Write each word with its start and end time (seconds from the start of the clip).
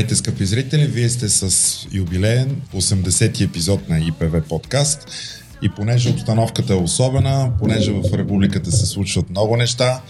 Здравейте, 0.00 0.16
скъпи 0.16 0.46
зрители! 0.46 0.86
Вие 0.86 1.08
сте 1.08 1.28
с 1.28 1.76
юбилеен 1.92 2.62
80-ти 2.74 3.44
епизод 3.44 3.88
на 3.88 3.98
ИПВ 3.98 4.42
подкаст. 4.48 5.06
И 5.62 5.68
понеже 5.68 6.10
обстановката 6.10 6.72
е 6.72 6.76
особена, 6.76 7.52
понеже 7.58 7.92
в 7.92 8.14
републиката 8.14 8.72
се 8.72 8.86
случват 8.86 9.30
много 9.30 9.56
неща, 9.56 10.00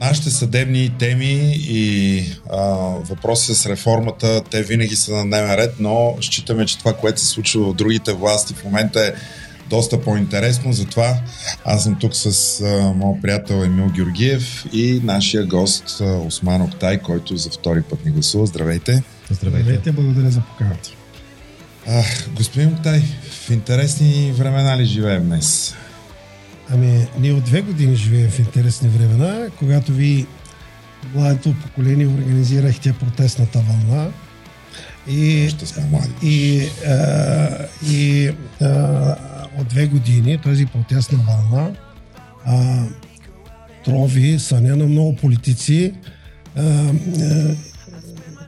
нашите 0.00 0.30
съдебни 0.30 0.92
теми 0.98 1.54
и 1.56 2.22
а, 2.50 2.60
въпроси 3.10 3.54
с 3.54 3.66
реформата, 3.66 4.42
те 4.50 4.62
винаги 4.62 4.96
са 4.96 5.12
на 5.12 5.24
дневен 5.24 5.54
ред, 5.54 5.74
но 5.80 6.16
считаме, 6.20 6.66
че 6.66 6.78
това, 6.78 6.92
което 6.92 7.20
се 7.20 7.26
случва 7.26 7.72
в 7.72 7.74
другите 7.74 8.12
власти 8.12 8.54
в 8.54 8.64
момента 8.64 9.00
е 9.00 9.12
доста 9.70 10.00
по-интересно, 10.00 10.72
затова 10.72 11.20
аз 11.64 11.84
съм 11.84 11.94
тук 12.00 12.16
с 12.16 12.60
а, 12.60 12.92
моят 12.96 13.22
приятел 13.22 13.54
Емил 13.54 13.86
Георгиев 13.86 14.66
и 14.72 15.00
нашия 15.04 15.46
гост 15.46 16.00
а, 16.00 16.04
Осман 16.04 16.62
Октай, 16.62 16.98
който 16.98 17.36
за 17.36 17.50
втори 17.50 17.82
път 17.82 18.04
ни 18.04 18.10
гласува. 18.10 18.46
Здравейте! 18.46 19.02
Здравейте, 19.30 19.62
Здравейте 19.62 19.92
благодаря 19.92 20.30
за 20.30 20.40
поканата. 20.40 20.90
господин 22.36 22.68
Октай, 22.68 23.02
в 23.30 23.50
интересни 23.50 24.32
времена 24.36 24.78
ли 24.78 24.84
живеем 24.84 25.24
днес? 25.26 25.74
Ами, 26.72 27.06
ние 27.18 27.32
от 27.32 27.44
две 27.44 27.60
години 27.60 27.96
живеем 27.96 28.30
в 28.30 28.38
интересни 28.38 28.88
времена, 28.88 29.46
когато 29.58 29.92
ви 29.92 30.26
младото 31.14 31.54
поколение 31.62 32.06
организирахте 32.06 32.92
протестната 32.92 33.58
вълна. 33.58 34.08
И, 35.08 35.48
Ще 35.50 35.66
сме 35.66 35.84
млади. 35.90 36.10
И, 36.22 36.68
а, 36.86 37.48
и 37.90 38.30
а, 38.60 39.16
от 39.58 39.68
две 39.68 39.86
години 39.86 40.38
тази 40.38 40.66
протестна 40.66 41.18
вълна 41.18 41.70
а, 42.44 42.84
трови 43.84 44.38
съня 44.38 44.76
на 44.76 44.86
много 44.86 45.16
политици, 45.16 45.92
а, 46.56 46.62
а, 46.62 46.92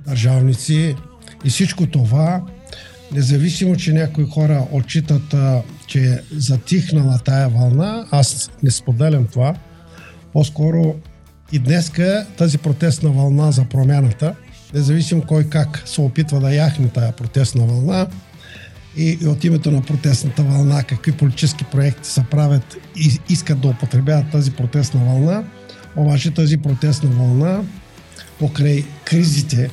държавници 0.07 0.97
и 1.45 1.51
всичко 1.51 1.87
това, 1.87 2.43
независимо, 3.13 3.77
че 3.77 3.93
някои 3.93 4.27
хора 4.31 4.67
отчитат, 4.73 5.35
а, 5.35 5.63
че 5.87 6.05
е 6.05 6.19
затихнала 6.31 7.19
тая 7.19 7.49
вълна, 7.49 8.07
аз 8.11 8.51
не 8.63 8.71
споделям 8.71 9.27
това. 9.27 9.55
По-скоро 10.33 10.95
и 11.53 11.59
днеска 11.59 12.27
тази 12.37 12.59
протестна 12.59 13.11
вълна 13.11 13.51
за 13.51 13.65
промяната, 13.65 14.35
независимо 14.75 15.23
кой 15.23 15.45
как 15.45 15.83
се 15.85 16.01
опитва 16.01 16.41
да 16.41 16.55
яхне 16.55 16.89
тая 16.89 17.13
протестна 17.13 17.67
вълна, 17.67 18.07
и, 18.97 19.19
от 19.27 19.45
името 19.45 19.71
на 19.71 19.83
протестната 19.83 20.43
вълна, 20.43 20.83
какви 20.83 21.13
политически 21.13 21.65
проекти 21.65 22.09
се 22.09 22.25
правят 22.31 22.77
и 22.97 23.19
искат 23.29 23.61
да 23.61 23.69
употребяват 23.69 24.31
тази 24.31 24.51
протестна 24.51 25.01
вълна, 25.05 25.45
обаче 25.97 26.31
тази 26.31 26.59
протестна 26.59 27.11
вълна 27.11 27.63
покрай 28.39 28.85
кризите, 29.05 29.71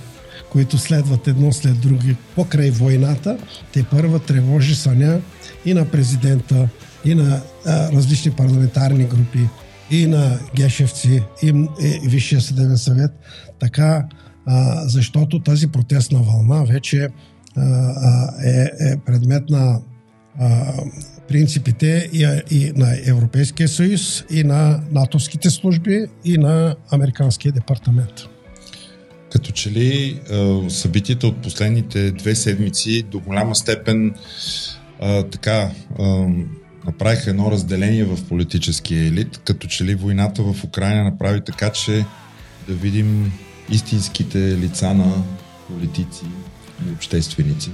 които 0.52 0.78
следват 0.78 1.28
едно 1.28 1.52
след 1.52 1.80
други, 1.80 2.16
покрай 2.36 2.72
войната, 2.72 3.38
те 3.74 3.84
първа 3.84 4.20
тревожи 4.20 4.76
съня 4.76 5.22
и 5.66 5.74
на 5.74 5.86
президента, 5.86 6.70
и 7.06 7.16
на 7.16 7.42
а, 7.66 7.92
различни 7.92 8.32
парламентарни 8.32 9.04
групи, 9.04 9.50
и 9.92 10.08
на 10.08 10.40
гешевци, 10.56 11.24
и, 11.44 11.48
и 11.82 12.00
Висшия 12.04 12.42
съдебен 12.42 12.78
съвет, 12.78 13.12
така, 13.60 14.06
а, 14.46 14.88
защото 14.88 15.40
тази 15.40 15.68
протестна 15.68 16.20
вълна 16.20 16.64
вече 16.64 17.10
е, 18.46 18.62
е 18.62 18.98
предмет 19.06 19.50
на 19.50 19.80
принципите 21.28 22.10
и, 22.14 22.42
и 22.52 22.72
на 22.76 22.98
Европейския 23.06 23.68
съюз, 23.68 24.24
и 24.30 24.44
на 24.44 24.82
натовските 24.92 25.50
служби, 25.50 26.06
и 26.26 26.38
на 26.38 26.76
Американския 26.92 27.52
департамент. 27.52 28.14
Като 29.32 29.52
че 29.52 29.72
ли 29.72 30.20
събитията 30.70 31.28
от 31.28 31.42
последните 31.42 32.12
две 32.12 32.36
седмици 32.36 33.04
до 33.04 33.20
голяма 33.20 33.56
степен 33.56 34.16
а, 35.02 35.24
така 35.24 35.72
а, 36.00 36.28
направиха 36.86 37.30
едно 37.30 37.52
разделение 37.52 38.04
в 38.04 38.28
политическия 38.28 39.08
елит, 39.08 39.42
като 39.46 39.68
че 39.68 39.86
ли 39.86 39.96
войната 39.96 40.44
в 40.44 40.64
Украина 40.64 41.04
направи 41.04 41.42
така, 41.46 41.70
че 41.70 42.06
да 42.68 42.74
видим 42.74 43.32
истинските 43.70 44.38
лица 44.38 44.94
на 44.94 45.24
политици, 45.68 46.26
общественици? 46.96 47.72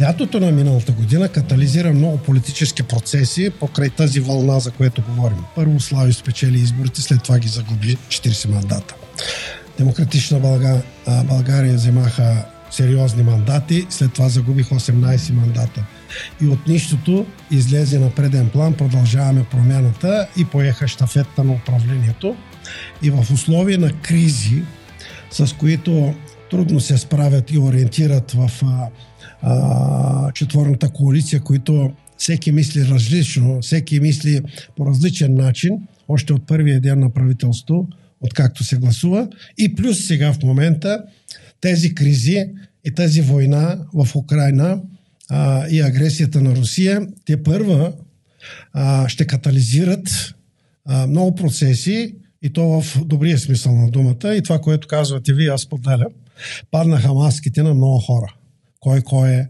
Лятото 0.00 0.40
на 0.40 0.52
миналата 0.52 0.92
година 0.92 1.28
катализира 1.28 1.92
много 1.92 2.18
политически 2.18 2.82
процеси 2.82 3.50
покрай 3.50 3.90
тази 3.90 4.20
вълна, 4.20 4.60
за 4.60 4.70
което 4.70 5.02
говорим. 5.02 5.38
Първо 5.54 5.80
Слави 5.80 6.12
спечели 6.12 6.58
изборите, 6.58 7.02
след 7.02 7.22
това 7.22 7.38
ги 7.38 7.48
загуби 7.48 7.96
40 8.08 8.48
мандата. 8.48 8.94
Демократична 9.78 10.38
Бълга... 10.38 10.82
България 11.24 11.74
вземаха 11.74 12.44
сериозни 12.70 13.22
мандати, 13.22 13.86
след 13.90 14.12
това 14.12 14.28
загубих 14.28 14.68
18 14.68 15.32
мандата. 15.32 15.84
И 16.42 16.46
от 16.46 16.66
нищото 16.66 17.26
излезе 17.50 17.98
на 17.98 18.10
преден 18.10 18.48
план, 18.48 18.74
продължаваме 18.74 19.44
промяната 19.44 20.28
и 20.36 20.44
поеха 20.44 20.88
щафетта 20.88 21.44
на 21.44 21.52
управлението. 21.52 22.36
И 23.02 23.10
в 23.10 23.26
условия 23.32 23.78
на 23.78 23.92
кризи, 23.92 24.62
с 25.30 25.56
които 25.56 26.14
трудно 26.50 26.80
се 26.80 26.98
справят 26.98 27.50
и 27.50 27.58
ориентират 27.58 28.32
в 28.32 28.50
а, 28.62 28.88
а, 29.42 30.32
четворната 30.32 30.88
коалиция, 30.88 31.40
които 31.40 31.92
всеки 32.16 32.52
мисли 32.52 32.86
различно, 32.88 33.60
всеки 33.60 34.00
мисли 34.00 34.40
по 34.76 34.86
различен 34.86 35.34
начин, 35.34 35.72
още 36.08 36.32
от 36.32 36.46
първия 36.46 36.80
ден 36.80 37.00
на 37.00 37.10
правителство, 37.10 37.88
откакто 38.20 38.64
се 38.64 38.76
гласува. 38.76 39.28
И 39.58 39.74
плюс 39.74 40.06
сега 40.06 40.32
в 40.32 40.42
момента 40.42 41.04
тези 41.60 41.94
кризи 41.94 42.44
и 42.84 42.94
тази 42.94 43.20
война 43.20 43.78
в 43.94 44.16
Украина 44.16 44.80
а, 45.28 45.68
и 45.68 45.80
агресията 45.80 46.40
на 46.40 46.56
Русия, 46.56 47.06
те 47.24 47.42
първа 47.42 47.92
а, 48.72 49.08
ще 49.08 49.26
катализират 49.26 50.34
а, 50.86 51.06
много 51.06 51.34
процеси 51.34 52.14
и 52.42 52.52
то 52.52 52.80
в 52.80 53.04
добрия 53.04 53.38
смисъл 53.38 53.76
на 53.76 53.90
думата. 53.90 54.34
И 54.36 54.42
това, 54.42 54.58
което 54.58 54.88
казвате 54.88 55.32
вие, 55.32 55.48
аз 55.48 55.68
поделям 55.68 56.12
паднаха 56.70 57.14
маските 57.14 57.62
на 57.62 57.74
много 57.74 57.98
хора. 57.98 58.34
Кой 58.80 59.00
кой 59.02 59.30
е, 59.30 59.48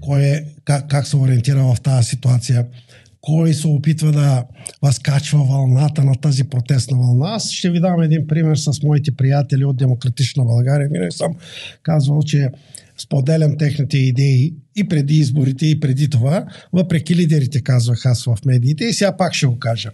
кой 0.00 0.22
е 0.22 0.44
как, 0.64 0.88
как 0.88 1.06
се 1.06 1.16
ориентира 1.16 1.62
в 1.62 1.80
тази 1.82 2.08
ситуация, 2.08 2.66
кой 3.20 3.54
се 3.54 3.66
опитва 3.66 4.12
да 4.12 4.44
възкачва 4.82 5.44
вълната 5.44 6.04
на 6.04 6.14
тази 6.14 6.44
протестна 6.44 6.98
вълна. 6.98 7.34
Аз 7.34 7.50
ще 7.50 7.70
ви 7.70 7.80
дам 7.80 8.02
един 8.02 8.26
пример 8.26 8.56
с 8.56 8.82
моите 8.82 9.10
приятели 9.16 9.64
от 9.64 9.76
Демократична 9.76 10.44
България. 10.44 10.88
Винаги 10.92 11.16
съм 11.16 11.36
казвал, 11.82 12.22
че 12.22 12.48
споделям 12.98 13.58
техните 13.58 13.98
идеи 13.98 14.54
и 14.76 14.88
преди 14.88 15.14
изборите, 15.14 15.66
и 15.66 15.80
преди 15.80 16.10
това, 16.10 16.46
въпреки 16.72 17.16
лидерите, 17.16 17.60
казвах 17.62 18.06
аз 18.06 18.24
в 18.24 18.36
медиите, 18.46 18.84
и 18.84 18.92
сега 18.92 19.16
пак 19.16 19.34
ще 19.34 19.46
го 19.46 19.58
кажа. 19.58 19.90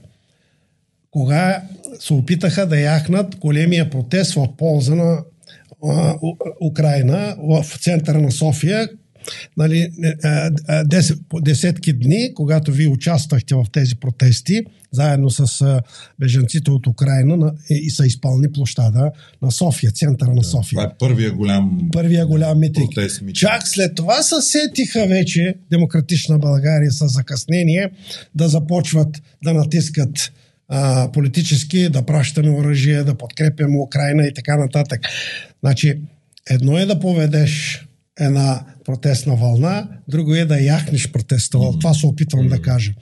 Кога 1.11 1.62
се 2.01 2.12
опитаха 2.12 2.67
да 2.67 2.81
яхнат 2.81 3.37
големия 3.37 3.91
протест 3.91 4.35
в 4.35 4.56
полза 4.56 4.95
на 4.95 5.19
Украина 6.66 7.37
в 7.38 7.64
центъра 7.81 8.20
на 8.20 8.32
София, 8.32 8.88
нали, 9.56 9.91
десет, 10.84 11.19
десетки 11.34 11.92
дни, 11.92 12.31
когато 12.34 12.73
вие 12.73 12.88
участвахте 12.88 13.55
в 13.55 13.64
тези 13.73 13.94
протести, 13.96 14.62
заедно 14.93 15.31
с 15.31 15.81
беженците 16.20 16.70
от 16.70 16.87
Украина 16.87 17.52
и 17.70 17.90
са 17.90 18.06
изпълни 18.06 18.52
площада 18.52 19.11
на 19.43 19.50
София, 19.50 19.93
центъра 19.93 20.34
на 20.34 20.44
София. 20.44 20.76
Това 20.76 20.84
е 20.84 20.99
първия 20.99 21.32
голям, 21.32 21.79
първия 21.93 22.26
голям 22.26 22.61
митинг. 22.61 22.94
Протест, 22.94 23.20
митинг. 23.20 23.37
Чак 23.37 23.69
след 23.69 23.94
това 23.94 24.22
се 24.22 24.34
сетиха 24.40 25.06
вече 25.06 25.55
Демократична 25.70 26.38
България 26.38 26.93
с 26.93 27.08
закъснение 27.08 27.90
да 28.34 28.49
започват 28.49 29.22
да 29.44 29.52
натискат 29.55 30.32
политически, 31.13 31.89
да 31.89 32.03
пращаме 32.03 32.51
оръжие, 32.51 33.05
да 33.05 33.15
подкрепяме 33.15 33.79
Украина 33.79 34.27
и 34.27 34.35
така 34.35 34.57
нататък. 34.57 35.01
Значи, 35.61 36.01
едно 36.51 36.79
е 36.79 36.87
да 36.87 37.01
поведеш 37.01 37.86
една 38.21 38.65
протестна 38.85 39.37
вълна, 39.37 39.89
друго 40.09 40.35
е 40.35 40.45
да 40.45 40.61
яхнеш 40.61 41.13
протестна 41.13 41.61
вълна. 41.61 41.79
Това 41.79 41.95
се 41.95 42.07
опитвам 42.07 42.49
да 42.49 42.63
кажа. 42.63 42.93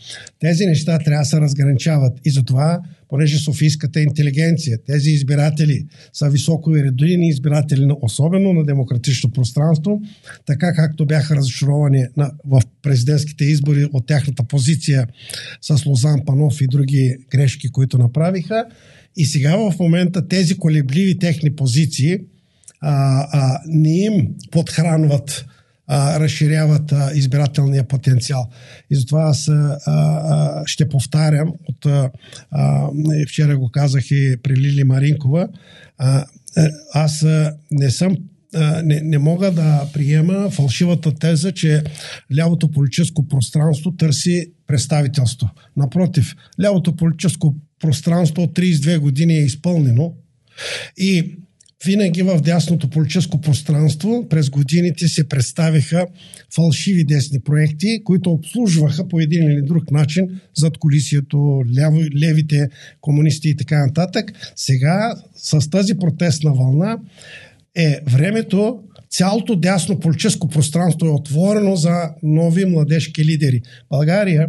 Тези 0.40 0.66
неща 0.66 0.98
трябва 0.98 1.22
да 1.22 1.24
се 1.24 1.40
разграничават 1.40 2.18
и 2.24 2.30
затова 2.30 2.80
понеже 3.08 3.38
Софийската 3.38 4.00
интелигенция, 4.00 4.78
тези 4.86 5.10
избиратели 5.10 5.86
са 6.12 6.30
високо 6.30 6.76
редуини 6.76 7.28
избиратели, 7.28 7.88
особено 8.02 8.52
на 8.52 8.64
демократично 8.64 9.30
пространство, 9.30 10.02
така 10.46 10.72
както 10.72 11.06
бяха 11.06 11.36
разочаровани 11.36 12.06
на, 12.16 12.32
в 12.44 12.62
президентските 12.82 13.44
избори 13.44 13.88
от 13.92 14.06
тяхната 14.06 14.44
позиция 14.44 15.06
с 15.60 15.86
Лозан 15.86 16.20
Панов 16.26 16.60
и 16.60 16.66
други 16.66 17.16
грешки, 17.30 17.68
които 17.68 17.98
направиха. 17.98 18.64
И 19.16 19.24
сега 19.24 19.56
в 19.56 19.74
момента 19.80 20.28
тези 20.28 20.54
колебливи 20.54 21.18
техни 21.18 21.56
позиции 21.56 22.18
а, 22.84 23.26
а, 23.32 23.60
не 23.66 24.04
им 24.04 24.28
подхранват 24.50 25.46
а, 25.86 26.20
разширяват 26.20 26.92
а, 26.92 27.10
избирателния 27.14 27.84
потенциал. 27.84 28.50
И 28.90 28.96
затова 28.96 29.22
аз 29.22 29.48
а, 29.48 29.78
а, 29.86 30.62
ще 30.66 30.88
повтарям, 30.88 31.52
от, 31.68 31.86
а, 31.86 32.10
вчера 33.28 33.58
го 33.58 33.70
казах 33.70 34.10
и 34.10 34.36
при 34.42 34.56
Лили 34.56 34.84
Маринкова, 34.84 35.48
а, 35.98 36.24
аз 36.94 37.26
не 37.70 37.90
съм 37.90 38.16
не, 38.84 39.00
не 39.00 39.18
мога 39.18 39.50
да 39.50 39.88
приема 39.92 40.50
фалшивата 40.50 41.14
теза, 41.14 41.52
че 41.52 41.82
лявото 42.36 42.70
политическо 42.70 43.28
пространство 43.28 43.92
търси 43.92 44.52
представителство. 44.66 45.50
Напротив, 45.76 46.36
лявото 46.60 46.96
политическо 46.96 47.54
пространство 47.80 48.42
от 48.42 48.58
32 48.58 48.98
години 48.98 49.34
е 49.34 49.44
изпълнено 49.44 50.14
и 50.96 51.36
винаги 51.84 52.22
в 52.22 52.40
дясното 52.40 52.90
политическо 52.90 53.40
пространство 53.40 54.26
през 54.30 54.50
годините 54.50 55.08
се 55.08 55.28
представиха 55.28 56.06
фалшиви 56.54 57.04
десни 57.04 57.40
проекти, 57.40 58.04
които 58.04 58.30
обслужваха 58.30 59.08
по 59.08 59.20
един 59.20 59.50
или 59.50 59.62
друг 59.62 59.90
начин 59.90 60.40
зад 60.56 60.78
колисието, 60.78 61.62
ляво, 61.78 62.00
левите 62.22 62.68
комунисти 63.00 63.48
и 63.48 63.56
така 63.56 63.86
нататък. 63.86 64.32
Сега 64.56 65.14
с 65.36 65.70
тази 65.70 65.94
протестна 65.94 66.52
вълна 66.52 66.98
е 67.74 68.00
времето, 68.06 68.80
цялото 69.10 69.56
дясно 69.56 70.00
политическо 70.00 70.48
пространство 70.48 71.06
е 71.06 71.10
отворено 71.10 71.76
за 71.76 72.10
нови 72.22 72.64
младежки 72.64 73.24
лидери. 73.24 73.62
България 73.90 74.48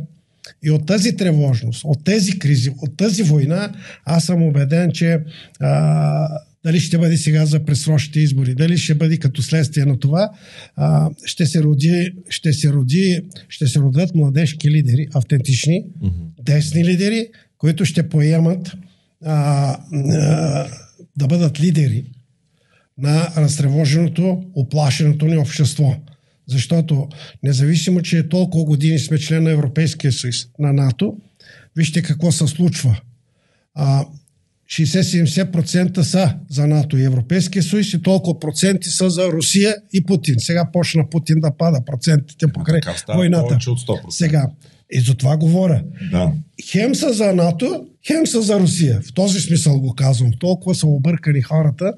и 0.64 0.72
от 0.72 0.86
тази 0.86 1.16
тревожност, 1.16 1.82
от 1.86 2.04
тези 2.04 2.40
кризи, 2.40 2.70
от 2.82 2.98
тази 2.98 3.24
война, 3.24 3.74
аз 4.06 4.26
съм 4.26 4.44
убеден, 4.44 4.92
че 4.92 5.20
а, 5.60 6.28
дали 6.66 6.80
ще 6.80 6.98
бъде 6.98 7.18
сега 7.18 7.46
за 7.46 7.66
пресрочните 7.66 8.20
избори, 8.20 8.56
дали 8.56 8.78
ще 8.78 8.96
бъде 8.96 9.18
като 9.18 9.42
следствие 9.42 9.86
на 9.86 10.00
това, 10.00 10.30
а, 10.76 11.10
ще, 11.26 11.46
се 11.46 11.64
роди, 11.64 12.14
ще, 12.30 12.54
се 12.54 12.74
роди, 12.74 13.22
ще 13.50 13.68
се 13.68 13.80
родят 13.80 14.16
младежки 14.16 14.72
лидери, 14.72 15.08
автентични, 15.14 15.84
mm-hmm. 15.84 16.44
десни 16.44 16.86
лидери, 16.86 17.28
които 17.58 17.86
ще 17.86 18.10
поемат 18.10 18.72
а, 19.26 19.36
а, 19.94 20.68
да 21.18 21.28
бъдат 21.28 21.60
лидери 21.60 22.04
на 22.98 23.30
разтревоженото, 23.38 24.44
оплашеното 24.56 25.26
ни 25.26 25.38
общество. 25.38 25.96
Защото 26.48 27.10
независимо, 27.44 28.02
че 28.02 28.30
толкова 28.30 28.66
години 28.66 29.00
сме 29.00 29.18
член 29.18 29.44
на 29.44 29.52
Европейския 29.52 30.12
съюз, 30.12 30.36
на 30.60 30.74
НАТО, 30.74 31.18
вижте 31.76 32.02
какво 32.02 32.32
се 32.32 32.48
случва. 32.48 33.02
А, 33.74 34.06
60-70% 34.72 36.02
са 36.02 36.36
за 36.50 36.68
НАТО 36.68 36.98
и 36.98 37.04
Европейския 37.04 37.64
съюз 37.64 37.94
и 37.94 38.02
толкова 38.02 38.40
проценти 38.40 38.90
са 38.90 39.10
за 39.10 39.32
Русия 39.32 39.76
и 39.94 40.06
Путин. 40.06 40.36
Сега 40.38 40.70
почна 40.74 41.10
Путин 41.10 41.40
да 41.40 41.52
пада 41.58 41.80
процентите 41.86 42.48
покрай 42.48 42.80
войната. 43.16 43.58
Сега, 44.10 44.48
и 44.92 45.00
за 45.00 45.16
това 45.16 45.38
говоря. 45.38 45.84
Да. 46.12 46.32
Хем 46.72 46.96
са 46.96 47.14
за 47.14 47.34
НАТО, 47.34 47.86
хем 48.08 48.28
са 48.28 48.42
за 48.42 48.60
Русия. 48.60 49.02
В 49.02 49.14
този 49.14 49.42
смисъл 49.42 49.80
го 49.80 49.96
казвам. 49.96 50.32
Толкова 50.40 50.76
са 50.76 50.88
объркани 50.88 51.42
хората, 51.42 51.94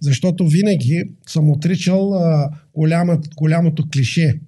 защото 0.00 0.46
винаги 0.46 1.04
съм 1.28 1.50
отричал 1.50 2.14
а, 2.14 2.50
голяма, 2.74 3.18
голямото 3.36 3.88
клише, 3.92 4.40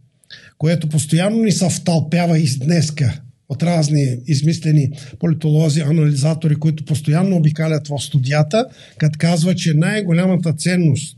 което 0.59 0.89
постоянно 0.89 1.43
ни 1.43 1.53
се 1.53 1.69
втълпява 1.69 2.39
и 2.39 2.59
днеска 2.59 3.21
от 3.51 3.63
разни 3.63 4.17
измислени 4.27 4.91
политолози, 5.19 5.81
анализатори, 5.81 6.55
които 6.55 6.85
постоянно 6.85 7.37
обикалят 7.37 7.89
в 7.89 7.99
студията, 7.99 8.67
като 8.99 9.19
казва, 9.19 9.55
че 9.55 9.75
най-голямата 9.75 10.53
ценност 10.53 11.17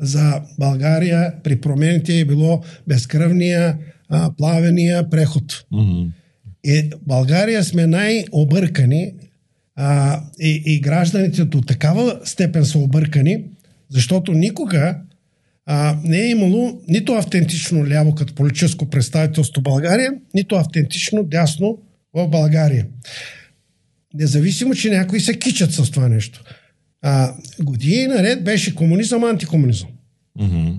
за 0.00 0.42
България 0.58 1.34
при 1.42 1.60
промените 1.60 2.20
е 2.20 2.24
било 2.24 2.62
безкръвния 2.86 3.78
а, 4.08 4.30
плавения 4.36 5.10
преход. 5.10 5.64
Mm-hmm. 5.72 6.10
И 6.64 6.90
България 7.06 7.64
сме 7.64 7.86
най-объркани 7.86 9.12
а, 9.76 10.20
и, 10.40 10.62
и 10.66 10.80
гражданите 10.80 11.44
до 11.44 11.60
такава 11.60 12.20
степен 12.24 12.64
са 12.64 12.78
объркани, 12.78 13.44
защото 13.90 14.32
никога 14.32 14.96
а, 15.66 15.96
не 16.04 16.18
е 16.18 16.30
имало 16.30 16.80
нито 16.88 17.12
автентично 17.12 17.86
ляво 17.86 18.14
като 18.14 18.34
политическо 18.34 18.90
представителство 18.90 19.60
в 19.60 19.62
България, 19.62 20.12
нито 20.34 20.54
автентично 20.54 21.24
дясно 21.24 21.78
в 22.14 22.28
България. 22.28 22.86
Независимо, 24.14 24.74
че 24.74 24.90
някои 24.90 25.20
се 25.20 25.38
кичат 25.38 25.72
с 25.72 25.90
това 25.90 26.08
нещо. 26.08 26.44
А, 27.02 27.34
години 27.60 28.06
наред 28.06 28.44
беше 28.44 28.74
комунизъм, 28.74 29.24
антикомунизъм. 29.24 29.88
Mm-hmm. 30.40 30.78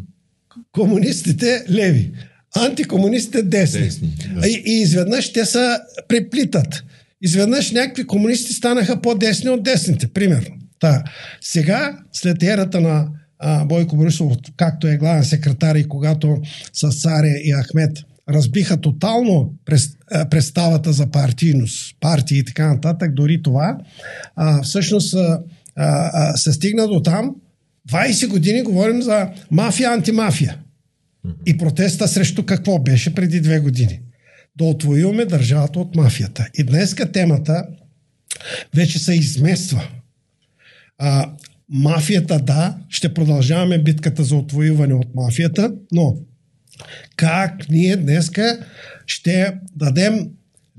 Комунистите 0.72 1.66
леви, 1.70 2.12
антикомунистите 2.56 3.44
десни. 3.44 3.80
десни 3.80 4.10
да. 4.36 4.48
и, 4.48 4.64
и 4.66 4.82
изведнъж 4.82 5.34
те 5.34 5.46
са 5.46 5.80
преплитат. 6.08 6.84
Изведнъж 7.22 7.72
някакви 7.72 8.08
комунисти 8.08 8.54
станаха 8.54 9.02
по-десни 9.02 9.50
от 9.50 9.64
десните, 9.64 10.08
примерно. 10.08 10.56
Та, 10.80 11.04
сега, 11.42 12.00
след 12.14 12.44
ерата 12.44 12.82
на 12.82 13.08
Бойко 13.66 13.96
Борисов, 13.96 14.34
както 14.58 14.88
е 14.88 14.98
главен 14.98 15.24
секретар 15.24 15.76
и 15.76 15.88
когато 15.88 16.42
с 16.74 17.02
Царя 17.02 17.40
и 17.44 17.54
Ахмет 17.54 17.98
разбиха 18.30 18.82
тотално 18.82 19.54
представата 20.30 20.94
за 20.94 21.08
партийност, 21.08 21.96
партии 22.00 22.40
и 22.40 22.46
така 22.46 22.74
нататък, 22.74 23.14
дори 23.14 23.42
това, 23.42 23.78
а, 24.36 24.62
всъщност 24.62 25.14
а, 25.14 25.42
а, 25.76 26.38
се 26.38 26.54
стигна 26.54 26.88
до 26.88 27.02
там. 27.02 27.36
20 27.90 28.28
години 28.28 28.62
говорим 28.62 29.02
за 29.02 29.30
мафия, 29.52 29.92
антимафия. 29.92 30.58
И 31.46 31.58
протеста 31.58 32.08
срещу 32.08 32.46
какво 32.46 32.80
беше 32.80 33.16
преди 33.16 33.42
две 33.42 33.60
години? 33.60 34.02
Да 34.56 34.66
отвоюваме 34.66 35.26
държавата 35.26 35.80
от 35.80 35.96
мафията. 35.96 36.48
И 36.58 36.64
днеска 36.64 37.12
темата 37.12 37.64
вече 38.76 39.00
се 39.00 39.14
измества. 39.14 39.88
А, 40.98 41.32
мафията, 41.70 42.40
да, 42.40 42.78
ще 42.90 43.14
продължаваме 43.14 43.84
битката 43.84 44.24
за 44.24 44.36
отвоюване 44.36 44.94
от 44.94 45.16
мафията, 45.16 45.74
но 45.92 46.18
как 47.16 47.70
ние 47.70 47.96
днеска 47.96 48.66
ще 49.06 49.54
дадем 49.76 50.30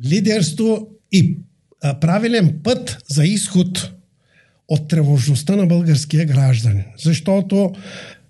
лидерство 0.04 0.88
и 1.12 1.38
правилен 2.00 2.60
път 2.62 2.98
за 3.08 3.24
изход 3.24 3.92
от 4.68 4.88
тревожността 4.88 5.56
на 5.56 5.66
българския 5.66 6.24
гражданин. 6.24 6.84
Защото 7.02 7.72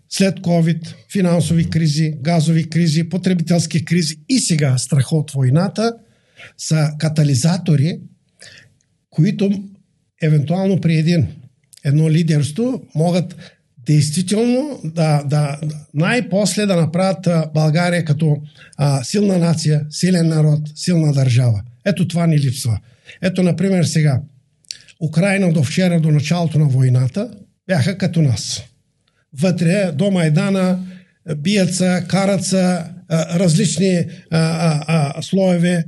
след 0.09 0.41
COVID, 0.41 0.95
финансови 1.12 1.71
кризи, 1.71 2.15
газови 2.21 2.69
кризи, 2.69 3.09
потребителски 3.09 3.85
кризи 3.85 4.17
и 4.29 4.38
сега 4.38 4.79
страха 4.79 5.17
от 5.17 5.31
войната 5.31 5.93
са 6.59 6.91
катализатори, 6.99 8.00
които 9.11 9.65
евентуално 10.23 10.81
при 10.81 10.97
един 10.97 11.27
едно 11.88 12.11
лидерство 12.11 12.83
могат 12.95 13.37
действително 13.87 14.80
да, 14.85 15.23
да 15.26 15.61
най-после 15.95 16.66
да 16.66 16.76
направят 16.76 17.52
България 17.54 18.04
като 18.04 18.37
а, 18.76 19.04
силна 19.04 19.38
нация, 19.38 19.87
силен 19.90 20.28
народ, 20.28 20.61
силна 20.75 21.12
държава. 21.12 21.62
Ето 21.85 22.09
това 22.09 22.26
ни 22.26 22.38
липсва. 22.38 22.78
Ето, 23.23 23.42
например, 23.42 23.85
сега. 23.85 24.21
Украина 25.00 25.52
до 25.52 25.62
вчера, 25.62 26.00
до 26.00 26.11
началото 26.11 26.59
на 26.59 26.64
войната, 26.64 27.30
бяха 27.66 27.99
като 27.99 28.23
нас. 28.23 28.62
Вътре, 29.40 29.92
до 29.92 30.11
Майдана, 30.11 30.78
бият 31.37 31.75
се, 31.75 32.04
карат 32.09 32.45
се 32.45 32.78
различни 33.11 33.97
а, 33.97 34.07
а, 34.30 35.12
а, 35.16 35.23
слоеве. 35.23 35.85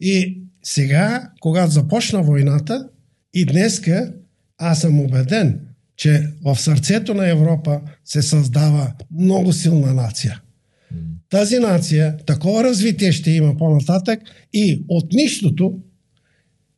И 0.00 0.40
сега, 0.62 1.30
когато 1.40 1.72
започна 1.72 2.22
войната, 2.22 2.88
и 3.34 3.44
днеска 3.44 4.12
аз 4.58 4.80
съм 4.80 5.00
убеден, 5.00 5.60
че 5.96 6.26
в 6.44 6.56
сърцето 6.56 7.14
на 7.14 7.28
Европа 7.28 7.80
се 8.04 8.22
създава 8.22 8.92
много 9.18 9.52
силна 9.52 9.94
нация. 9.94 10.40
Тази 11.30 11.58
нация, 11.58 12.16
такова 12.26 12.64
развитие 12.64 13.12
ще 13.12 13.30
има 13.30 13.56
по-нататък 13.56 14.20
и 14.52 14.84
от 14.88 15.12
нищото, 15.12 15.74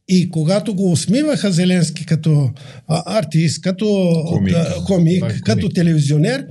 и 0.08 0.30
когато 0.30 0.74
го 0.74 0.92
усмиваха 0.92 1.52
Зеленски 1.52 2.06
като 2.06 2.50
а, 2.88 3.18
артист, 3.18 3.62
като 3.62 3.86
комик, 4.28 4.52
да, 4.52 4.74
комик, 4.86 5.20
комик, 5.20 5.42
като 5.44 5.68
телевизионер, 5.68 6.46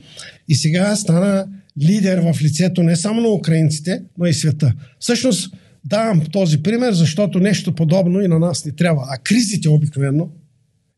и 0.47 0.55
сега 0.55 0.95
стана 0.95 1.47
лидер 1.81 2.19
в 2.19 2.41
лицето 2.41 2.83
не 2.83 2.95
само 2.95 3.21
на 3.21 3.27
украинците, 3.27 4.01
но 4.17 4.25
и 4.25 4.33
света. 4.33 4.73
Всъщност, 4.99 5.53
давам 5.85 6.21
този 6.31 6.63
пример, 6.63 6.93
защото 6.93 7.39
нещо 7.39 7.75
подобно 7.75 8.21
и 8.21 8.27
на 8.27 8.39
нас 8.39 8.65
не 8.65 8.71
трябва. 8.71 9.05
А 9.09 9.17
кризите 9.17 9.69
обикновено 9.69 10.29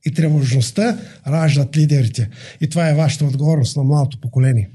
и 0.08 0.12
тревожността 0.12 0.98
раждат 1.28 1.78
лидерите. 1.78 2.30
И 2.62 2.68
това 2.68 2.90
е 2.90 2.96
вашата 2.96 3.26
отговорност 3.26 3.78
на 3.78 3.84
младото 3.84 4.18
поколение. 4.18 4.70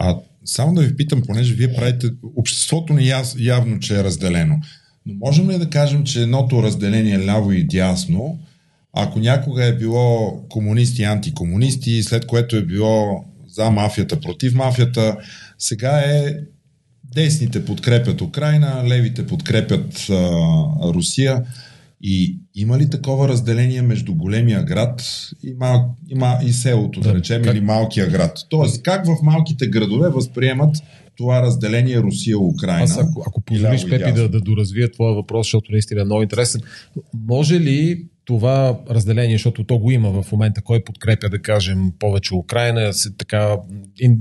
А 0.00 0.16
само 0.44 0.74
да 0.74 0.82
ви 0.82 0.96
питам, 0.96 1.22
понеже 1.26 1.54
вие 1.54 1.74
правите, 1.74 2.06
обществото 2.36 2.92
ни 2.92 3.06
яв, 3.06 3.34
явно, 3.38 3.78
че 3.78 3.98
е 3.98 4.04
разделено. 4.04 4.60
Но 5.06 5.14
можем 5.14 5.50
ли 5.50 5.58
да 5.58 5.70
кажем, 5.70 6.04
че 6.04 6.22
едното 6.22 6.62
разделение 6.62 7.26
ляво 7.26 7.52
и 7.52 7.64
дясно, 7.64 8.38
ако 8.92 9.18
някога 9.18 9.64
е 9.64 9.76
било 9.76 10.40
комунисти 10.48 11.02
и 11.02 11.04
антикомунисти, 11.04 12.02
след 12.02 12.26
което 12.26 12.56
е 12.56 12.62
било 12.62 13.24
за 13.48 13.70
мафията, 13.70 14.20
против 14.20 14.54
мафията, 14.54 15.16
сега 15.58 15.98
е 15.98 16.34
десните 17.14 17.64
подкрепят 17.64 18.20
Украина, 18.20 18.82
левите 18.86 19.26
подкрепят 19.26 20.06
а, 20.10 20.14
Русия. 20.94 21.42
И 22.02 22.38
има 22.54 22.78
ли 22.78 22.90
такова 22.90 23.28
разделение 23.28 23.82
между 23.82 24.14
големия 24.14 24.62
град 24.62 25.02
и, 25.42 25.54
мал, 25.54 25.96
и, 26.08 26.14
мал, 26.14 26.38
и 26.46 26.52
селото, 26.52 27.00
да, 27.00 27.08
да 27.08 27.18
речем, 27.18 27.42
как... 27.42 27.54
или 27.54 27.60
малкия 27.60 28.08
град? 28.10 28.38
Тоест, 28.48 28.82
как 28.82 29.06
в 29.06 29.16
малките 29.22 29.66
градове 29.66 30.08
възприемат 30.08 30.76
това 31.16 31.42
разделение 31.42 32.00
Русия-Украина. 32.00 32.82
Аз 32.82 32.98
ако, 32.98 33.24
ако 33.26 33.40
позволиш, 33.40 33.88
Пепи, 33.88 34.12
да, 34.12 34.28
да 34.28 34.40
доразвия 34.40 34.92
твоя 34.92 35.14
въпрос, 35.14 35.46
защото 35.46 35.72
наистина 35.72 36.00
е 36.00 36.04
много 36.04 36.22
интересен. 36.22 36.60
Може 37.14 37.60
ли 37.60 38.06
това 38.24 38.80
разделение, 38.90 39.34
защото 39.34 39.64
то 39.64 39.78
го 39.78 39.90
има 39.90 40.22
в 40.22 40.32
момента, 40.32 40.62
кой 40.62 40.84
подкрепя, 40.84 41.28
да 41.28 41.38
кажем, 41.38 41.92
повече 41.98 42.34
Украина, 42.34 42.92
се 42.92 43.16
така 43.16 43.56
ин, 44.00 44.18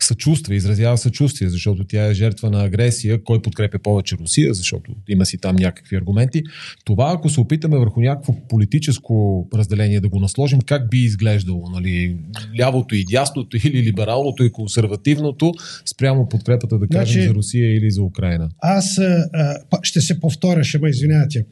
съчувства, 0.00 0.54
изразява 0.54 0.98
съчувствие, 0.98 1.48
защото 1.48 1.84
тя 1.84 2.06
е 2.06 2.14
жертва 2.14 2.50
на 2.50 2.64
агресия, 2.64 3.24
кой 3.24 3.42
подкрепя 3.42 3.78
повече 3.78 4.16
Русия, 4.20 4.54
защото 4.54 4.92
има 5.08 5.26
си 5.26 5.38
там 5.38 5.56
някакви 5.56 5.96
аргументи. 5.96 6.42
Това, 6.84 7.12
ако 7.14 7.28
се 7.28 7.40
опитаме 7.40 7.78
върху 7.78 8.00
някакво 8.00 8.34
политическо 8.48 9.46
разделение 9.54 10.00
да 10.00 10.08
го 10.08 10.20
насложим, 10.20 10.60
как 10.60 10.90
би 10.90 10.98
изглеждало? 10.98 11.70
Нали? 11.70 12.16
Лявото 12.60 12.94
и 12.94 13.04
дясното, 13.04 13.56
или 13.64 13.82
либералното 13.82 14.44
и 14.44 14.52
консервативното, 14.52 15.52
спрямо 15.86 16.28
подкрепата, 16.28 16.78
да 16.78 16.88
кажем, 16.88 17.12
значи, 17.12 17.28
за 17.28 17.34
Русия 17.34 17.76
или 17.76 17.90
за 17.90 18.02
Украина? 18.02 18.48
Аз 18.58 18.98
а, 18.98 19.58
ще 19.82 20.00
се 20.00 20.20
повторя, 20.20 20.64
ще 20.64 20.78
ме 20.78 20.88
извинявате 20.88 21.44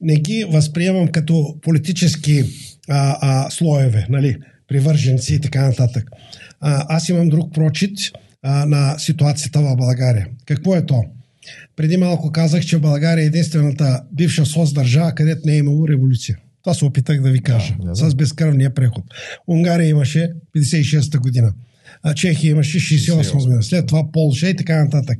не 0.00 0.16
ги 0.16 0.44
възприемам 0.48 1.08
като 1.08 1.56
политически 1.62 2.44
а, 2.88 3.18
а, 3.20 3.50
слоеве, 3.50 4.06
нали, 4.10 4.36
привърженци 4.68 5.34
и 5.34 5.40
така 5.40 5.66
нататък. 5.66 6.10
А, 6.60 6.96
аз 6.96 7.08
имам 7.08 7.28
друг 7.28 7.54
прочит 7.54 7.98
а, 8.42 8.66
на 8.66 8.98
ситуацията 8.98 9.60
в 9.60 9.76
България. 9.76 10.28
Какво 10.46 10.76
е 10.76 10.86
то? 10.86 11.04
Преди 11.76 11.96
малко 11.96 12.32
казах, 12.32 12.64
че 12.64 12.78
България 12.78 13.22
е 13.22 13.26
единствената 13.26 14.02
бивша 14.12 14.46
СОС 14.46 14.72
държава, 14.72 15.14
където 15.14 15.40
не 15.44 15.54
е 15.54 15.58
имало 15.58 15.88
революция. 15.88 16.38
Това 16.62 16.74
се 16.74 16.84
опитах 16.84 17.20
да 17.20 17.30
ви 17.30 17.40
кажа. 17.40 17.74
Да, 17.78 17.84
да, 17.84 18.04
да. 18.04 18.10
С 18.10 18.14
безкръвния 18.14 18.74
преход. 18.74 19.04
Унгария 19.48 19.88
имаше 19.88 20.32
56-та 20.56 21.18
година. 21.18 21.52
А 22.02 22.14
Чехия 22.14 22.50
имаше 22.50 22.78
68 22.78 23.44
година. 23.44 23.62
След 23.62 23.86
това 23.86 24.12
Полша 24.12 24.48
и 24.48 24.56
така 24.56 24.84
нататък. 24.84 25.18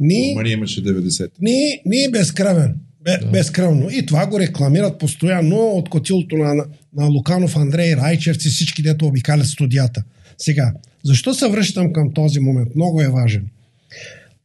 Ние, 0.00 0.30
Румъния 0.30 0.52
имаше 0.52 0.84
90. 0.84 1.30
Ние, 1.40 1.82
ние 1.86 2.08
безкръвен. 2.08 2.74
Бе, 3.04 3.18
да. 3.18 3.26
Безкръвно. 3.26 3.90
И 3.90 4.06
това 4.06 4.26
го 4.26 4.40
рекламират 4.40 4.98
постоянно 4.98 5.56
от 5.56 5.88
котилото 5.88 6.36
на, 6.36 6.54
на 6.96 7.06
Луканов, 7.06 7.56
Андрей, 7.56 7.96
Райчевци, 7.96 8.48
всички 8.48 8.82
дето 8.82 9.06
обикалят 9.06 9.46
студията. 9.46 10.02
Сега, 10.38 10.72
защо 11.04 11.34
се 11.34 11.48
връщам 11.48 11.92
към 11.92 12.12
този 12.14 12.40
момент? 12.40 12.68
Много 12.74 13.02
е 13.02 13.08
важен. 13.08 13.46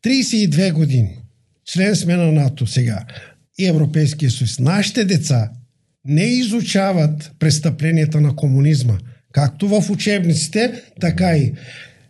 32 0.06 0.74
години. 0.74 1.18
Член 1.66 1.96
сме 1.96 2.16
на 2.16 2.32
НАТО 2.32 2.68
сега. 2.68 3.06
И 3.60 3.68
Европейския 3.68 4.32
съюз. 4.32 4.60
Нашите 4.60 5.06
деца 5.06 5.50
не 6.06 6.24
изучават 6.24 7.32
престъпленията 7.40 8.22
на 8.22 8.36
комунизма. 8.36 8.98
Както 9.32 9.68
в 9.68 9.90
учебниците, 9.90 10.82
така 11.02 11.38
и. 11.38 11.54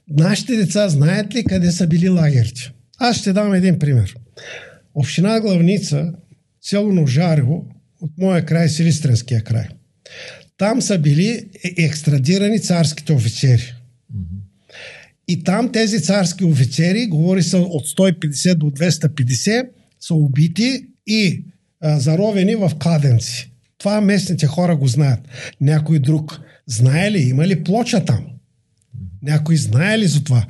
Нашите 0.10 0.56
деца 0.56 0.90
знаят 0.90 1.36
ли 1.36 1.44
къде 1.44 1.72
са 1.72 1.88
били 1.88 2.10
лагерите? 2.10 2.72
Аз 3.00 3.18
ще 3.18 3.34
дам 3.34 3.54
един 3.54 3.80
пример. 3.80 4.16
Община 4.96 5.40
Главница 5.40 6.14
село 6.62 6.92
Ножарево, 6.92 7.66
от 8.02 8.12
моя 8.18 8.46
край, 8.46 8.70
Силистренския 8.70 9.44
край. 9.44 9.68
Там 10.58 10.82
са 10.82 11.00
били 11.00 11.50
е, 11.64 11.84
екстрадирани 11.84 12.60
царските 12.60 13.14
офицери. 13.14 13.74
И 15.28 15.44
там 15.44 15.72
тези 15.72 16.02
царски 16.02 16.44
офицери, 16.44 17.08
говори 17.08 17.44
са 17.44 17.58
от 17.58 17.88
150 17.88 18.56
до 18.56 18.66
250, 18.66 19.70
са 20.00 20.14
убити 20.14 20.86
и 21.08 21.44
а, 21.82 22.00
заровени 22.00 22.56
в 22.56 22.72
кладенци. 22.80 23.52
Това 23.78 24.02
местните 24.02 24.48
хора 24.48 24.76
го 24.76 24.88
знаят. 24.88 25.20
Някой 25.62 26.00
друг 26.00 26.40
знае 26.68 27.12
ли, 27.12 27.20
има 27.20 27.48
ли 27.48 27.64
плоча 27.64 28.06
там? 28.06 28.26
Някой 29.22 29.58
знае 29.58 30.00
ли 30.00 30.08
за 30.08 30.24
това? 30.24 30.46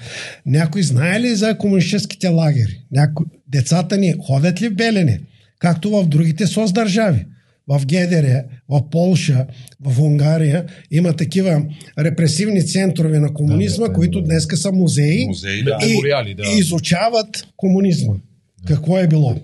Някой 0.46 0.84
знае 0.84 1.20
ли 1.20 1.36
за 1.36 1.58
комунистическите 1.58 2.28
лагери? 2.28 2.82
Някой... 2.92 3.26
Децата 3.48 3.98
ни 3.98 4.16
ходят 4.22 4.62
ли 4.62 4.70
в 4.70 4.76
Белене? 4.76 5.22
Както 5.60 5.90
в 5.90 6.08
другите 6.08 6.48
СОС 6.48 6.74
държави. 6.74 7.26
В 7.68 7.86
ГДР, 7.86 8.44
в 8.70 8.90
Полша, 8.90 9.46
в 9.80 10.02
Унгария 10.02 10.66
има 10.92 11.14
такива 11.14 11.64
репресивни 12.00 12.68
центрове 12.68 13.20
на 13.20 13.34
комунизма, 13.34 13.86
да, 13.86 13.90
да, 13.90 13.96
които 13.96 14.22
днес 14.22 14.48
са 14.56 14.72
музеи, 14.72 15.26
музеи 15.28 15.64
да. 15.64 15.78
и, 15.86 16.36
да. 16.36 16.44
и 16.44 16.60
изучават 16.60 17.48
комунизма. 17.58 18.14
Да. 18.14 18.74
Какво 18.74 18.98
е 18.98 19.08
било. 19.08 19.36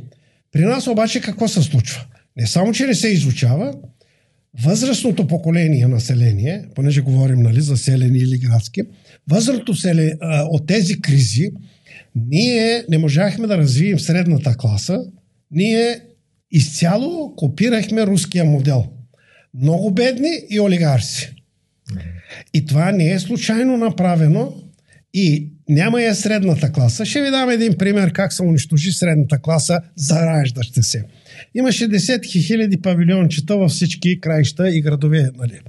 При 0.51 0.61
нас 0.61 0.87
обаче 0.87 1.21
какво 1.21 1.47
се 1.47 1.61
случва? 1.61 2.05
Не 2.37 2.47
само, 2.47 2.71
че 2.71 2.85
не 2.85 2.95
се 2.95 3.07
изучава, 3.07 3.73
възрастното 4.63 5.27
поколение 5.27 5.87
население, 5.87 6.65
понеже 6.75 7.01
говорим 7.01 7.39
нали, 7.39 7.61
за 7.61 7.77
селени 7.77 8.17
или 8.17 8.37
градски, 8.37 8.81
възрастното 9.29 9.73
селе, 9.73 10.11
от 10.51 10.67
тези 10.67 11.01
кризи, 11.01 11.51
ние 12.15 12.83
не 12.89 12.97
можахме 12.97 13.47
да 13.47 13.57
развием 13.57 13.99
средната 13.99 14.55
класа, 14.57 14.99
ние 15.55 15.99
изцяло 16.51 17.35
копирахме 17.35 18.05
руския 18.05 18.45
модел. 18.45 18.85
Много 19.61 19.91
бедни 19.91 20.39
и 20.49 20.59
олигарси. 20.59 21.35
И 22.53 22.65
това 22.65 22.91
не 22.91 23.11
е 23.11 23.19
случайно 23.19 23.77
направено 23.77 24.53
и 25.13 25.51
няма 25.69 26.01
я 26.01 26.15
средната 26.15 26.71
класа. 26.71 27.05
Ще 27.05 27.21
ви 27.21 27.31
дам 27.31 27.49
един 27.49 27.77
пример 27.77 28.11
как 28.11 28.33
се 28.33 28.43
унищожи 28.43 28.91
средната 28.91 29.41
класа, 29.41 29.79
зараждаща 29.95 30.83
се. 30.83 31.03
Имаше 31.55 31.87
десетки 31.87 32.41
хиляди 32.41 32.81
павилиончета 32.81 33.57
във 33.57 33.71
всички 33.71 34.19
краища 34.19 34.69
и 34.69 34.81
градове, 34.81 35.29
нали? 35.37 35.59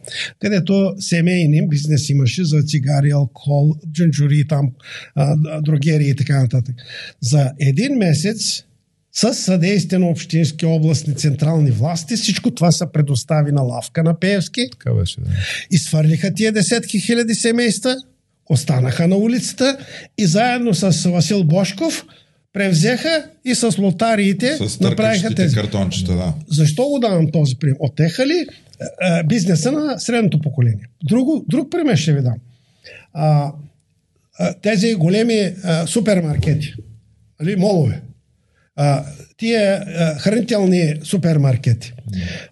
където 0.40 0.94
семейни 0.98 1.68
бизнес 1.68 2.10
имаше 2.10 2.44
за 2.44 2.62
цигари, 2.62 3.10
алкохол, 3.10 3.74
джунджури, 3.92 4.46
там, 4.48 4.72
а, 5.14 5.60
другери 5.60 6.08
и 6.08 6.16
така 6.16 6.40
нататък. 6.40 6.74
За 7.20 7.52
един 7.60 7.94
месец 7.94 8.64
с 9.16 9.34
съдействие 9.34 9.98
на 9.98 10.06
общински 10.06 10.66
областни 10.66 11.14
централни 11.14 11.70
власти. 11.70 12.16
Всичко 12.16 12.50
това 12.50 12.72
се 12.72 12.84
предостави 12.92 13.52
на 13.52 13.62
лавка 13.62 14.02
на 14.02 14.20
Пеевски. 14.20 14.70
Така 14.70 14.94
беше, 14.94 15.20
да. 15.20 15.30
И 15.70 15.78
свърлиха 15.78 16.34
тия 16.34 16.52
десетки 16.52 17.00
хиляди 17.00 17.34
семейства, 17.34 17.96
останаха 18.50 19.08
на 19.08 19.16
улицата 19.16 19.78
и 20.18 20.26
заедно 20.26 20.74
с 20.74 21.10
Васил 21.10 21.44
Бошков 21.44 22.04
превзеха 22.52 23.24
и 23.44 23.54
с 23.54 23.78
лотариите 23.78 24.56
с 24.56 24.80
направиха 24.80 25.34
тези. 25.34 25.54
картончета, 25.54 26.12
да. 26.12 26.34
Защо 26.48 26.84
го 26.84 26.98
давам 26.98 27.30
този 27.32 27.56
пример? 27.56 27.76
Отеха 27.80 28.26
ли 28.26 28.46
а, 29.00 29.22
бизнеса 29.22 29.72
на 29.72 29.98
средното 29.98 30.40
поколение? 30.40 30.88
Друго, 31.02 31.44
друг 31.48 31.70
пример 31.70 31.96
ще 31.96 32.12
ви 32.12 32.22
дам. 32.22 32.36
А, 33.12 33.52
а, 34.38 34.54
тези 34.54 34.94
големи 34.94 35.54
а, 35.64 35.86
супермаркети, 35.86 36.74
али, 37.40 37.56
молове, 37.56 38.00
а, 38.76 39.04
тия 39.36 39.84
а, 39.86 40.18
хранителни 40.18 40.94
супермаркети. 41.04 41.92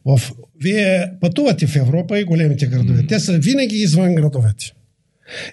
В, 0.05 0.21
вие 0.63 1.11
пътувате 1.21 1.67
в 1.67 1.77
Европа 1.77 2.19
и 2.19 2.25
големите 2.25 2.67
градове. 2.67 3.07
Те 3.07 3.21
са 3.21 3.33
винаги 3.39 3.77
извън 3.77 4.15
градовете. 4.15 4.73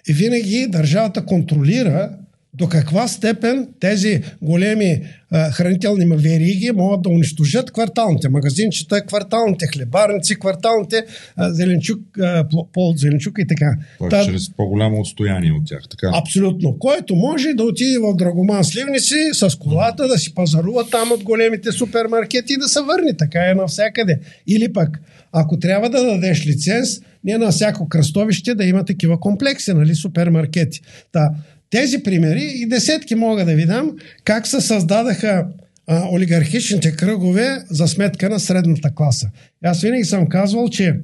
И 0.10 0.14
винаги 0.14 0.68
държавата 0.70 1.26
контролира 1.26 2.10
до 2.54 2.70
каква 2.70 3.08
степен 3.08 3.68
тези 3.80 4.22
големи 4.42 5.02
а, 5.32 5.52
хранителни 5.52 6.06
вериги 6.18 6.72
могат 6.72 7.02
да 7.02 7.10
унищожат 7.10 7.72
кварталните 7.72 8.30
магазинчета, 8.30 9.06
кварталните 9.06 9.68
хлебарници, 9.68 10.40
кварталните 10.40 11.06
а, 11.36 11.54
зеленчук, 11.54 12.00
а, 12.20 12.46
пол 12.74 12.94
зеленчук 12.98 13.38
и 13.40 13.48
така. 13.48 13.78
Та, 14.10 14.26
чрез 14.26 14.50
по-голямо 14.58 15.00
отстояние 15.00 15.52
от 15.52 15.66
тях. 15.66 15.82
Така. 15.90 16.12
Абсолютно. 16.14 16.80
Който 16.80 17.16
може 17.16 17.54
да 17.54 17.64
отиде 17.64 18.00
в 18.00 18.16
Драгоман 18.16 18.64
Сливници 18.64 19.16
с 19.34 19.56
колата, 19.56 20.08
да 20.08 20.18
си 20.18 20.34
пазарува 20.34 20.90
там 20.90 21.12
от 21.12 21.24
големите 21.24 21.72
супермаркети 21.72 22.54
и 22.54 22.58
да 22.58 22.68
се 22.68 22.80
върне. 22.82 23.18
Така 23.18 23.50
е 23.50 23.54
навсякъде. 23.54 24.20
Или 24.48 24.74
пък, 24.74 25.00
ако 25.32 25.60
трябва 25.60 25.90
да 25.90 26.06
дадеш 26.06 26.48
лиценз, 26.48 26.90
не 27.24 27.38
на 27.38 27.52
всяко 27.52 27.90
кръстовище 27.90 28.56
да 28.56 28.66
има 28.66 28.86
такива 28.86 29.20
комплекси, 29.20 29.74
нали, 29.74 29.96
супермаркети. 29.96 30.82
Та, 31.12 31.30
тези 31.72 32.04
примери 32.04 32.52
и 32.56 32.66
десетки 32.66 33.16
мога 33.16 33.46
да 33.46 33.56
ви 33.56 33.66
дам 33.66 33.92
как 34.24 34.48
се 34.48 34.62
създадаха 34.62 35.46
а, 35.88 36.10
олигархичните 36.12 36.92
кръгове 36.92 37.58
за 37.70 37.88
сметка 37.88 38.30
на 38.30 38.40
средната 38.40 38.96
класа. 38.96 39.30
Аз 39.64 39.82
винаги 39.82 40.04
съм 40.04 40.30
казвал, 40.30 40.70
че 40.70 40.96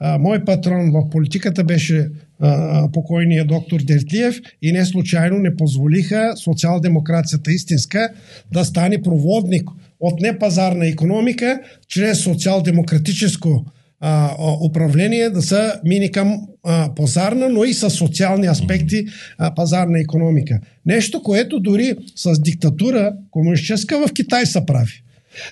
а, 0.00 0.18
мой 0.18 0.44
патрон 0.44 0.90
в 0.90 1.10
политиката 1.10 1.64
беше 1.64 2.08
а, 2.40 2.88
покойния 2.92 3.44
доктор 3.44 3.80
Дертлиев 3.82 4.40
и 4.62 4.72
не 4.72 4.84
случайно 4.84 5.38
не 5.38 5.56
позволиха 5.56 6.32
социал-демокрацията 6.36 7.52
истинска 7.52 8.08
да 8.52 8.64
стане 8.64 9.02
проводник 9.02 9.68
от 10.00 10.20
непазарна 10.20 10.86
економика 10.86 11.60
чрез 11.88 12.18
социал-демократическо 12.18 13.64
а, 14.00 14.34
управление 14.64 15.30
да 15.30 15.42
са 15.42 15.80
мини 15.84 16.10
към 16.10 16.40
а, 16.64 16.94
пазарна, 16.94 17.48
но 17.48 17.64
и 17.64 17.74
с 17.74 17.90
социални 17.90 18.46
аспекти 18.46 19.06
а, 19.38 19.54
пазарна 19.54 20.00
економика. 20.00 20.60
Нещо, 20.86 21.22
което 21.22 21.60
дори 21.60 21.94
с 22.16 22.40
диктатура 22.40 23.12
комунистическа 23.30 24.06
в 24.06 24.12
Китай 24.12 24.46
се 24.46 24.66
прави. 24.66 25.02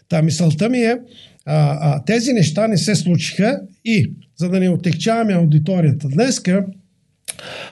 Та 0.08 0.22
мисълта 0.22 0.68
ми 0.68 0.78
е, 0.78 0.98
а, 1.46 1.78
а, 1.80 2.04
тези 2.04 2.32
неща 2.32 2.68
не 2.68 2.78
се 2.78 2.94
случиха 2.94 3.60
и, 3.84 4.12
за 4.36 4.48
да 4.48 4.60
не 4.60 4.68
отекчаваме 4.68 5.32
аудиторията 5.32 6.08
днеска, 6.08 6.64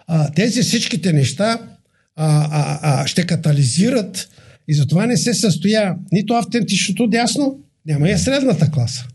а, 0.07 0.31
тези 0.31 0.63
всичките 0.63 1.13
неща 1.13 1.59
а, 2.17 2.49
а, 2.51 2.79
а, 2.83 3.07
ще 3.07 3.27
катализират 3.27 4.29
и 4.69 4.75
затова 4.75 5.07
не 5.07 5.17
се 5.17 5.35
състоя 5.35 5.97
нито 6.13 6.35
автентичното 6.35 7.07
дясно, 7.07 7.59
няма 7.87 8.11
и 8.11 8.19
средната 8.19 8.71
класа, 8.71 9.07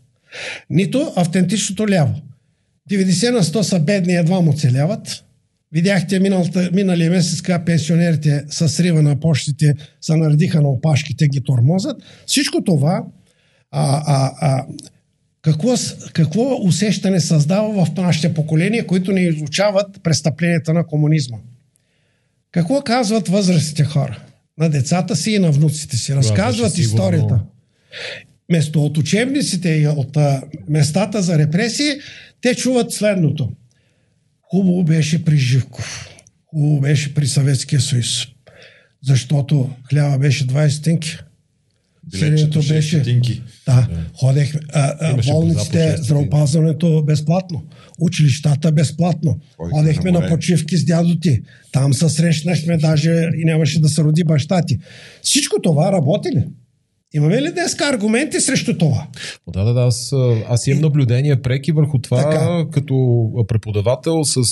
нито 0.70 1.12
автентичното 1.16 1.88
ляво. 1.88 2.14
90 2.90 3.30
на 3.30 3.42
100 3.42 3.62
са 3.62 3.80
бедни, 3.80 4.14
едва 4.14 4.40
му 4.40 4.50
оцеляват. 4.50 5.24
Видяхте 5.72 6.20
миналата, 6.20 6.70
миналия 6.72 7.10
месец 7.10 7.42
как 7.42 7.66
пенсионерите 7.66 8.44
с 8.48 8.68
срива 8.68 9.02
на 9.02 9.20
почтите 9.20 9.74
се 10.00 10.16
наредиха 10.16 10.60
на 10.60 10.68
опашките, 10.68 11.28
ги 11.28 11.40
тормозат. 11.40 11.96
Всичко 12.26 12.64
това 12.64 13.04
а, 13.70 14.02
а, 14.06 14.32
а, 14.40 14.66
какво, 15.42 15.74
какво 16.12 16.58
усещане 16.62 17.20
създава 17.20 17.84
в 17.84 17.96
нашите 17.96 18.34
поколения, 18.34 18.86
които 18.86 19.12
не 19.12 19.20
изучават 19.20 20.02
престъпленията 20.02 20.74
на 20.74 20.86
комунизма? 20.86 21.38
Какво 22.52 22.82
казват 22.82 23.28
възрастните 23.28 23.84
хора? 23.84 24.22
На 24.58 24.70
децата 24.70 25.16
си 25.16 25.30
и 25.30 25.38
на 25.38 25.50
внуците 25.50 25.96
си. 25.96 26.14
Разказват 26.14 26.78
историята. 26.78 27.40
Место 28.50 28.84
от 28.84 28.98
учебниците 28.98 29.68
и 29.68 29.86
от 29.86 30.16
а, 30.16 30.42
местата 30.68 31.22
за 31.22 31.38
репресии, 31.38 31.90
те 32.40 32.54
чуват 32.54 32.92
следното. 32.92 33.52
Хубаво 34.50 34.84
беше 34.84 35.24
при 35.24 35.36
Живков. 35.36 36.08
Хубаво 36.46 36.80
беше 36.80 37.14
при 37.14 37.26
Съветския 37.26 37.80
съюз. 37.80 38.26
Защото 39.02 39.70
хляба 39.90 40.18
беше 40.18 40.46
20 40.46 40.84
тинки. 40.84 41.18
Сиренето 42.14 42.62
беше... 42.68 43.02
Тинки. 43.02 43.42
Да, 43.66 43.88
ходех, 44.20 44.54
а, 44.72 44.96
а, 45.00 45.32
болниците, 45.32 45.96
здравопазването 45.96 47.02
безплатно, 47.02 47.64
училищата 47.98 48.72
безплатно. 48.72 49.38
Ходихме, 49.56 49.78
Ходехме 49.78 50.10
на, 50.10 50.20
на 50.20 50.28
почивки 50.28 50.76
с 50.76 50.84
дядо 50.84 51.18
ти. 51.20 51.42
Там 51.72 51.94
се 51.94 52.08
срещнахме, 52.08 52.76
даже 52.76 53.30
и 53.36 53.44
нямаше 53.44 53.80
да 53.80 53.88
се 53.88 54.02
роди 54.02 54.24
баща 54.24 54.62
ти. 54.62 54.78
Всичко 55.22 55.56
това 55.62 55.92
работи 55.92 56.28
ли? 56.28 56.44
Имаме 57.14 57.42
ли 57.42 57.52
днес 57.52 57.76
аргументи 57.80 58.40
срещу 58.40 58.78
това? 58.78 59.06
Да, 59.48 59.64
да, 59.64 59.74
да. 59.74 59.80
Аз, 59.80 60.12
аз 60.48 60.66
имам 60.66 60.80
наблюдение 60.80 61.42
преки 61.42 61.72
върху 61.72 61.98
това, 61.98 62.30
така. 62.30 62.64
като 62.72 63.26
преподавател 63.48 64.24
с, 64.24 64.44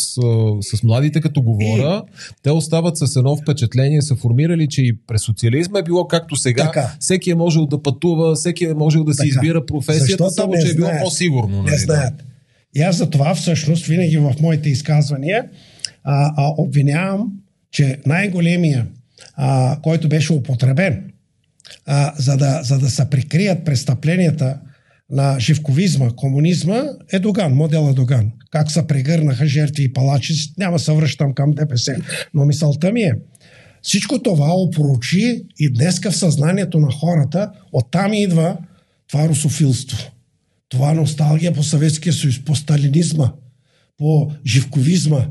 с 0.63 0.83
младите, 0.83 1.21
като 1.21 1.43
говоря. 1.43 2.03
И... 2.07 2.35
Те 2.43 2.51
остават 2.51 2.99
с 2.99 3.17
едно 3.17 3.37
впечатление, 3.37 4.03
са 4.03 4.17
формирали, 4.17 4.69
че 4.69 4.83
и 4.83 4.97
през 5.07 5.23
социализма 5.23 5.79
е 5.79 5.83
било 5.83 6.09
както 6.09 6.37
сега. 6.37 6.65
Така. 6.65 6.97
Всеки 7.01 7.31
е 7.31 7.35
можел 7.35 7.67
да 7.67 7.83
пътува, 7.83 8.35
всеки 8.35 8.65
е 8.65 8.75
можел 8.75 9.05
да 9.05 9.15
си 9.15 9.29
избира 9.29 9.67
професията, 9.67 10.05
Защото 10.07 10.31
само 10.31 10.53
че 10.53 10.71
е 10.71 10.75
било 10.75 10.91
по-сигурно. 11.03 11.57
Не 11.57 11.71
нали? 11.71 11.79
знаят. 11.79 12.15
И 12.77 12.81
аз 12.81 12.97
за 12.97 13.11
това 13.11 13.35
всъщност 13.35 13.87
винаги 13.87 14.19
в 14.19 14.35
моите 14.41 14.69
изказвания 14.69 15.45
а, 16.05 16.33
а, 16.37 16.55
обвинявам, 16.57 17.33
че 17.73 17.99
най-големия, 18.07 18.87
а, 19.37 19.79
който 19.83 20.09
беше 20.09 20.33
употребен, 20.33 21.08
а, 21.87 22.15
за, 22.17 22.37
да, 22.37 22.63
за 22.63 22.79
да 22.79 22.91
се 22.91 23.11
прикрият 23.11 23.65
престъпленията 23.65 24.59
на 25.11 25.41
живковизма, 25.41 26.11
комунизма, 26.11 26.83
е 27.13 27.19
Доган, 27.19 27.53
модела 27.53 27.95
Доган. 27.95 28.31
Как 28.51 28.71
се 28.71 28.87
прегърнаха 28.87 29.47
жертви 29.47 29.85
и 29.85 29.93
палачи, 29.93 30.35
няма 30.59 30.79
се 30.79 30.93
връщам 30.93 31.35
към 31.35 31.53
ДПС. 31.53 31.97
Но 32.35 32.45
мисълта 32.45 32.93
ми 32.93 33.03
е, 33.03 33.13
всичко 33.83 34.23
това 34.23 34.55
опрочи 34.55 35.45
и 35.59 35.73
днеска 35.73 36.11
в 36.11 36.17
съзнанието 36.17 36.79
на 36.79 36.91
хората, 36.93 37.51
оттам 37.73 38.15
идва 38.15 38.57
това 39.09 39.29
русофилство. 39.29 40.11
Това 40.69 40.95
носталгия 40.95 41.55
по 41.55 41.63
Съветския 41.63 42.13
съюз, 42.13 42.45
по 42.45 42.55
сталинизма, 42.55 43.33
по 43.99 44.31
живковизма. 44.47 45.27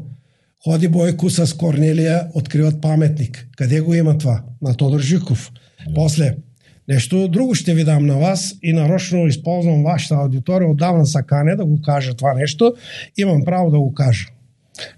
Ходи 0.63 0.87
Бойко 0.87 1.29
с 1.29 1.57
Корнелия, 1.57 2.27
откриват 2.33 2.81
паметник. 2.81 3.47
Къде 3.57 3.81
го 3.81 3.93
има 3.93 4.17
това? 4.17 4.43
На 4.61 4.75
Тодор 4.75 4.99
Жиков. 4.99 5.51
После, 5.95 6.35
нещо 6.87 7.27
друго 7.27 7.55
ще 7.55 7.73
ви 7.73 7.83
дам 7.83 8.05
на 8.05 8.17
вас 8.17 8.55
и 8.63 8.73
нарочно 8.73 9.27
използвам 9.27 9.83
вашата 9.83 10.15
аудитория, 10.15 10.69
отдавна 10.69 11.05
са 11.05 11.23
кане 11.23 11.55
да 11.55 11.65
го 11.65 11.81
кажа 11.81 12.13
това 12.13 12.33
нещо. 12.33 12.75
Имам 13.17 13.45
право 13.45 13.71
да 13.71 13.79
го 13.79 13.93
кажа. 13.93 14.25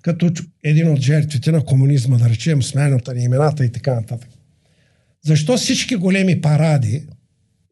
Като 0.01 0.31
един 0.63 0.91
от 0.91 0.99
жертвите 0.99 1.51
на 1.51 1.65
комунизма, 1.65 2.17
да 2.17 2.29
речем, 2.29 2.63
смената 2.63 3.13
на 3.13 3.21
имената 3.21 3.65
и 3.65 3.71
така 3.71 3.95
нататък. 3.95 4.29
Защо 5.25 5.57
всички 5.57 5.95
големи 5.95 6.41
паради, 6.41 7.07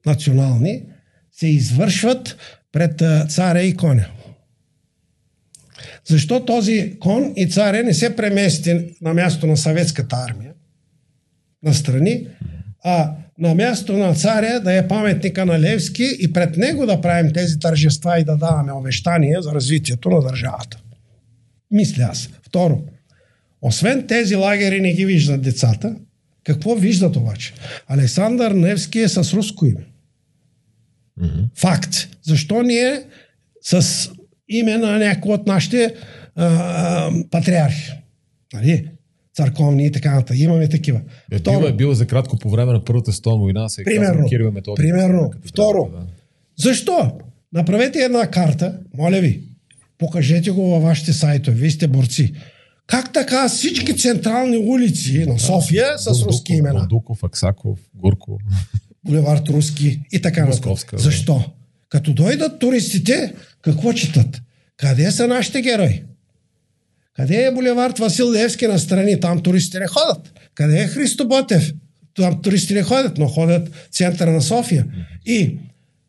национални, 0.06 0.84
се 1.32 1.48
извършват 1.48 2.38
пред 2.72 3.04
царя 3.30 3.62
и 3.62 3.76
коня? 3.76 4.08
Защо 6.06 6.46
този 6.46 6.98
кон 7.00 7.34
и 7.36 7.50
царя 7.50 7.84
не 7.84 7.94
се 7.94 8.16
премести 8.16 8.96
на 9.02 9.14
място 9.14 9.48
на 9.48 9.58
съветската 9.58 10.16
армия, 10.30 10.54
на 11.64 11.74
страни, 11.74 12.28
а 12.90 13.12
на 13.40 13.56
място 13.56 13.98
на 13.98 14.14
царя 14.14 14.60
да 14.60 14.74
е 14.74 14.88
паметника 14.88 15.46
на 15.46 15.60
Левски 15.60 16.18
и 16.20 16.34
пред 16.34 16.58
него 16.58 16.86
да 16.86 17.02
правим 17.02 17.34
тези 17.34 17.60
тържества 17.60 18.20
и 18.20 18.24
да 18.24 18.38
даваме 18.38 18.72
обещания 18.72 19.42
за 19.42 19.54
развитието 19.54 20.10
на 20.10 20.22
държавата. 20.22 20.80
Мисля 21.72 22.04
аз. 22.12 22.30
Второ, 22.44 22.84
освен 23.62 24.08
тези 24.08 24.36
лагери 24.36 24.82
не 24.82 24.94
ги 24.94 25.06
виждат 25.06 25.42
децата, 25.42 25.96
какво 26.44 26.76
виждат 26.76 27.16
обаче? 27.16 27.54
Александър 27.88 28.52
Невски 28.52 29.00
е 29.00 29.08
с 29.08 29.34
руско 29.34 29.66
име. 29.66 29.86
Mm-hmm. 31.22 31.50
Факт. 31.56 32.08
Защо 32.24 32.62
ние 32.62 33.04
с 33.62 34.10
име 34.50 34.78
на 34.78 34.98
някой 34.98 35.34
от 35.34 35.48
нашите 35.48 35.94
а, 36.36 36.46
а, 36.46 37.12
патриархи? 37.32 37.92
Нали? 38.54 38.90
Църковни 39.38 39.86
и 39.86 39.92
така 39.92 40.16
нататък. 40.16 40.38
Имаме 40.40 40.68
такива. 40.68 41.02
Е, 41.32 41.38
Второ, 41.38 41.60
бил, 41.60 41.68
е 41.68 41.74
бил 41.74 41.94
за 41.94 42.08
кратко 42.08 42.38
по 42.38 42.50
време 42.50 42.74
на 42.74 42.84
Първата 42.84 43.14
столна 43.14 43.42
война, 43.42 43.70
се 43.70 43.84
примерно, 43.84 44.28
Кирил 44.28 44.52
Методик. 44.52 44.78
Примерно. 44.78 45.32
Второ, 45.46 45.90
да. 45.92 46.06
защо? 46.58 47.12
Направете 47.54 48.00
една 48.00 48.28
карта, 48.28 48.80
моля 48.98 49.20
ви, 49.20 49.42
покажете 49.98 50.52
го 50.52 50.70
във 50.70 50.84
вашите 50.84 51.14
сайтове, 51.14 51.58
вие 51.58 51.72
сте 51.72 51.88
борци. 51.88 52.34
Как 52.88 53.14
така 53.14 53.50
всички 53.50 53.98
централни 53.98 54.58
улици 54.58 55.26
на 55.28 55.40
София 55.40 55.92
да, 55.92 56.14
с 56.14 56.24
руски 56.24 56.54
имена? 56.54 56.88
Дуков, 56.90 57.24
Аксаков, 57.24 57.80
Гурко. 57.96 58.40
Булевард 59.06 59.50
Руски 59.50 60.02
и 60.12 60.22
така 60.22 60.46
нататък. 60.46 61.00
Защо? 61.00 61.44
Като 61.90 62.14
дойдат 62.14 62.60
туристите, 62.60 63.34
какво 63.62 63.94
четат? 63.94 64.42
Къде 64.78 65.12
са 65.12 65.28
нашите 65.28 65.62
герои? 65.62 66.04
Къде 67.18 67.46
е 67.46 67.52
булевард 67.52 68.00
Васил 68.00 68.32
Левски 68.32 68.68
на 68.68 68.80
страни? 68.80 69.20
Там 69.20 69.44
туристите 69.44 69.80
не 69.80 69.88
ходят. 69.88 70.34
Къде 70.56 70.82
е 70.82 70.88
Христо 70.88 71.28
Ботев? 71.28 71.74
Там 72.16 72.42
туристи 72.42 72.74
не 72.74 72.84
ходят, 72.84 73.18
но 73.18 73.28
ходят 73.28 73.70
в 73.70 73.88
центъра 73.92 74.32
на 74.32 74.42
София. 74.42 74.86
И 75.26 75.58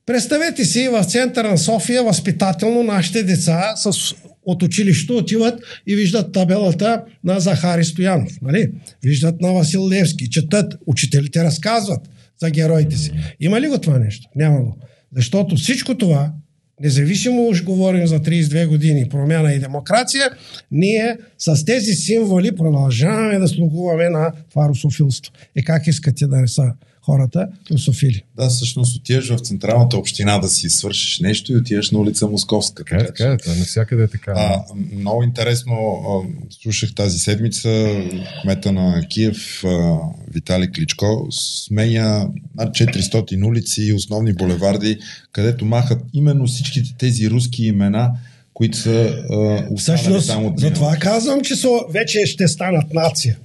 представете 0.07 0.65
си, 0.65 0.89
в 0.89 1.05
центъра 1.05 1.51
на 1.51 1.59
София 1.59 2.03
възпитателно 2.03 2.83
нашите 2.83 3.23
деца 3.23 3.73
с, 3.77 4.15
от 4.43 4.63
училището 4.63 5.17
отиват 5.17 5.61
и 5.87 5.97
виждат 5.97 6.33
табелата 6.33 7.05
на 7.25 7.41
Захари 7.41 7.85
Стоянов. 7.85 8.33
Нали? 8.43 8.73
Виждат 9.03 9.41
на 9.41 9.53
Васил 9.53 9.89
Левски, 9.89 10.31
четат, 10.31 10.75
учителите 10.87 11.45
разказват 11.45 12.01
за 12.39 12.51
героите 12.51 12.97
си. 12.97 13.13
Има 13.41 13.61
ли 13.61 13.69
го 13.69 13.79
това 13.79 13.99
нещо? 13.99 14.29
Няма 14.37 14.61
го. 14.61 14.79
Защото 15.17 15.57
всичко 15.57 15.99
това 15.99 16.33
независимо 16.81 17.49
уж 17.49 17.65
говорим 17.65 18.07
за 18.07 18.21
32 18.21 18.67
години 18.67 19.09
промяна 19.09 19.53
и 19.53 19.59
демокрация, 19.59 20.31
ние 20.71 21.17
с 21.39 21.65
тези 21.65 21.93
символи 21.93 22.57
продължаваме 22.57 23.39
да 23.39 23.49
слугуваме 23.49 24.09
на 24.09 24.33
това 24.51 24.69
русофилство. 24.69 25.33
И 25.57 25.65
как 25.65 25.87
искате 25.87 26.27
да 26.27 26.37
не 26.37 26.49
са 26.49 26.73
хората 27.09 27.49
русофили? 27.71 28.23
Да, 28.37 28.49
всъщност 28.49 28.97
отиваш 28.97 29.29
в 29.29 29.39
централната 29.39 29.99
община 29.99 30.39
да 30.39 30.49
си 30.49 30.71
свършиш 30.71 31.21
нещо 31.21 31.53
и 31.53 31.57
отиваш 31.57 31.91
на 31.91 31.99
улица 31.99 32.29
Московска. 32.29 32.85
Така, 32.85 33.07
така, 33.07 33.25
е, 33.25 33.37
така 33.37 33.59
навсякъде 33.59 34.03
е 34.03 34.09
така. 34.09 34.33
А, 34.37 34.63
много 34.97 35.23
интересно 35.23 35.75
а, 35.75 36.27
слушах 36.63 36.95
тази 36.95 37.19
седмица 37.19 38.03
кмета 38.43 38.73
на 38.73 39.03
Киев 39.09 39.65
а, 39.65 39.99
Виталий 40.35 40.69
Кличко 40.69 41.27
сменя 41.31 42.29
над 42.57 42.75
400 42.75 43.47
улици 43.47 43.83
и 43.83 43.93
основни 43.93 44.33
булеварди, 44.33 44.99
където 45.33 45.65
махат 45.65 46.03
именно 46.13 46.47
всичките 46.47 46.95
тези 46.99 47.31
руски 47.31 47.67
имена, 47.67 48.11
които 48.55 48.79
са 48.79 49.25
а, 49.31 49.77
Всъщност, 49.77 50.27
само 50.27 50.55
затова 50.57 50.97
казвам, 50.97 51.41
че 51.41 51.57
са, 51.57 51.69
вече 51.91 52.27
ще 52.27 52.49
станат 52.49 52.95
нация. 52.95 53.37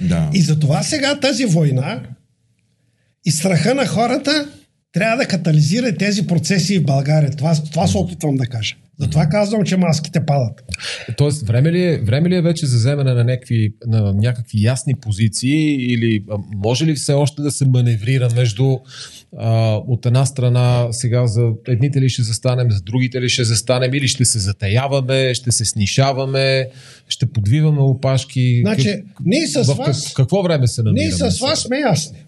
Да. 0.00 0.30
И 0.34 0.40
затова 0.40 0.82
сега 0.82 1.20
тази 1.20 1.44
война 1.44 2.02
и 3.26 3.30
страха 3.30 3.74
на 3.74 3.86
хората 3.86 4.48
трябва 4.92 5.16
да 5.16 5.26
катализира 5.26 5.96
тези 5.96 6.26
процеси 6.26 6.78
в 6.78 6.84
България. 6.84 7.30
Това, 7.30 7.54
това 7.72 7.86
се 7.86 7.98
опитвам 7.98 8.36
да 8.36 8.46
кажа. 8.46 8.76
Затова 9.00 9.26
казвам, 9.26 9.64
че 9.64 9.76
маските 9.76 10.26
падат. 10.26 10.62
Тоест, 11.16 11.46
време 11.46 11.72
ли 11.72 11.82
е, 11.82 11.98
време 11.98 12.28
ли 12.28 12.34
е 12.34 12.42
вече 12.42 12.66
за 12.66 12.76
вземане 12.76 13.14
на 13.14 13.24
някакви, 13.24 13.74
на 13.86 14.12
някакви 14.12 14.62
ясни 14.62 14.94
позиции 14.94 15.74
или 15.92 16.24
може 16.56 16.86
ли 16.86 16.94
все 16.94 17.12
още 17.12 17.42
да 17.42 17.50
се 17.50 17.66
маневрира 17.66 18.28
между 18.36 18.76
а, 19.38 19.74
от 19.74 20.06
една 20.06 20.26
страна 20.26 20.88
сега 20.90 21.26
за 21.26 21.50
едните 21.68 22.00
ли 22.00 22.08
ще 22.08 22.22
застанем, 22.22 22.70
за 22.70 22.80
другите 22.80 23.20
ли 23.20 23.28
ще 23.28 23.44
застанем 23.44 23.94
или 23.94 24.08
ще 24.08 24.24
се 24.24 24.38
затаяваме, 24.38 25.34
ще 25.34 25.52
се 25.52 25.64
снишаваме, 25.64 26.68
ще 27.08 27.26
подвиваме 27.26 27.80
опашки. 27.80 28.60
Значи, 28.60 29.02
ние 29.24 29.46
с 29.46 29.74
вас... 29.74 30.14
Какво 30.14 30.42
време 30.42 30.66
се 30.66 30.82
намираме? 30.82 31.04
Ние 31.04 31.30
с 31.30 31.40
вас 31.40 31.60
сме 31.60 31.78
ясни. 31.78 32.18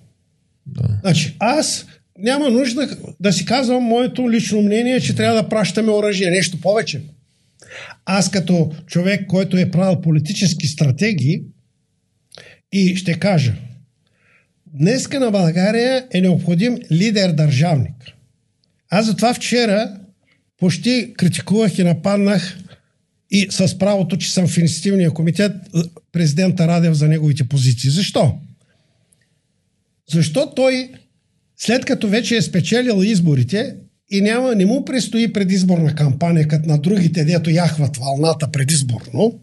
Значи, 1.00 1.36
аз 1.38 1.86
няма 2.18 2.50
нужда 2.50 2.96
да 3.20 3.32
си 3.32 3.44
казвам 3.44 3.82
моето 3.82 4.30
лично 4.30 4.62
мнение, 4.62 5.00
че 5.00 5.14
трябва 5.14 5.42
да 5.42 5.48
пращаме 5.48 5.92
оръжие. 5.92 6.30
Нещо 6.30 6.60
повече. 6.60 7.02
Аз 8.04 8.30
като 8.30 8.72
човек, 8.86 9.26
който 9.26 9.56
е 9.56 9.70
правил 9.70 10.00
политически 10.00 10.66
стратегии 10.66 11.42
и 12.72 12.96
ще 12.96 13.14
кажа, 13.14 13.54
днеска 14.66 15.20
на 15.20 15.30
България 15.30 16.06
е 16.10 16.20
необходим 16.20 16.78
лидер-държавник. 16.92 17.94
Аз 18.90 19.06
затова 19.06 19.34
вчера 19.34 19.98
почти 20.58 21.14
критикувах 21.16 21.78
и 21.78 21.84
нападнах 21.84 22.58
и 23.30 23.46
с 23.50 23.78
правото, 23.78 24.16
че 24.16 24.32
съм 24.32 24.48
в 24.48 24.58
инициативния 24.58 25.10
комитет 25.10 25.52
президента 26.12 26.68
Радев 26.68 26.94
за 26.94 27.08
неговите 27.08 27.48
позиции. 27.48 27.90
Защо? 27.90 28.38
Защо 30.12 30.54
той 30.54 30.90
след 31.56 31.84
като 31.84 32.08
вече 32.08 32.36
е 32.36 32.42
спечелил 32.42 33.02
изборите 33.02 33.74
и 34.10 34.20
няма, 34.20 34.54
не 34.54 34.66
му 34.66 34.84
предстои 34.84 35.32
предизборна 35.32 35.94
кампания, 35.94 36.48
като 36.48 36.68
на 36.68 36.78
другите, 36.78 37.24
дето 37.24 37.50
яхват 37.50 37.96
вълната 37.96 38.50
предизборно, 38.50 39.40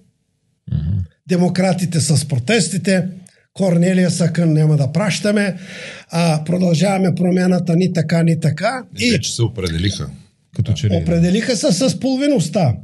mm-hmm. 0.71 0.99
демократите 1.27 1.99
с 1.99 2.27
протестите, 2.27 3.07
Корнелия 3.53 4.11
Съкън 4.11 4.53
няма 4.53 4.77
да 4.77 4.91
пращаме, 4.91 5.55
а, 6.09 6.43
продължаваме 6.43 7.15
промената 7.15 7.75
ни 7.75 7.93
така, 7.93 8.23
ни 8.23 8.39
така. 8.39 8.83
И 8.99 9.11
вече 9.11 9.35
се 9.35 9.41
определиха. 9.41 10.09
Като 10.55 10.73
че 10.73 10.89
ли... 10.89 10.95
Определиха 10.95 11.55
се 11.55 11.71
с 11.71 11.99
половиността. 11.99 12.75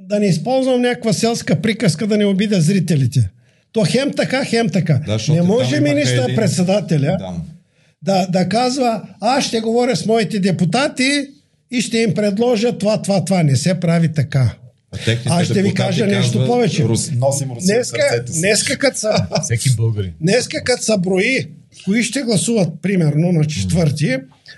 Да 0.00 0.20
не 0.20 0.26
използвам 0.26 0.80
някаква 0.80 1.12
селска 1.12 1.60
приказка 1.60 2.06
да 2.06 2.18
не 2.18 2.24
обида 2.24 2.60
зрителите. 2.60 3.30
То 3.72 3.84
хем 3.88 4.12
така, 4.16 4.44
хем 4.44 4.68
така. 4.68 5.00
Да, 5.06 5.18
не 5.28 5.42
може 5.42 5.80
министър-председателя 5.80 7.16
да 7.18 7.34
да, 8.02 8.26
да 8.26 8.48
казва, 8.48 9.02
аз 9.20 9.44
ще 9.44 9.60
говоря 9.60 9.96
с 9.96 10.06
моите 10.06 10.38
депутати 10.38 11.26
и 11.70 11.80
ще 11.80 11.98
им 11.98 12.14
предложа 12.14 12.78
това, 12.78 13.02
това, 13.02 13.24
това. 13.24 13.42
Не 13.42 13.56
се 13.56 13.80
прави 13.80 14.12
така. 14.12 14.54
Аз 15.26 15.46
ще 15.46 15.62
ви 15.62 15.74
кажа 15.74 16.06
нещо 16.06 16.32
казва, 16.32 16.46
повече. 16.46 16.84
Рус, 16.84 17.10
носим 17.10 17.50
Русия 17.50 17.76
днеска, 17.76 18.24
днеска 18.38 18.78
като 18.78 18.98
са, 18.98 19.26
Всеки 19.42 19.70
българи. 19.76 20.12
Днеска 20.20 20.64
като 20.64 20.82
са 20.82 20.98
брои, 20.98 21.46
кои 21.84 22.02
ще 22.02 22.22
гласуват 22.22 22.68
примерно 22.82 23.32
на 23.32 23.44
четвърти, 23.44 24.16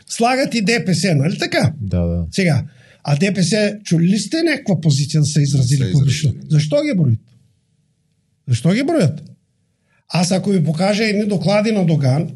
слагат 0.08 0.54
и 0.54 0.62
ДПС, 0.62 1.14
нали 1.14 1.38
така? 1.38 1.72
Да, 1.80 2.00
да. 2.00 2.26
Сега, 2.30 2.62
а 3.04 3.16
ДПС, 3.16 3.74
чули 3.84 4.06
ли 4.06 4.18
сте 4.18 4.42
някаква 4.42 4.80
позиция 4.80 5.20
да 5.20 5.26
са 5.26 5.42
изразили 5.42 5.92
публично? 5.92 6.32
Защо 6.50 6.76
ги 6.82 6.94
броят? 6.96 7.18
Защо 8.48 8.70
ги 8.70 8.82
броят? 8.82 9.22
Аз 10.08 10.32
ако 10.32 10.50
ви 10.50 10.64
покажа 10.64 11.04
едни 11.04 11.24
доклади 11.24 11.72
на 11.72 11.86
Доган, 11.86 12.30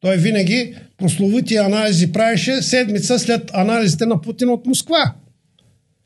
той 0.00 0.16
винаги 0.16 0.74
прословити 0.98 1.56
анализи 1.56 2.12
правеше 2.12 2.62
седмица 2.62 3.18
след 3.18 3.50
анализите 3.52 4.06
на 4.06 4.20
Путин 4.20 4.48
от 4.48 4.66
Москва. 4.66 5.14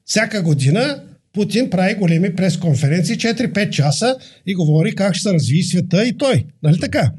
Всяка 0.05 0.43
година 0.43 1.03
Путин 1.33 1.71
прави 1.71 1.95
големи 1.95 2.35
пресконференции, 2.35 3.17
4-5 3.17 3.71
часа 3.71 4.17
и 4.47 4.55
говори 4.55 4.95
как 4.95 5.15
ще 5.15 5.23
се 5.29 5.35
разви 5.35 5.63
света 5.63 6.05
и 6.05 6.17
той. 6.17 6.45
Нали 6.63 6.81
така? 6.81 7.11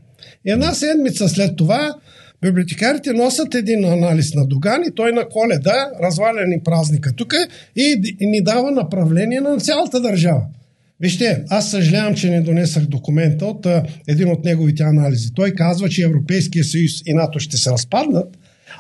Една 0.46 0.74
седмица 0.74 1.30
след 1.30 1.56
това 1.58 1.96
библиотекарите 2.42 3.14
носят 3.14 3.56
един 3.56 3.86
анализ 3.86 4.34
на 4.34 4.48
Доган 4.48 4.84
и 4.88 4.96
той 4.96 5.12
на 5.12 5.30
коледа, 5.30 5.90
разваля 6.04 6.46
ни 6.48 6.64
празника 6.64 7.14
тук 7.16 7.34
и, 7.76 8.16
и 8.20 8.28
ни 8.28 8.44
дава 8.44 8.72
направление 8.72 9.42
на 9.42 9.58
цялата 9.58 10.02
държава. 10.02 10.42
Вижте, 11.00 11.44
аз 11.50 11.72
съжалявам, 11.72 12.16
че 12.16 12.30
не 12.30 12.42
донесах 12.42 12.86
документа 12.86 13.46
от 13.46 13.66
а, 13.66 13.84
един 14.08 14.30
от 14.32 14.46
неговите 14.46 14.84
анализи. 14.84 15.34
Той 15.34 15.52
казва, 15.52 15.90
че 15.90 16.04
Европейския 16.04 16.64
съюз 16.64 16.92
и 17.06 17.14
НАТО 17.14 17.40
ще 17.40 17.58
се 17.58 17.72
разпаднат, 17.72 18.38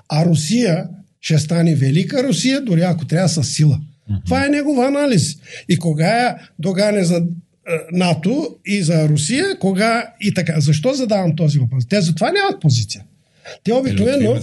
а 0.09 0.25
Русия 0.25 0.85
ще 1.21 1.39
стане 1.39 1.75
велика 1.75 2.23
Русия, 2.23 2.61
дори 2.61 2.81
ако 2.81 3.05
трябва 3.05 3.29
с 3.29 3.43
сила. 3.43 3.79
Uh-huh. 4.11 4.25
Това 4.25 4.45
е 4.45 4.49
негов 4.49 4.77
анализ. 4.77 5.35
И 5.69 5.77
кога 5.77 6.07
е 6.07 6.35
догане 6.59 7.03
за 7.03 7.23
НАТО 7.91 8.55
и 8.65 8.83
за 8.83 9.09
Русия, 9.09 9.59
кога 9.59 10.13
и 10.21 10.33
така. 10.33 10.59
Защо 10.59 10.93
задавам 10.93 11.35
този 11.35 11.59
въпрос? 11.59 11.85
Те 11.87 12.01
затова 12.01 12.31
нямат 12.31 12.61
позиция. 12.61 13.03
Те 13.63 13.73
обикновено, 13.73 14.39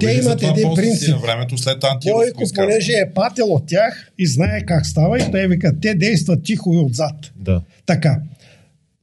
те 0.00 0.12
имат 0.12 0.42
един 0.42 0.74
принцип. 0.74 1.16
Времето 1.22 1.58
след 1.58 1.76
Бойко, 2.04 2.42
понеже 2.54 2.92
е 2.92 3.14
пател 3.14 3.46
от 3.46 3.66
тях 3.66 4.10
и 4.18 4.26
знае 4.26 4.66
как 4.66 4.86
става 4.86 5.18
и 5.18 5.30
те 5.32 5.48
викат, 5.48 5.74
те 5.82 5.94
действат 5.94 6.44
тихо 6.44 6.74
и 6.74 6.76
отзад. 6.76 7.32
Да. 7.36 7.62
Така. 7.86 8.20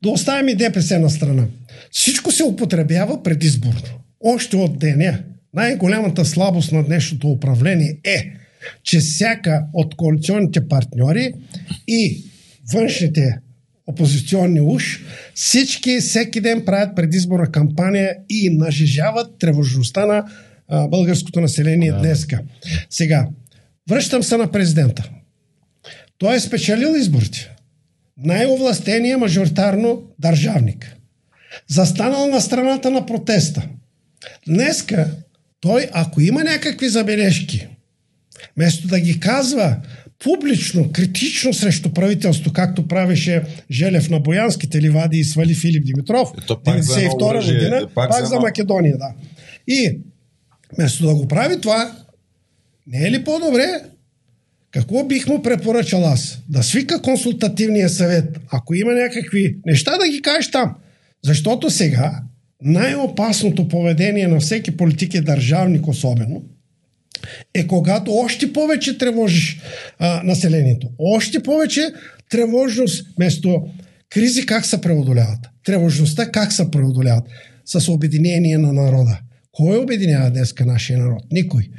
Да 0.04 0.10
оставим 0.10 0.48
и 0.48 0.56
ДПС 0.56 1.00
на 1.00 1.10
страна. 1.10 1.44
Всичко 1.92 2.32
се 2.32 2.44
употребява 2.44 3.24
предизборно. 3.24 3.82
Още 4.24 4.56
от 4.56 4.80
деня. 4.80 5.20
Най-голямата 5.54 6.26
слабост 6.26 6.72
на 6.72 6.84
днешното 6.84 7.28
управление 7.28 7.98
е, 8.04 8.32
че 8.84 9.00
всяка 9.00 9.64
от 9.74 9.96
коалиционните 9.96 10.68
партньори 10.68 11.34
и 11.88 12.24
външните 12.74 13.40
опозиционни 13.92 14.62
уж, 14.62 15.00
всички 15.34 16.00
всеки 16.00 16.42
ден 16.42 16.66
правят 16.66 16.96
предизборна 16.96 17.52
кампания 17.52 18.16
и 18.30 18.50
нажежават 18.50 19.40
тревожността 19.40 20.06
на 20.06 20.26
а, 20.68 20.88
българското 20.88 21.42
население 21.42 21.92
да. 21.92 21.98
днеска. 21.98 22.40
Сега, 22.90 23.28
връщам 23.90 24.24
се 24.24 24.38
на 24.38 24.52
президента. 24.52 25.10
Той 26.18 26.36
е 26.36 26.40
спечелил 26.40 26.96
изборите. 26.96 27.52
Най-овластения 28.18 29.18
мажоритарно 29.18 30.04
държавник. 30.20 30.96
Застанал 31.68 32.28
на 32.28 32.42
страната 32.42 32.92
на 32.92 33.06
протеста. 33.06 33.68
Днеска 34.48 35.08
той, 35.62 35.88
ако 35.92 36.22
има 36.22 36.44
някакви 36.44 36.90
забележки, 36.90 37.68
вместо 38.56 38.88
да 38.88 39.00
ги 39.00 39.20
казва 39.20 39.78
публично, 40.24 40.92
критично 40.92 41.54
срещу 41.54 41.94
правителство, 41.94 42.54
както 42.54 42.88
правеше 42.88 43.44
Желев 43.72 44.10
на 44.10 44.20
Боянските 44.20 44.82
ливади 44.82 45.18
и 45.18 45.24
свали 45.24 45.56
Филип 45.56 45.86
Димитров, 45.86 46.30
1992 46.30 47.54
година, 47.54 47.88
пак, 47.96 48.10
пак 48.10 48.24
за, 48.24 48.26
за 48.26 48.40
Македония, 48.40 48.98
да. 48.98 49.14
И 49.68 50.00
вместо 50.78 51.08
да 51.08 51.16
го 51.16 51.28
прави 51.28 51.62
това, 51.62 51.92
не 52.88 53.08
е 53.08 53.12
ли 53.12 53.24
по-добре? 53.24 53.66
Какво 54.72 55.04
бих 55.04 55.28
му 55.28 55.42
препоръчал 55.42 56.06
аз? 56.06 56.40
Да 56.50 56.64
свика 56.64 57.02
консултативния 57.02 57.90
съвет. 57.90 58.38
Ако 58.52 58.74
има 58.74 58.92
някакви 58.94 59.58
неща, 59.66 59.98
да 59.98 60.10
ги 60.10 60.22
кажеш 60.22 60.52
там. 60.52 60.76
Защото 61.24 61.70
сега 61.70 62.22
най-опасното 62.62 63.68
поведение 63.68 64.28
на 64.28 64.40
всеки 64.40 64.78
политик 64.78 65.14
е 65.14 65.22
държавник 65.22 65.88
особено– 65.88 66.44
е 67.54 67.68
когато 67.68 68.14
още 68.14 68.54
повече 68.54 68.98
тревожиш 68.98 69.62
а, 70.00 70.24
населението. 70.24 70.90
Още 71.00 71.44
повече 71.44 71.82
тревожност, 72.30 73.06
вместо 73.18 73.68
кризи 74.10 74.46
как 74.46 74.66
се 74.66 74.82
преодоляват. 74.82 75.40
Тревожността 75.66 76.32
как 76.32 76.54
се 76.54 76.72
преодоляват? 76.72 77.24
С 77.66 77.90
обединение 77.90 78.58
на 78.58 78.74
народа. 78.74 79.20
Кой 79.52 79.78
обединява 79.78 80.32
днеска 80.32 80.66
нашия 80.66 81.00
народ? 81.00 81.24
Никой. 81.32 81.70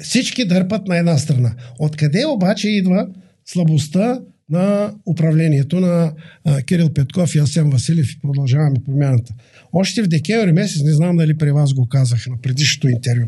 Всички 0.00 0.44
дърпат 0.44 0.86
на 0.86 0.98
една 0.98 1.18
страна. 1.18 1.54
Откъде 1.78 2.26
обаче 2.26 2.68
идва 2.68 3.06
слабостта 3.44 4.20
на 4.50 4.94
управлението 5.06 5.80
на 5.80 6.12
а, 6.44 6.62
Кирил 6.62 6.90
Петков 6.92 7.34
и 7.34 7.38
Асен 7.38 7.70
Василев 7.70 8.12
и 8.12 8.20
продължаваме 8.20 8.76
промяната. 8.84 9.34
Още 9.72 10.02
в 10.02 10.06
декември 10.06 10.52
месец, 10.52 10.82
не 10.82 10.92
знам 10.92 11.16
дали 11.16 11.38
при 11.38 11.52
вас 11.52 11.74
го 11.74 11.88
казах 11.88 12.26
на 12.26 12.40
предишното 12.42 12.88
интервю, 12.88 13.26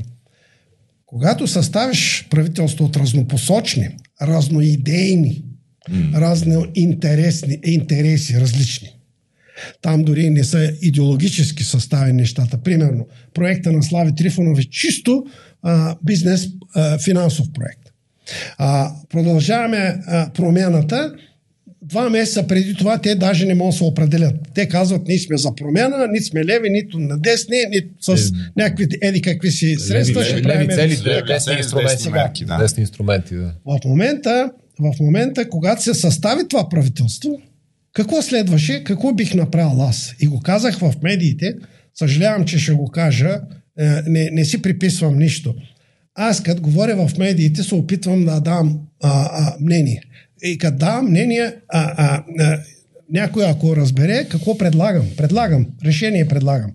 когато 1.14 1.46
съставиш 1.46 2.27
правителство 2.31 2.85
от 2.85 2.96
разнопосочни, 2.96 3.88
разноидейни, 4.22 5.44
mm. 5.90 6.20
разноинтересни 6.20 7.59
интереси, 7.64 8.40
различни, 8.40 8.88
там 9.83 10.03
дори 10.03 10.31
не 10.31 10.44
са 10.44 10.72
идеологически 10.83 11.64
съставени 11.64 12.12
нещата. 12.12 12.62
Примерно, 12.62 13.07
проекта 13.35 13.72
на 13.72 13.83
Слави 13.83 14.14
Трифонов 14.14 14.59
е 14.59 14.70
чисто 14.70 15.24
а, 15.62 15.96
бизнес, 16.05 16.48
а, 16.74 16.98
финансов 16.98 17.46
проект. 17.55 17.92
А, 18.59 18.92
продължаваме 19.09 19.98
а, 20.07 20.33
промяната. 20.33 21.14
Два 21.84 22.10
месеца 22.10 22.46
преди 22.46 22.74
това 22.74 22.98
те 22.98 23.14
даже 23.14 23.46
не 23.46 23.54
могат 23.54 23.74
да 23.74 23.76
се 23.78 23.84
определят. 23.84 24.34
Те 24.54 24.68
казват, 24.68 25.08
ние 25.08 25.18
сме 25.18 25.36
за 25.36 25.54
промяна, 25.54 26.08
нито 26.12 26.26
сме 26.26 26.44
леви, 26.44 26.70
нито 26.70 26.98
на 26.98 27.18
десни, 27.18 27.56
нито 27.70 27.88
с 28.00 28.28
е, 28.28 28.32
някакви 28.56 28.86
еди 29.02 29.22
какви 29.22 29.50
си 29.50 29.76
средства. 29.78 30.20
Леви, 30.20 30.28
ще 30.28 30.36
леви, 30.36 30.42
правим 30.42 30.68
леви 30.68 30.74
цели, 30.74 31.10
леви, 31.10 31.22
десни 31.26 31.54
инструменти. 31.54 32.10
Мерки, 32.10 32.44
да. 32.44 32.58
Десни 32.58 32.80
инструменти, 32.80 33.34
да. 33.34 33.54
В 33.66 33.78
момента, 33.84 34.50
в 34.78 34.94
момента, 35.00 35.48
когато 35.48 35.82
се 35.82 35.94
състави 35.94 36.48
това 36.48 36.68
правителство, 36.68 37.40
какво 37.92 38.22
следваше, 38.22 38.84
какво 38.84 39.12
бих 39.12 39.34
направил 39.34 39.82
аз? 39.82 40.14
И 40.20 40.26
го 40.26 40.40
казах 40.40 40.78
в 40.78 40.94
медиите, 41.02 41.54
съжалявам, 41.94 42.44
че 42.44 42.58
ще 42.58 42.72
го 42.72 42.90
кажа, 42.90 43.40
е, 43.78 43.84
не, 44.06 44.30
не 44.32 44.44
си 44.44 44.62
приписвам 44.62 45.18
нищо. 45.18 45.54
Аз, 46.14 46.42
като 46.42 46.62
говоря 46.62 47.06
в 47.06 47.18
медиите, 47.18 47.62
се 47.62 47.74
опитвам 47.74 48.24
да 48.24 48.40
дам 48.40 48.80
а, 49.02 49.28
а, 49.32 49.56
мнение. 49.60 50.02
И 50.42 50.58
като 50.58 50.76
давам 50.76 51.06
мнение, 51.06 51.54
а, 51.68 51.94
а, 51.96 52.24
а, 52.38 52.60
някой 53.10 53.46
ако 53.46 53.76
разбере, 53.76 54.28
какво 54.28 54.58
предлагам? 54.58 55.06
Предлагам, 55.16 55.66
решение 55.84 56.28
предлагам. 56.28 56.72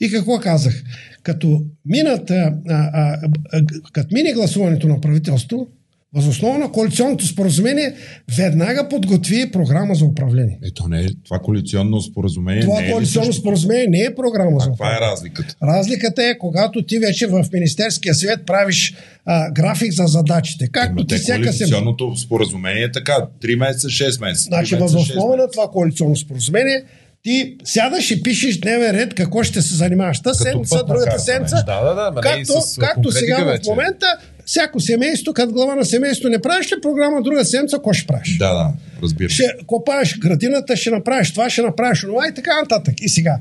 И 0.00 0.10
какво 0.10 0.38
казах? 0.38 0.84
Като, 1.22 1.64
минат, 1.84 2.30
а, 2.30 2.54
а, 2.68 3.18
а, 3.52 3.62
като 3.92 4.14
мине 4.14 4.32
гласуването 4.32 4.88
на 4.88 5.00
правителство, 5.00 5.68
Възоснова 6.16 6.58
на 6.58 6.72
коалиционното 6.72 7.26
споразумение 7.26 7.94
веднага 8.36 8.88
подготви 8.88 9.50
програма 9.50 9.94
за 9.94 10.04
управление. 10.04 10.58
Ето 10.64 10.88
не 10.88 11.00
е 11.00 11.06
това 11.24 11.38
коалиционно 11.38 12.00
споразумение. 12.00 12.60
Това 12.60 12.80
не 12.80 12.86
е 12.86 12.90
коалиционно 12.90 13.32
споразумение 13.32 13.86
не 13.88 13.98
е 13.98 14.14
програма 14.14 14.56
а 14.60 14.64
за 14.64 14.70
управление. 14.70 14.98
Каква 14.98 15.06
е 15.06 15.10
разликата? 15.10 15.54
Разликата 15.62 16.22
е, 16.22 16.38
когато 16.38 16.82
ти 16.82 16.98
вече 16.98 17.26
в 17.26 17.44
Министерския 17.52 18.14
съвет 18.14 18.46
правиш 18.46 18.94
а, 19.24 19.50
график 19.50 19.92
за 19.92 20.04
задачите. 20.06 20.68
Както 20.72 20.90
Ема 20.90 21.06
ти 21.06 21.14
всяка 21.14 21.42
коалиционното 21.42 22.16
споразумение 22.16 22.82
е 22.82 22.92
така. 22.92 23.16
3 23.42 23.56
месеца, 23.56 23.88
6 23.88 24.20
месеца. 24.20 24.44
Значи, 24.44 24.76
възоснова 24.76 25.36
на 25.36 25.50
това 25.50 25.68
коалиционно 25.72 26.16
споразумение 26.16 26.84
ти 27.22 27.56
сядаш 27.64 28.10
и 28.10 28.22
пишеш 28.22 28.58
дневен 28.58 28.90
ред 28.90 29.14
какво 29.14 29.42
ще 29.42 29.62
се 29.62 29.74
занимаваш. 29.74 30.20
Та 30.20 30.34
седмица, 30.34 30.84
другата 30.88 31.18
седмица. 31.18 31.62
Да, 31.66 31.94
да, 31.94 32.10
да, 32.10 32.20
както, 32.20 32.52
както 32.78 33.12
сега 33.12 33.44
вече. 33.44 33.62
в 33.64 33.66
момента, 33.66 34.06
всяко 34.46 34.80
семейство, 34.80 35.32
като 35.32 35.52
глава 35.52 35.74
на 35.74 35.84
семейство 35.84 36.28
не 36.28 36.38
правиш 36.38 36.72
ли 36.72 36.80
програма, 36.82 37.22
друга 37.22 37.44
седмица, 37.44 37.76
какво 37.76 37.92
ще 37.92 38.06
правиш? 38.06 38.38
Да, 38.38 38.54
да, 38.54 38.72
разбира. 39.02 39.28
Ще 39.28 39.44
копаеш 39.66 40.18
градината, 40.18 40.76
ще 40.76 40.90
направиш 40.90 41.32
това, 41.32 41.50
ще 41.50 41.62
направиш 41.62 42.00
това 42.00 42.28
и 42.30 42.34
така 42.34 42.50
нататък. 42.62 42.94
И 43.00 43.08
сега. 43.08 43.38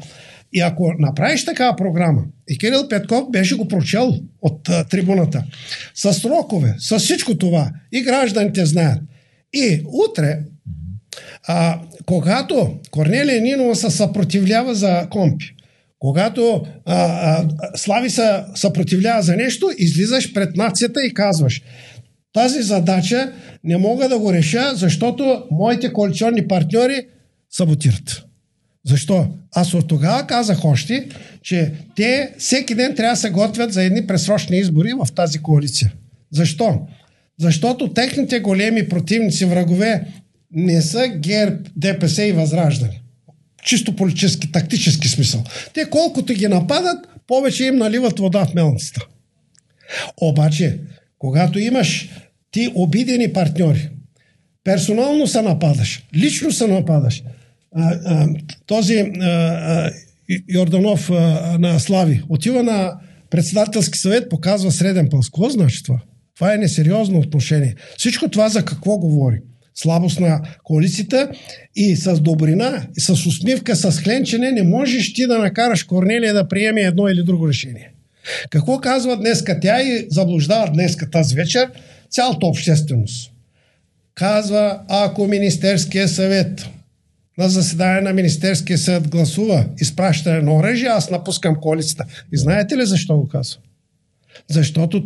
И 0.54 0.62
ако 0.62 0.94
направиш 1.00 1.46
такава 1.46 1.76
програма, 1.76 2.22
и 2.50 2.58
Кирил 2.58 2.88
Петков 2.88 3.32
беше 3.32 3.56
го 3.56 3.68
прочел 3.68 4.13
от 4.41 4.70
а, 4.70 4.84
трибуната, 4.84 5.44
с 5.96 6.13
срокове, 6.13 6.76
с 6.78 7.00
всичко 7.00 7.38
това, 7.38 7.72
и 7.91 8.02
гражданите 8.02 8.65
знаят. 8.65 9.00
И 9.54 9.82
утре, 9.88 10.39
а, 11.48 11.80
когато 12.06 12.78
Корнелия 12.91 13.41
Нинова 13.41 13.76
се 13.76 13.89
съпротивлява 13.89 14.76
за 14.76 15.08
компи, 15.10 15.55
когато 16.00 16.66
а, 16.86 16.96
а, 16.96 17.48
Слави 17.76 18.10
се 18.10 18.44
съпротивлява 18.56 19.22
за 19.22 19.36
нещо, 19.36 19.72
излизаш 19.78 20.34
пред 20.34 20.56
нацията 20.56 21.06
и 21.06 21.14
казваш 21.14 21.62
тази 22.36 22.62
задача 22.62 23.32
не 23.64 23.78
мога 23.78 24.10
да 24.10 24.20
го 24.20 24.34
реша, 24.34 24.72
защото 24.76 25.44
моите 25.52 25.94
коалиционни 25.94 26.48
партньори 26.48 27.08
саботират. 27.50 28.24
Защо? 28.86 29.28
Аз 29.56 29.74
от 29.74 29.88
тогава 29.88 30.28
казах 30.28 30.66
още, 30.66 31.08
че 31.42 31.74
те 31.96 32.34
всеки 32.38 32.76
ден 32.76 32.96
трябва 32.96 33.14
да 33.14 33.22
се 33.22 33.30
готвят 33.30 33.74
за 33.74 33.84
едни 33.84 34.08
пресрочни 34.08 34.58
избори 34.58 34.94
в 35.04 35.14
тази 35.16 35.40
коалиция. 35.40 35.94
Защо? 36.32 36.82
Защото 37.40 37.94
техните 37.94 38.40
големи 38.40 38.90
противници, 38.90 39.46
врагове, 39.46 40.08
не 40.52 40.82
са 40.82 41.08
ГЕРБ, 41.08 41.58
ДПС 41.76 42.24
и 42.24 42.32
Възраждане. 42.32 43.02
Чисто 43.65 43.95
политически, 43.95 44.51
тактически 44.51 45.08
смисъл. 45.08 45.43
Те 45.73 45.89
колкото 45.89 46.34
ги 46.34 46.47
нападат, 46.47 47.08
повече 47.28 47.65
им 47.65 47.75
наливат 47.75 48.19
вода 48.19 48.45
в 48.45 48.54
мелницата. 48.54 49.01
Обаче, 50.21 50.80
когато 51.19 51.60
имаш 51.60 52.10
ти 52.51 52.71
обидени 52.75 53.34
партньори, 53.34 53.89
персонално 54.63 55.28
се 55.28 55.41
нападаш, 55.41 56.04
лично 56.15 56.51
се 56.51 56.67
нападаш, 56.67 57.23
а, 57.75 57.99
а, 58.06 58.28
този 58.65 58.99
а, 58.99 59.25
а, 59.25 59.91
Йорданов 60.49 61.10
а, 61.10 61.13
на 61.60 61.80
Слави 61.80 62.23
отива 62.30 62.63
на 62.63 62.93
председателски 63.30 63.97
съвет, 63.97 64.30
показва 64.30 64.71
среден 64.71 65.10
пълс. 65.10 65.25
Какво 65.25 65.49
значи 65.49 65.84
това? 65.84 65.99
Това 66.36 66.54
е 66.54 66.58
несериозно 66.58 67.19
отношение. 67.19 67.75
Всичко 67.97 68.30
това 68.30 68.49
за 68.49 68.65
какво 68.65 68.97
говори? 68.97 69.39
Слабост 69.76 70.20
на 70.20 70.42
коалицията 70.64 71.30
и 71.76 71.96
с 71.96 72.20
добрина, 72.20 72.88
и 72.98 73.02
с 73.02 73.10
усмивка, 73.10 73.76
с 73.76 73.92
хленчене 73.92 74.52
не 74.52 74.64
можеш 74.64 75.14
ти 75.14 75.28
да 75.28 75.40
накараш 75.40 75.84
Корнелия 75.84 76.34
да 76.34 76.48
приеме 76.48 76.82
едно 76.82 77.08
или 77.08 77.24
друго 77.24 77.48
решение. 77.48 77.92
Какво 78.50 78.80
казва 78.80 79.18
днеска 79.18 79.60
тя 79.60 79.82
и 79.82 80.08
заблуждава 80.10 80.72
днеска 80.72 81.10
тази 81.10 81.36
вечер 81.36 81.72
цялата 82.10 82.46
общественост? 82.46 83.32
Казва, 84.16 84.80
ако 84.88 85.28
Министерския 85.28 86.08
съвет 86.08 86.68
на 87.38 87.50
заседание 87.50 88.02
на 88.02 88.14
Министерския 88.14 88.78
съвет 88.78 89.10
гласува 89.10 89.66
изпращане 89.80 90.42
на 90.42 90.56
оръжие, 90.56 90.88
аз 90.88 91.10
напускам 91.10 91.56
коалицията. 91.62 92.06
И 92.34 92.38
знаете 92.38 92.78
ли 92.78 92.86
защо 92.86 93.18
го 93.18 93.28
казва? 93.28 93.60
Защото 94.50 95.06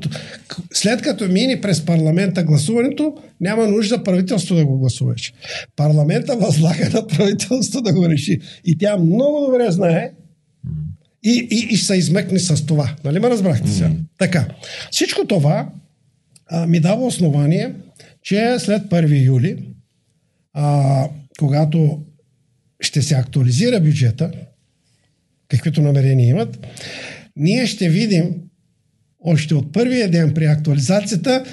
след 0.74 1.02
като 1.02 1.28
мини 1.28 1.62
през 1.62 1.86
парламента 1.86 2.44
гласуването, 2.44 3.18
няма 3.42 3.68
нужда 3.68 4.04
правителство 4.04 4.56
да 4.56 4.66
го 4.66 4.78
гласуваш. 4.78 5.34
Парламента 5.76 6.36
възлага 6.36 6.90
на 6.94 7.08
правителство 7.08 7.82
да 7.82 7.94
го 7.94 8.10
реши. 8.10 8.40
И 8.66 8.78
тя 8.78 8.98
много 8.98 9.46
добре 9.46 9.72
знае 9.72 10.12
и, 11.24 11.48
и, 11.52 11.74
и 11.74 11.78
ще 11.78 11.86
се 11.86 11.96
измъкне 11.96 12.40
с 12.40 12.66
това. 12.66 12.96
Нали 13.04 13.20
ме 13.20 13.30
разбрахте 13.30 13.70
сега? 13.70 13.90
Mm. 13.90 13.98
Така. 14.18 14.48
Всичко 14.92 15.28
това 15.28 15.70
а, 16.48 16.68
ми 16.68 16.80
дава 16.80 17.06
основание, 17.06 17.74
че 18.22 18.56
след 18.60 18.84
1 18.84 19.26
юли, 19.26 19.64
а, 20.54 21.08
когато 21.40 22.02
ще 22.82 23.02
се 23.02 23.16
актуализира 23.16 23.80
бюджета, 23.80 24.32
каквито 25.48 25.82
намерения 25.82 26.30
имат, 26.30 26.68
ние 27.36 27.68
ще 27.68 27.90
видим 27.90 28.36
още 29.24 29.56
от 29.56 29.74
първия 29.74 30.12
ден 30.12 30.34
при 30.34 30.46
актуализацията 30.46 31.44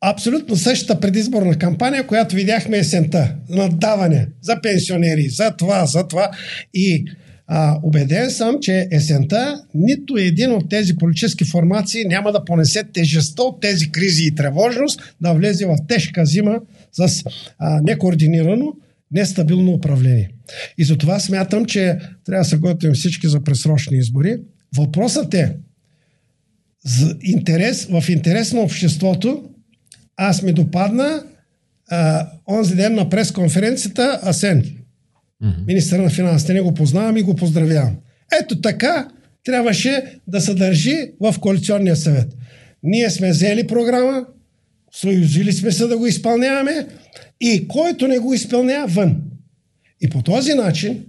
абсолютно 0.00 0.56
същата 0.56 1.00
предизборна 1.00 1.58
кампания, 1.58 2.06
която 2.06 2.36
видяхме 2.36 2.78
есента. 2.78 3.34
Надаване 3.48 4.26
за 4.42 4.60
пенсионери, 4.62 5.28
за 5.28 5.50
това, 5.50 5.86
за 5.86 6.08
това. 6.08 6.30
И 6.74 7.04
а, 7.46 7.78
убеден 7.82 8.30
съм, 8.30 8.56
че 8.60 8.88
есента 8.90 9.64
нито 9.74 10.16
един 10.16 10.52
от 10.52 10.70
тези 10.70 10.96
политически 10.96 11.44
формации 11.44 12.04
няма 12.04 12.32
да 12.32 12.44
понесе 12.44 12.84
тежестта 12.92 13.42
от 13.42 13.60
тези 13.60 13.90
кризи 13.90 14.24
и 14.26 14.34
тревожност 14.34 15.14
да 15.20 15.32
влезе 15.32 15.66
в 15.66 15.76
тежка 15.88 16.26
зима 16.26 16.58
с 16.92 17.24
а, 17.58 17.80
некоординирано, 17.82 18.72
нестабилно 19.12 19.72
управление. 19.72 20.30
И 20.78 20.84
затова 20.84 21.20
смятам, 21.20 21.64
че 21.64 21.98
трябва 22.24 22.42
да 22.42 22.48
се 22.48 22.56
готвим 22.56 22.92
всички 22.92 23.28
за 23.28 23.44
пресрочни 23.44 23.98
избори. 23.98 24.36
Въпросът 24.76 25.34
е, 25.34 25.56
за 26.84 27.16
интерес, 27.22 27.84
в 27.90 28.04
интерес 28.08 28.52
на 28.52 28.60
обществото, 28.60 29.50
аз 30.16 30.42
ми 30.42 30.52
допадна 30.52 31.22
а, 31.90 32.26
онзи 32.48 32.74
ден 32.74 32.94
на 32.94 33.10
пресконференцията 33.10 34.20
Асен, 34.22 34.62
mm-hmm. 34.62 35.66
министър 35.66 35.98
на 35.98 36.10
финансите. 36.10 36.52
Не 36.52 36.60
го 36.60 36.74
познавам 36.74 37.16
и 37.16 37.22
го 37.22 37.36
поздравявам. 37.36 37.96
Ето 38.42 38.60
така 38.60 39.08
трябваше 39.44 40.02
да 40.26 40.40
се 40.40 40.54
държи 40.54 40.96
в 41.20 41.34
коалиционния 41.40 41.96
съвет. 41.96 42.36
Ние 42.82 43.10
сме 43.10 43.30
взели 43.30 43.66
програма, 43.66 44.26
съюзили 44.92 45.52
сме 45.52 45.72
се 45.72 45.86
да 45.86 45.98
го 45.98 46.06
изпълняваме 46.06 46.86
и 47.40 47.68
който 47.68 48.08
не 48.08 48.18
го 48.18 48.34
изпълнява, 48.34 48.86
вън. 48.86 49.22
И 50.00 50.10
по 50.10 50.22
този 50.22 50.54
начин, 50.54 51.04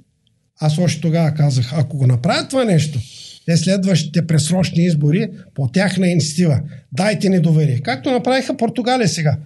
аз 0.59 0.77
още 0.77 1.01
тогава 1.01 1.33
казах, 1.33 1.73
ако 1.73 1.97
го 1.97 2.07
направят 2.07 2.49
това 2.49 2.63
нещо, 2.63 2.99
те 3.45 3.57
следващите 3.57 4.27
пресрочни 4.27 4.85
избори 4.85 5.29
по 5.53 5.67
тяхна 5.67 6.07
инициатива. 6.07 6.61
Дайте 6.91 7.29
ни 7.29 7.39
доверие. 7.39 7.79
Както 7.79 8.11
направиха 8.11 8.57
Португалия 8.57 9.09
сега. 9.09 9.37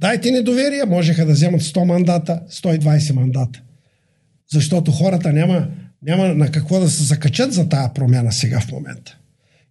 Дайте 0.00 0.30
ни 0.30 0.42
доверие, 0.42 0.84
можеха 0.84 1.26
да 1.26 1.32
вземат 1.32 1.62
100 1.62 1.84
мандата, 1.84 2.40
120 2.50 3.12
мандата. 3.12 3.62
Защото 4.52 4.92
хората 4.92 5.32
няма, 5.32 5.68
няма 6.02 6.28
на 6.28 6.50
какво 6.50 6.80
да 6.80 6.90
се 6.90 7.02
закачат 7.02 7.52
за 7.52 7.68
тази 7.68 7.88
промяна 7.94 8.32
сега 8.32 8.60
в 8.60 8.72
момента. 8.72 9.18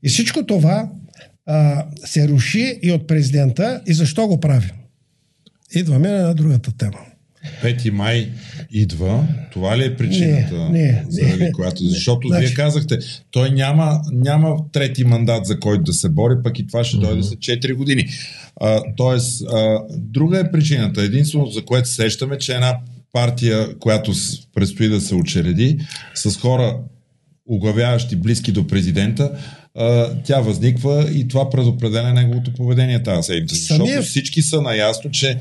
И 0.04 0.10
всичко 0.10 0.46
това 0.46 0.90
а, 1.46 1.86
се 2.06 2.28
руши 2.28 2.80
и 2.82 2.92
от 2.92 3.08
президента. 3.08 3.82
И 3.86 3.94
защо 3.94 4.28
го 4.28 4.40
прави? 4.40 4.72
Идваме 5.76 6.10
на 6.10 6.36
другата 6.36 6.78
тема. 6.78 7.00
5 7.64 7.90
май 7.90 8.30
идва, 8.72 9.28
това 9.52 9.78
ли 9.78 9.86
е 9.86 9.96
причината, 9.96 10.70
не, 10.70 10.70
не, 10.72 11.06
заради 11.10 11.44
не, 11.44 11.52
която? 11.52 11.84
Защото 11.84 12.28
значи... 12.28 12.46
вие 12.46 12.56
казахте, 12.56 13.00
той 13.32 13.50
няма, 13.50 14.02
няма 14.12 14.56
трети 14.72 15.04
мандат, 15.04 15.46
за 15.46 15.60
който 15.60 15.84
да 15.84 15.94
се 15.94 16.10
бори, 16.10 16.36
пък 16.44 16.60
и 16.60 16.68
това 16.68 16.84
ще 16.84 16.98
mm-hmm. 16.98 17.02
дойде 17.02 17.24
след 17.24 17.40
4 17.40 17.74
години. 17.74 18.08
А, 18.62 18.82
тоест, 18.98 19.44
а, 19.54 19.80
друга 19.98 20.40
е 20.40 20.52
причината. 20.52 21.02
Единствено, 21.02 21.46
за 21.46 21.66
което 21.66 21.90
сещаме, 21.90 22.38
че 22.38 22.54
една 22.54 22.78
партия, 23.14 23.80
която 23.80 24.12
предстои 24.56 24.88
да 24.88 25.02
се 25.02 25.16
учреди, 25.16 25.80
с 26.16 26.38
хора, 26.38 26.78
оглавяващи 27.46 28.16
близки 28.16 28.52
до 28.52 28.68
президента, 28.68 29.32
тя 30.24 30.40
възниква 30.40 31.12
и 31.14 31.28
това 31.28 31.50
предопределя 31.50 32.14
неговото 32.14 32.54
поведение 32.54 33.04
тази 33.04 33.26
седмица. 33.26 33.56
Защото 33.56 33.86
Самия... 33.86 34.02
всички 34.02 34.42
са 34.42 34.62
наясно, 34.62 35.12
че 35.12 35.38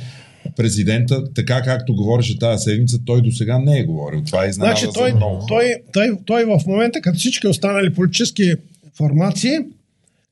президента, 0.57 1.35
така 1.35 1.63
както 1.63 1.95
говореше 1.95 2.39
тази 2.39 2.65
седмица, 2.65 2.99
той 3.07 3.23
до 3.23 3.33
сега 3.33 3.59
не 3.59 3.79
е 3.79 3.85
говорил. 3.85 4.23
Това 4.25 4.45
е 4.45 4.49
изненада 4.49 4.77
значи, 4.77 4.95
той, 4.95 5.11
за 5.11 5.17
много. 5.17 5.47
Той, 5.49 5.77
той, 5.93 6.13
той, 6.25 6.45
в 6.45 6.61
момента, 6.67 7.01
като 7.01 7.19
всички 7.19 7.49
останали 7.49 7.95
политически 7.95 8.55
формации, 8.97 9.59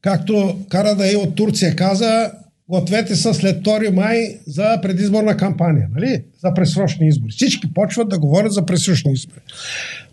както 0.02 0.58
Кара 0.68 0.94
да 0.94 1.12
и 1.12 1.16
от 1.16 1.34
Турция 1.34 1.76
каза, 1.76 2.32
гответе 2.68 3.16
се 3.16 3.34
след 3.34 3.64
2 3.64 3.90
май 3.90 4.38
за 4.46 4.78
предизборна 4.82 5.36
кампания, 5.36 5.88
нали? 5.94 6.22
за 6.44 6.54
пресрочни 6.54 7.08
избори. 7.08 7.32
Всички 7.32 7.74
почват 7.74 8.08
да 8.08 8.18
говорят 8.18 8.52
за 8.52 8.66
пресрочни 8.66 9.12
избори. 9.12 9.40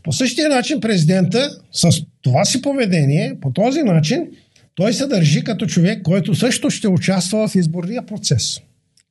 По 0.04 0.12
същия 0.12 0.50
начин 0.50 0.80
президента 0.80 1.50
с 1.72 1.90
това 2.22 2.46
си 2.46 2.62
поведение, 2.62 3.36
по 3.42 3.52
този 3.52 3.84
начин, 3.84 4.28
той 4.76 4.94
се 4.94 5.08
държи 5.08 5.44
като 5.44 5.66
човек, 5.66 6.02
който 6.04 6.36
също 6.36 6.70
ще 6.70 6.88
участва 6.88 7.48
в 7.48 7.56
изборния 7.56 8.06
процес. 8.06 8.60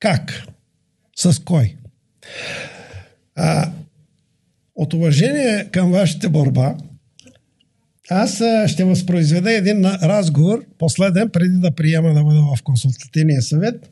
Как? 0.00 0.42
С 1.18 1.38
кой? 1.44 1.76
А, 3.34 3.70
от 4.74 4.94
уважение 4.94 5.68
към 5.72 5.92
вашата 5.92 6.30
борба, 6.30 6.76
аз 8.10 8.42
ще 8.66 8.84
възпроизведа 8.84 9.52
един 9.52 9.84
разговор, 9.84 10.64
последен, 10.78 11.30
преди 11.32 11.58
да 11.58 11.70
приема 11.70 12.14
да 12.14 12.24
бъда 12.24 12.40
в 12.40 12.62
консултативния 12.62 13.42
съвет, 13.42 13.90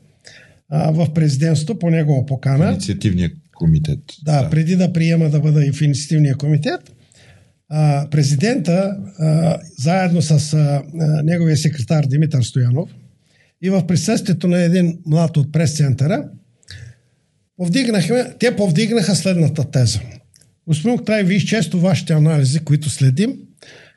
а, 0.69 0.91
в 0.91 1.13
президентството 1.13 1.79
по 1.79 1.89
негова 1.89 2.25
покана. 2.25 2.69
Инициативния 2.69 3.31
комитет. 3.55 3.99
Да, 4.23 4.43
да, 4.43 4.49
преди 4.49 4.75
да 4.75 4.93
приема 4.93 5.29
да 5.29 5.39
бъда 5.39 5.65
и 5.65 5.71
в 5.71 5.81
инициативния 5.81 6.35
комитет, 6.35 6.91
а, 7.69 8.07
президента, 8.09 8.97
а, 9.19 9.57
заедно 9.77 10.21
с 10.21 10.53
а, 10.53 10.83
неговия 11.23 11.57
секретар 11.57 12.05
Димитър 12.05 12.43
Стоянов 12.43 12.89
и 13.61 13.69
в 13.69 13.87
присъствието 13.87 14.47
на 14.47 14.59
един 14.59 14.99
млад 15.05 15.37
от 15.37 15.51
прес-центъра, 15.51 16.29
повдигнахме, 17.57 18.33
те 18.39 18.55
повдигнаха 18.55 19.15
следната 19.15 19.71
теза. 19.71 19.99
Господин 20.67 20.99
Октай, 20.99 21.23
вие 21.23 21.39
често 21.39 21.79
вашите 21.79 22.13
анализи, 22.13 22.59
които 22.59 22.89
следим, 22.89 23.37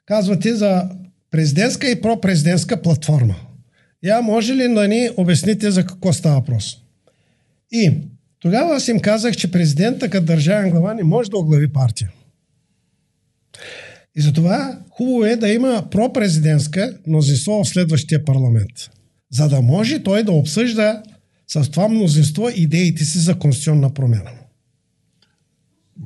казвате 0.07 0.55
за 0.55 0.91
президентска 1.31 1.91
и 1.91 2.01
пропрезидентска 2.01 2.83
платформа. 2.83 3.37
Я 4.03 4.21
може 4.21 4.55
ли 4.55 4.75
да 4.75 4.89
ни 4.89 5.11
обясните 5.17 5.71
за 5.71 5.87
какво 5.87 6.13
става 6.13 6.35
въпрос? 6.35 6.77
И 7.71 7.93
тогава 8.41 8.77
аз 8.77 8.89
им 8.89 9.01
казах, 9.01 9.37
че 9.37 9.51
президента 9.51 10.11
като 10.11 10.27
държавен 10.27 10.71
глава 10.71 10.95
не 10.95 11.05
може 11.05 11.31
да 11.31 11.39
оглави 11.39 11.73
партия. 11.73 12.11
И 14.17 14.21
затова 14.21 14.79
хубаво 14.91 15.25
е 15.25 15.37
да 15.37 15.49
има 15.49 15.85
пропрезидентска 15.91 16.99
мнозинство 17.07 17.65
в 17.65 17.69
следващия 17.69 18.25
парламент. 18.25 18.91
За 19.33 19.49
да 19.49 19.61
може 19.61 20.03
той 20.03 20.23
да 20.23 20.33
обсъжда 20.33 21.03
с 21.49 21.71
това 21.71 21.89
мнозинство 21.89 22.49
идеите 22.55 23.05
си 23.05 23.19
за 23.19 23.35
конституционна 23.35 23.95
промяна. 23.95 24.31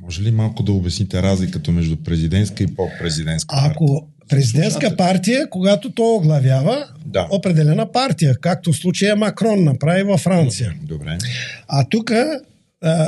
Може 0.01 0.21
ли 0.21 0.31
малко 0.31 0.63
да 0.63 0.71
обясните 0.71 1.21
разликата 1.21 1.71
между 1.71 1.97
президентска 1.97 2.63
и 2.63 2.67
по-президентска 2.67 3.55
партия? 3.55 3.71
Ако 3.71 4.07
президентска 4.29 4.95
партия, 4.95 5.49
когато 5.49 5.91
то 5.91 6.15
оглавява 6.15 6.85
да. 7.05 7.27
определена 7.31 7.91
партия, 7.91 8.35
както 8.41 8.73
в 8.73 8.77
случая 8.77 9.15
Макрон 9.15 9.63
направи 9.63 10.03
във 10.03 10.21
Франция. 10.21 10.73
Добре. 10.83 11.17
А 11.67 11.85
тук 11.89 12.11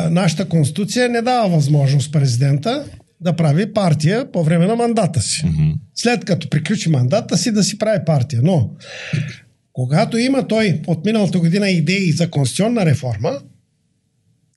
нашата 0.10 0.50
конституция 0.50 1.10
не 1.10 1.22
дава 1.22 1.50
възможност 1.50 2.12
президента 2.12 2.86
да 3.22 3.36
прави 3.36 3.74
партия 3.74 4.32
по 4.32 4.44
време 4.44 4.66
на 4.68 4.76
мандата 4.76 5.22
си. 5.22 5.44
Mm-hmm. 5.46 5.76
След 5.96 6.26
като 6.26 6.50
приключи 6.50 6.90
мандата 6.90 7.38
си 7.38 7.52
да 7.52 7.64
си 7.64 7.78
прави 7.78 8.06
партия. 8.06 8.42
Но 8.44 8.70
когато 9.76 10.18
има 10.18 10.48
той 10.48 10.82
от 10.88 11.06
миналата 11.06 11.40
година 11.40 11.70
идеи 11.70 12.12
за 12.12 12.30
конституционна 12.30 12.86
реформа, 12.86 13.40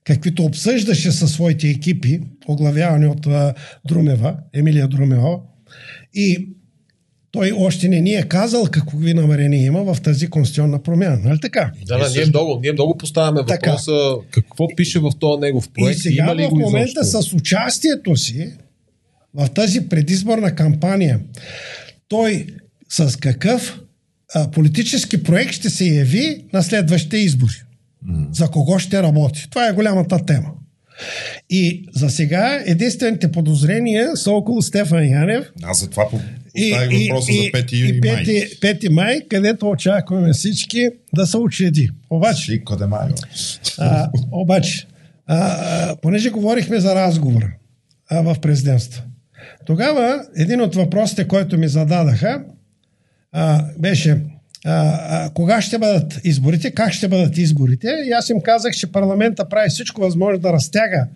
каквито 0.05 0.45
обсъждаше 0.45 1.13
със 1.13 1.33
своите 1.33 1.69
екипи, 1.69 2.21
оглавявани 2.49 3.07
от 3.07 3.27
Друмева, 3.87 4.37
Емилия 4.55 4.89
Друмева, 4.89 5.39
и 6.15 6.49
той 7.31 7.53
още 7.57 7.89
не 7.89 8.01
ни 8.01 8.15
е 8.15 8.23
казал 8.23 8.67
какви 8.71 9.15
намерения 9.15 9.67
има 9.67 9.95
в 9.95 10.01
тази 10.01 10.31
конституционна 10.31 10.83
промяна. 10.83 11.19
Нали 11.25 11.41
така? 11.41 11.73
Да, 11.87 11.99
да, 11.99 12.11
ние 12.11 12.27
много, 12.27 12.61
ние 12.63 12.73
много 12.73 12.99
поставяме 12.99 13.41
въпроса 13.41 13.93
така. 14.21 14.41
какво 14.41 14.67
пише 14.77 14.99
в 14.99 15.11
този 15.21 15.41
негов 15.41 15.69
проект. 15.69 15.99
И 15.99 16.03
сега 16.03 16.23
има 16.23 16.37
ли 16.37 16.47
в 16.47 16.51
момента 16.51 17.01
изобщо? 17.03 17.23
с 17.23 17.33
участието 17.33 18.17
си 18.17 18.53
в 19.35 19.49
тази 19.49 19.89
предизборна 19.89 20.55
кампания, 20.55 21.21
той 22.09 22.47
с 22.89 23.17
какъв 23.17 23.81
а, 24.35 24.51
политически 24.51 25.23
проект 25.23 25.53
ще 25.53 25.71
се 25.71 25.85
яви 25.85 26.45
на 26.53 26.63
следващите 26.63 27.17
избори. 27.17 27.63
Mm. 28.09 28.33
За 28.33 28.49
кого 28.49 28.79
ще 28.79 29.03
работи? 29.03 29.47
Това 29.51 29.69
е 29.69 29.73
голямата 29.73 30.27
тема. 30.27 30.51
И 31.51 31.89
за 31.95 32.11
сега 32.11 32.63
единствените 32.67 33.33
подозрения 33.33 34.17
са 34.17 34.31
около 34.31 34.63
Стефан 34.63 35.09
Янев. 35.09 35.53
Аз 35.63 35.81
за 35.81 35.91
това 35.91 36.05
поставих 36.11 37.09
въпроса 37.09 37.33
и, 37.33 37.51
за 37.55 37.59
5 37.59 37.73
юни 37.73 37.91
и 37.91 38.01
5, 38.01 38.15
май. 38.15 38.25
5 38.75 38.89
май, 38.89 39.21
където 39.31 39.71
очакваме 39.71 40.33
всички 40.33 40.89
да 41.15 41.27
се 41.27 41.37
учреди. 41.37 41.91
Обаче, 42.11 42.53
а, 43.79 44.11
обаче 44.33 44.87
а, 45.27 45.37
а, 45.37 45.97
понеже 45.97 46.31
говорихме 46.31 46.81
за 46.81 46.95
разговор 46.95 47.43
а, 48.11 48.23
в 48.23 48.41
президентство, 48.41 49.03
тогава 49.67 50.25
един 50.37 50.61
от 50.61 50.75
въпросите, 50.75 51.29
който 51.29 51.59
ми 51.59 51.69
зададаха, 51.69 52.45
а, 53.33 53.65
беше 53.79 54.11
а, 54.65 54.99
а, 55.09 55.31
кога 55.31 55.61
ще 55.63 55.79
бъдат 55.79 56.21
изборите, 56.25 56.71
как 56.71 56.93
ще 56.93 57.09
бъдат 57.09 57.39
изборите. 57.39 57.89
И 58.07 58.11
аз 58.11 58.29
им 58.29 58.41
казах, 58.41 58.73
че 58.73 58.93
парламента 58.93 59.49
прави 59.49 59.69
всичко 59.69 60.01
възможно 60.01 60.39
да 60.39 60.53
разтяга 60.53 61.07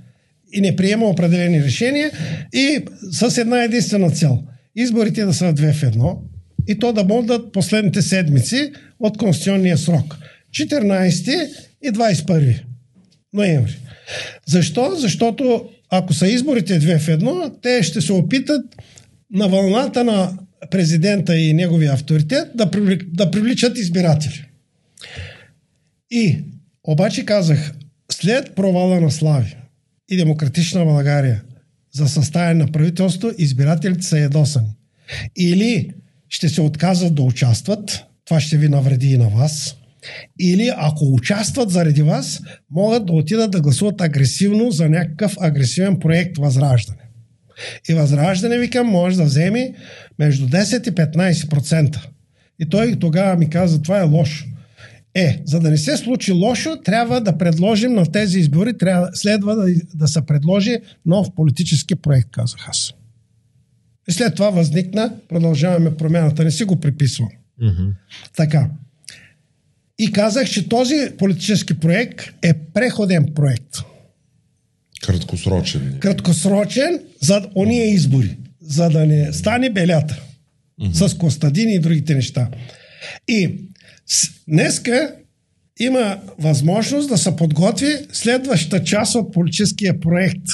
и 0.53 0.61
не 0.61 0.77
приема 0.77 1.07
определени 1.07 1.65
решения 1.65 2.11
и 2.53 2.85
с 3.13 3.39
една 3.39 3.65
единствена 3.65 4.11
цел. 4.11 4.43
Изборите 4.77 5.25
да 5.25 5.35
са 5.35 5.53
две 5.53 5.73
в 5.73 5.83
едно 5.83 6.23
и 6.69 6.79
то 6.79 6.93
да 6.93 7.05
бъдат 7.05 7.53
последните 7.53 8.03
седмици 8.03 8.73
от 9.01 9.19
конституционния 9.19 9.79
срок. 9.79 10.19
14 10.55 11.49
и 11.83 11.91
21 11.91 12.63
ноември. 13.33 13.79
Защо? 14.47 14.95
Защото 14.97 15.69
ако 15.91 16.15
са 16.15 16.29
изборите 16.29 16.79
две 16.79 16.99
в 16.99 17.09
едно, 17.09 17.51
те 17.63 17.83
ще 17.83 18.01
се 18.01 18.13
опитат 18.13 18.65
на 19.31 19.49
вълната 19.49 20.05
на 20.05 20.33
президента 20.71 21.39
и 21.39 21.53
неговия 21.53 21.93
авторитет 21.93 22.49
да, 22.55 22.71
привлек, 22.71 23.05
да 23.13 23.31
привличат 23.31 23.79
избиратели. 23.79 24.45
И 26.11 26.45
обаче 26.85 27.25
казах, 27.25 27.73
след 28.13 28.55
провала 28.55 29.01
на 29.01 29.11
Слави 29.11 29.57
и 30.11 30.17
демократична 30.17 30.85
България 30.85 31.43
за 31.93 32.09
съставяне 32.09 32.55
на 32.55 32.73
правителство, 32.73 33.31
избирателите 33.39 34.03
са 34.03 34.19
ядосани. 34.19 34.77
Или 35.37 35.91
ще 36.29 36.49
се 36.49 36.61
отказват 36.61 37.15
да 37.15 37.23
участват, 37.23 38.05
това 38.25 38.41
ще 38.41 38.59
ви 38.59 38.69
навреди 38.69 39.07
и 39.07 39.19
на 39.19 39.29
вас, 39.29 39.77
или 40.41 40.73
ако 40.77 41.15
участват 41.15 41.71
заради 41.71 42.03
вас, 42.03 42.43
могат 42.71 43.07
да 43.07 43.13
отидат 43.13 43.51
да 43.51 43.61
гласуват 43.61 44.01
агресивно 44.01 44.71
за 44.71 44.89
някакъв 44.89 45.37
агресивен 45.41 45.99
проект 45.99 46.39
Възраждане. 46.39 47.03
И 47.89 47.95
Възраждане, 47.95 48.59
викам, 48.59 48.87
може 48.87 49.17
да 49.17 49.25
вземе 49.25 49.75
между 50.19 50.49
10 50.49 50.89
и 50.89 50.93
15%. 50.93 52.07
И 52.59 52.69
той 52.69 52.97
тогава 53.01 53.37
ми 53.37 53.51
каза, 53.51 53.83
това 53.83 53.99
е 53.99 54.03
лошо. 54.03 54.47
Е, 55.15 55.43
за 55.45 55.61
да 55.61 55.71
не 55.71 55.79
се 55.79 55.97
случи 55.97 56.33
лошо, 56.33 56.77
трябва 56.85 57.21
да 57.21 57.39
предложим 57.39 57.93
на 57.93 58.13
тези 58.13 58.39
избори, 58.39 58.79
трябва, 58.79 59.11
следва 59.15 59.57
да, 59.57 59.75
да 59.95 60.09
се 60.09 60.27
предложи 60.27 60.79
нов 61.07 61.35
политически 61.37 61.95
проект, 61.95 62.29
казах 62.31 62.69
аз. 62.69 62.93
И 64.09 64.13
след 64.13 64.35
това 64.35 64.51
възникна, 64.51 65.13
продължаваме 65.29 65.97
промяната, 65.97 66.45
не 66.45 66.51
си 66.51 66.65
го 66.65 66.81
приписвам. 66.81 67.29
Mm-hmm. 67.63 67.93
Така. 68.37 68.71
И 69.99 70.13
казах, 70.13 70.51
че 70.51 70.69
този 70.69 71.13
политически 71.19 71.75
проект 71.75 72.21
е 72.43 72.55
преходен 72.55 73.33
проект. 73.35 73.77
Краткосрочен. 75.03 75.97
Краткосрочен 76.01 77.01
за 77.21 77.49
ония 77.55 77.95
избори, 77.95 78.37
за 78.63 78.89
да 78.89 79.07
не 79.07 79.33
стане 79.33 79.71
белята 79.71 80.23
mm-hmm. 80.81 81.09
с 81.09 81.19
Костадин 81.19 81.69
и 81.69 81.79
другите 81.79 82.15
неща. 82.15 82.49
И 83.29 83.59
днеска 84.49 85.15
има 85.81 86.19
възможност 86.39 87.09
да 87.09 87.19
се 87.19 87.37
подготви 87.37 87.87
следващата 88.13 88.85
част 88.85 89.15
от 89.15 89.33
политическия 89.33 90.01
проект 90.01 90.47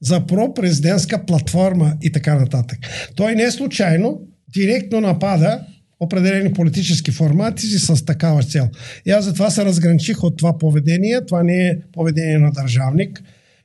за 0.00 0.26
пропрезидентска 0.26 1.26
платформа 1.26 1.96
и 2.02 2.12
така 2.12 2.34
нататък. 2.34 2.78
Той 3.16 3.34
не 3.34 3.42
е 3.42 3.50
случайно 3.50 4.20
директно 4.54 5.00
напада 5.00 5.60
определени 6.00 6.52
политически 6.52 7.10
формати 7.10 7.66
с 7.66 8.04
такава 8.04 8.42
цел. 8.42 8.68
И 9.06 9.10
аз 9.10 9.24
затова 9.24 9.50
се 9.50 9.64
разграничих 9.64 10.24
от 10.24 10.38
това 10.38 10.58
поведение. 10.58 11.26
Това 11.26 11.42
не 11.42 11.68
е 11.68 11.78
поведение 11.92 12.38
на 12.38 12.52
държавник. 12.52 13.22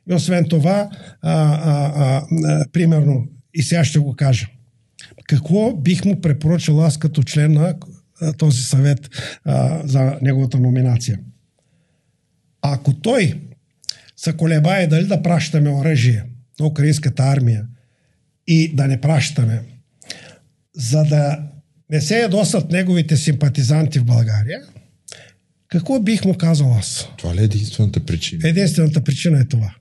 И 0.10 0.14
освен 0.14 0.46
това, 0.46 0.90
а, 1.22 1.32
а, 1.32 1.94
а, 1.96 2.24
а, 2.46 2.66
примерно, 2.72 3.28
и 3.54 3.64
сега 3.64 3.84
ще 3.84 4.00
го 4.00 4.16
кажа. 4.16 4.48
Какво 5.28 5.74
бих 5.74 6.06
му 6.06 6.22
препоръчал 6.22 6.86
аз 6.86 6.98
като 6.98 7.24
член 7.24 7.52
на 7.52 7.76
този 8.38 8.62
съвет 8.62 9.10
а, 9.46 9.88
за 9.88 10.18
неговата 10.22 10.60
номинация? 10.60 11.20
Ако 12.62 12.94
той 12.94 13.42
се 14.16 14.34
колебае 14.34 14.88
дали 14.88 15.08
да 15.08 15.22
пращаме 15.22 15.70
оръжие 15.70 16.24
на 16.60 16.66
украинската 16.66 17.24
армия 17.24 17.66
и 18.48 18.76
да 18.76 18.88
не 18.88 19.02
пращаме, 19.02 19.62
за 20.76 21.04
да 21.04 21.40
не 21.90 22.02
се 22.02 22.20
ядосат 22.20 22.72
неговите 22.72 23.18
симпатизанти 23.18 24.00
в 24.00 24.06
България, 24.06 24.62
какво 25.68 26.00
бих 26.00 26.26
му 26.26 26.38
казал 26.38 26.74
аз? 26.74 27.10
Това 27.18 27.36
ли 27.36 27.42
е 27.42 27.44
единствената 27.44 28.00
причина? 28.00 28.50
Единствената 28.50 29.02
причина 29.02 29.40
е 29.40 29.46
това. 29.46 29.76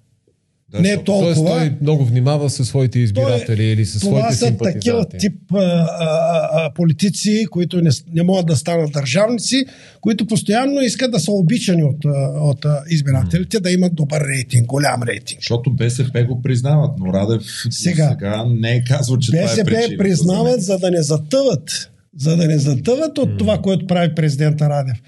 Да, 0.72 0.80
не 0.80 0.88
е 0.88 1.04
толкова. 1.04 1.34
Тоест 1.34 1.46
той 1.46 1.76
много 1.80 2.04
внимава 2.04 2.50
със 2.50 2.68
своите 2.68 2.98
избиратели 2.98 3.56
той, 3.56 3.64
или 3.64 3.86
със 3.86 4.02
своите 4.02 4.34
симпатизанти. 4.34 4.58
Това 4.58 4.70
са 4.70 4.74
такива 4.74 5.08
тип 5.18 5.52
а, 5.52 5.58
а, 5.58 6.48
а, 6.52 6.72
политици, 6.74 7.46
които 7.50 7.82
не, 7.82 7.90
не 8.12 8.22
могат 8.22 8.46
да 8.46 8.56
станат 8.56 8.92
държавници, 8.92 9.64
които 10.00 10.26
постоянно 10.26 10.80
искат 10.80 11.10
да 11.10 11.20
са 11.20 11.32
обичани 11.32 11.84
от, 11.84 12.04
от 12.40 12.66
избирателите, 12.90 13.56
mm. 13.56 13.60
да 13.60 13.70
имат 13.70 13.94
добър 13.94 14.24
рейтинг, 14.36 14.66
голям 14.66 15.02
рейтинг. 15.02 15.40
Защото 15.40 15.72
БСП 15.72 16.24
го 16.24 16.42
признават, 16.42 16.90
но 16.98 17.12
Радев 17.12 17.42
сега, 17.70 18.08
сега 18.10 18.44
не 18.60 18.74
е 18.74 18.84
казва, 18.84 19.18
че 19.18 19.32
БСП 19.32 19.64
това 19.64 19.78
е 19.78 19.82
причина. 19.82 19.98
признават, 19.98 20.62
за 20.62 20.78
да 20.78 20.90
не 20.90 21.02
затъват 21.02 21.90
за 22.18 22.36
да 22.36 22.46
не 22.46 22.58
затъват 22.58 23.18
от 23.18 23.38
това, 23.38 23.58
което 23.58 23.86
прави 23.86 24.14
президента 24.14 24.68
Радев. 24.68 25.02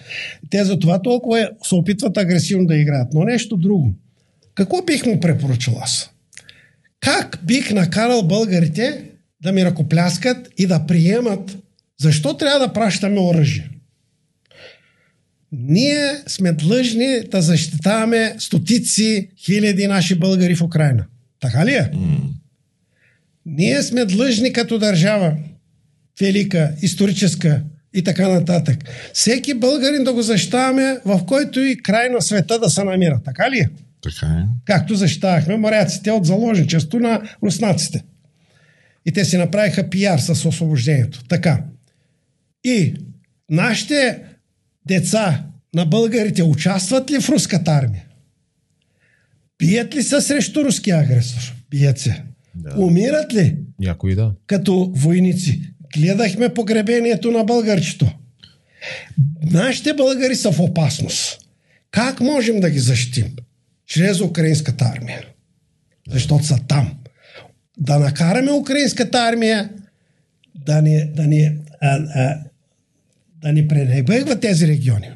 Те 0.51 0.65
за 0.65 0.79
това 0.79 1.03
толкова 1.03 1.51
се 1.63 1.75
опитват 1.75 2.17
агресивно 2.17 2.67
да 2.67 2.77
играят. 2.77 3.09
Но 3.15 3.25
нещо 3.25 3.57
друго. 3.57 3.93
Какво 4.61 4.83
бих 4.83 5.07
му 5.07 5.21
препоръчал 5.21 5.79
аз? 5.83 6.11
Как 7.01 7.39
бих 7.43 7.73
накарал 7.73 8.23
българите 8.23 9.05
да 9.43 9.53
ми 9.53 9.65
ръкопляскат 9.65 10.49
и 10.59 10.67
да 10.67 10.87
приемат 10.87 11.59
защо 12.01 12.37
трябва 12.37 12.67
да 12.67 12.73
пращаме 12.73 13.21
оръжие? 13.21 13.71
Ние 15.53 16.23
сме 16.27 16.53
длъжни 16.53 17.21
да 17.31 17.43
защитаваме 17.43 18.35
стотици 18.39 19.29
хиляди 19.45 19.87
наши 19.87 20.15
българи 20.15 20.55
в 20.55 20.63
Украина. 20.63 21.07
Така 21.41 21.67
ли 21.67 21.75
е? 21.75 21.91
Mm. 21.95 22.19
Ние 23.47 23.83
сме 23.83 24.05
длъжни 24.05 24.53
като 24.53 24.79
държава, 24.79 25.37
велика, 26.21 26.73
историческа 26.83 27.63
и 27.95 28.05
така 28.05 28.29
нататък. 28.29 28.79
Всеки 29.13 29.55
българин 29.55 30.05
да 30.05 30.13
го 30.13 30.23
защитаваме, 30.23 30.99
в 31.05 31.27
който 31.27 31.61
и 31.61 31.83
край 31.83 32.09
на 32.09 32.23
света 32.23 32.59
да 32.59 32.71
се 32.71 32.85
намира. 32.85 33.21
Така 33.25 33.51
ли 33.51 33.59
е? 33.59 33.69
Така 34.03 34.27
е. 34.27 34.45
Както 34.65 34.95
защитавахме 34.95 35.57
моряците 35.57 36.11
от 36.11 36.27
заложничество 36.27 36.99
на 36.99 37.23
руснаците. 37.43 38.05
И 39.07 39.13
те 39.13 39.25
си 39.25 39.37
направиха 39.37 39.91
пиар 39.91 40.19
с 40.19 40.49
освобождението. 40.49 41.25
Така. 41.25 41.65
И 42.65 42.95
нашите 43.51 44.23
деца 44.87 45.45
на 45.75 45.85
българите 45.87 46.43
участват 46.43 47.11
ли 47.11 47.21
в 47.21 47.29
руската 47.29 47.71
армия? 47.71 48.05
Бият 49.59 49.95
ли 49.95 50.03
се 50.03 50.21
срещу 50.21 50.65
руския 50.65 50.99
агресор? 50.99 51.55
Бият 51.71 51.99
се. 51.99 52.23
Да. 52.55 52.75
Умират 52.79 53.35
ли? 53.35 53.57
Някои 53.79 54.15
да. 54.15 54.33
Като 54.47 54.93
войници. 54.95 55.63
Гледахме 55.97 56.55
погребението 56.55 57.31
на 57.31 57.45
българчето. 57.45 58.11
Нашите 59.43 59.95
българи 59.95 60.35
са 60.35 60.53
в 60.53 60.61
опасност. 60.61 61.39
Как 61.91 62.21
можем 62.21 62.61
да 62.61 62.71
ги 62.71 62.79
защитим? 62.79 63.37
Чрез 63.91 64.20
украинската 64.20 64.84
армия. 64.84 65.24
Защото 66.11 66.45
са 66.45 66.59
там. 66.68 66.99
Да 67.78 67.99
накараме 67.99 68.53
украинската 68.53 69.18
армия 69.18 69.70
да 70.55 70.82
ни, 70.82 71.05
да 71.05 71.26
ни, 71.26 71.59
а, 71.80 71.97
а, 72.14 72.38
да 73.43 73.53
ни 73.53 73.68
пренебрегва 73.68 74.41
тези 74.41 74.68
региони. 74.68 75.11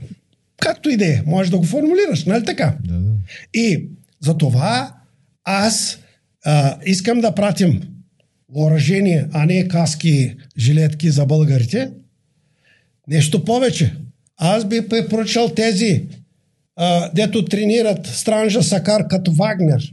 Както 0.61 0.91
и 0.91 0.97
да 0.97 1.07
е, 1.07 1.23
можеш 1.27 1.51
да 1.51 1.59
го 1.59 1.65
формулираш, 1.65 2.25
нали 2.25 2.45
така? 2.45 2.77
Да, 2.85 2.95
да. 2.95 3.13
И 3.55 3.89
за 4.21 4.39
това 4.39 4.95
аз 5.45 5.99
а, 6.45 6.79
искам 6.85 7.21
да 7.21 7.35
пратим 7.35 7.81
въоръжение, 8.49 9.27
а 9.33 9.47
не 9.47 9.69
каски, 9.69 10.37
жилетки 10.59 11.11
за 11.11 11.27
българите. 11.27 11.91
Нещо 13.09 13.45
повече. 13.45 13.95
Аз 14.37 14.65
би 14.65 14.89
препоръчал 14.89 15.49
тези 15.49 16.07
а, 16.77 17.11
дето 17.15 17.45
тренират 17.45 18.07
Странжа 18.07 18.63
Сакар 18.63 19.07
като 19.09 19.33
Вагнер, 19.33 19.93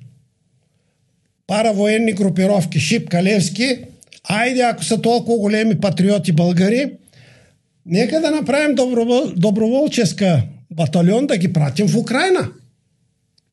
паравоенни 1.47 2.13
групировки, 2.13 2.79
Шипка, 2.79 3.23
Левски, 3.23 3.77
айде, 4.23 4.61
ако 4.61 4.83
са 4.83 5.01
толкова 5.01 5.37
големи 5.37 5.79
патриоти 5.79 6.31
българи, 6.31 6.91
нека 7.85 8.21
да 8.21 8.31
направим 8.31 8.75
добровол, 8.75 9.31
доброволческа 9.35 10.43
батальон 10.71 11.27
да 11.27 11.37
ги 11.37 11.53
пратим 11.53 11.87
в 11.87 11.97
Украина. 11.97 12.51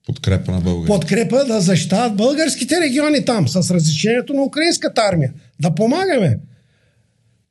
Подкрепа 0.07 0.53
на 0.53 0.61
България. 0.61 0.87
Подкрепа 0.87 1.45
да 1.45 1.61
защитават 1.61 2.17
българските 2.17 2.81
региони 2.81 3.25
там, 3.25 3.49
с 3.49 3.71
разрешението 3.71 4.35
на 4.35 4.43
украинската 4.43 5.03
армия. 5.13 5.33
Да 5.61 5.75
помагаме. 5.75 6.39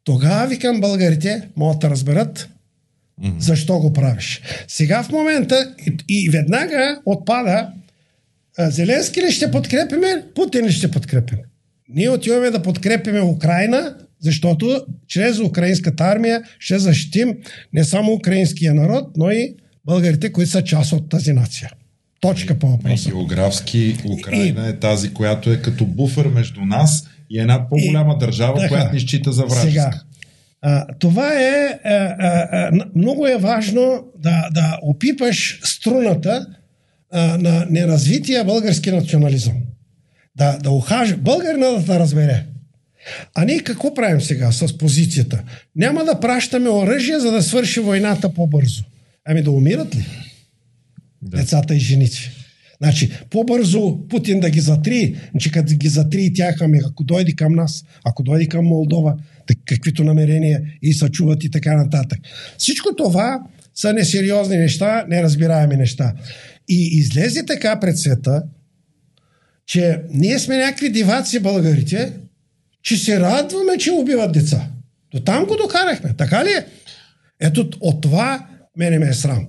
Тогава, 0.03 0.47
викам, 0.47 0.81
българите 0.81 1.49
могат 1.55 1.79
да 1.79 1.89
разберат 1.89 2.49
Mm-hmm. 3.23 3.39
Защо 3.39 3.79
го 3.79 3.93
правиш? 3.93 4.41
Сега 4.67 5.03
в 5.03 5.09
момента 5.09 5.75
и, 5.87 5.97
и 6.09 6.29
веднага 6.29 6.99
отпада 7.05 7.69
Зеленски 8.59 9.21
ли 9.21 9.31
ще 9.31 9.51
подкрепиме, 9.51 10.23
Путин 10.35 10.65
ли 10.65 10.71
ще 10.71 10.91
подкрепиме. 10.91 11.41
Ние 11.89 12.09
отиваме 12.09 12.49
да 12.49 12.61
подкрепиме 12.61 13.21
Украина, 13.21 13.95
защото 14.19 14.85
чрез 15.07 15.39
украинската 15.39 16.03
армия 16.03 16.43
ще 16.59 16.79
защитим 16.79 17.37
не 17.73 17.83
само 17.83 18.13
украинския 18.13 18.73
народ, 18.73 19.17
но 19.17 19.31
и 19.31 19.55
българите, 19.85 20.31
които 20.31 20.51
са 20.51 20.63
част 20.63 20.91
от 20.91 21.09
тази 21.09 21.33
нация. 21.33 21.71
Точка 22.19 22.59
по 22.59 22.67
въпроса. 22.67 23.09
Географски 23.09 23.97
Украина 24.19 24.67
и... 24.67 24.69
е 24.69 24.79
тази, 24.79 25.13
която 25.13 25.51
е 25.51 25.61
като 25.61 25.85
буфер 25.85 26.25
между 26.25 26.61
нас 26.61 27.07
и 27.29 27.39
една 27.39 27.69
по-голяма 27.69 28.13
и... 28.13 28.19
държава, 28.19 28.57
така, 28.57 28.67
която 28.67 28.93
ни 28.93 28.99
счита 28.99 29.31
за 29.31 29.45
вражеска. 29.45 29.69
Сега, 29.69 29.91
а, 30.61 30.85
това 30.99 31.33
е, 31.33 31.79
а, 31.83 31.93
а, 31.93 32.47
а, 32.51 32.71
много 32.95 33.27
е 33.27 33.37
важно 33.37 34.03
да, 34.19 34.49
да 34.53 34.79
опипаш 34.81 35.59
струната 35.63 36.47
а, 37.11 37.37
на 37.37 37.67
неразвития 37.69 38.45
български 38.45 38.91
национализъм. 38.91 39.53
Да, 40.35 40.57
да 40.57 40.71
ухаж... 40.71 41.15
Българина 41.15 41.67
да, 41.67 41.79
да 41.79 41.99
разбере. 41.99 42.45
А 43.35 43.45
ние 43.45 43.59
какво 43.59 43.93
правим 43.93 44.21
сега 44.21 44.51
с 44.51 44.77
позицията? 44.77 45.43
Няма 45.75 46.05
да 46.05 46.19
пращаме 46.19 46.69
оръжие, 46.69 47.19
за 47.19 47.31
да 47.31 47.43
свърши 47.43 47.79
войната 47.79 48.33
по-бързо. 48.33 48.83
Ами 49.25 49.41
да 49.41 49.51
умират 49.51 49.95
ли? 49.95 50.05
Да. 51.21 51.37
Децата 51.37 51.75
и 51.75 51.79
женици. 51.79 52.31
Значи, 52.81 53.11
по-бързо 53.29 54.07
Путин 54.09 54.39
да 54.39 54.49
ги 54.49 54.59
затри, 54.59 55.15
че 55.39 55.51
като 55.51 55.73
ги 55.75 55.87
затри 55.87 56.33
тях, 56.33 56.55
ами 56.61 56.79
ако 56.85 57.03
дойде 57.03 57.31
към 57.31 57.55
нас, 57.55 57.83
ако 58.05 58.23
дойде 58.23 58.47
към 58.47 58.65
Молдова, 58.65 59.17
каквито 59.65 60.03
намерения 60.03 60.61
и 60.81 60.93
са 60.93 61.09
чуват 61.09 61.43
и 61.43 61.51
така 61.51 61.77
нататък. 61.77 62.19
Всичко 62.57 62.95
това 62.95 63.39
са 63.75 63.93
несериозни 63.93 64.57
неща, 64.57 65.05
неразбираеми 65.09 65.75
неща. 65.75 66.13
И 66.69 66.89
излезе 66.97 67.45
така 67.45 67.79
пред 67.79 67.99
света, 67.99 68.43
че 69.65 70.01
ние 70.13 70.39
сме 70.39 70.57
някакви 70.57 70.89
диваци 70.89 71.39
българите, 71.39 72.13
че 72.83 72.97
се 72.97 73.19
радваме, 73.19 73.77
че 73.77 73.91
убиват 73.91 74.31
деца. 74.31 74.67
До 75.11 75.19
там 75.19 75.45
го 75.45 75.55
докарахме. 75.55 76.13
Така 76.17 76.45
ли 76.45 76.49
е? 76.49 76.65
Ето 77.39 77.69
от 77.79 78.01
това 78.01 78.47
мене 78.77 78.99
ме 78.99 79.07
е 79.07 79.13
срам. 79.13 79.47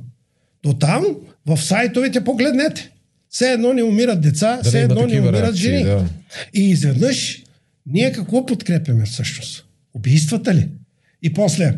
До 0.63 0.73
там 0.73 1.05
в 1.47 1.57
сайтовете 1.57 2.25
погледнете. 2.25 2.91
Все 3.31 3.53
едно 3.53 3.73
не 3.73 3.83
умират 3.83 4.21
деца, 4.21 4.61
все 4.63 4.83
едно 4.83 5.07
не 5.07 5.21
умират 5.21 5.43
реакции, 5.43 5.63
жени. 5.63 5.85
Да. 5.85 6.09
И 6.55 6.71
изведнъж 6.71 7.43
ние 7.87 8.13
какво 8.13 8.47
подкрепяме 8.47 9.05
всъщност? 9.05 9.68
Убийствата 9.99 10.55
ли? 10.55 10.69
И 11.23 11.33
после, 11.33 11.75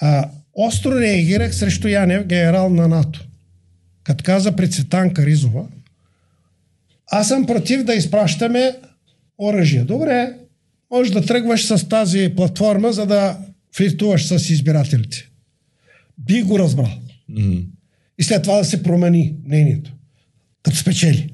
а, 0.00 0.30
остро 0.54 1.00
реагирах 1.00 1.54
срещу 1.54 1.88
Янев, 1.88 2.26
генерал 2.26 2.68
на 2.70 2.88
НАТО. 2.88 3.24
Като 4.04 4.24
каза 4.24 4.56
пред 4.56 4.72
Цветан 4.72 5.14
Каризова, 5.14 5.66
аз 7.10 7.28
съм 7.28 7.46
против 7.46 7.84
да 7.84 7.94
изпращаме 7.94 8.76
оръжие. 9.38 9.84
Добре, 9.84 10.32
може 10.90 11.12
да 11.12 11.26
тръгваш 11.26 11.66
с 11.66 11.88
тази 11.88 12.32
платформа, 12.36 12.92
за 12.92 13.06
да 13.06 13.38
флиртуваш 13.76 14.26
с 14.26 14.50
избирателите. 14.50 15.28
Би 16.18 16.42
го 16.42 16.58
разбрал. 16.58 16.90
Mm-hmm. 17.30 17.66
и 18.18 18.22
след 18.22 18.42
това 18.42 18.56
да 18.56 18.64
се 18.64 18.82
промени 18.82 19.34
мнението, 19.44 19.92
като 20.62 20.76
спечели. 20.76 21.32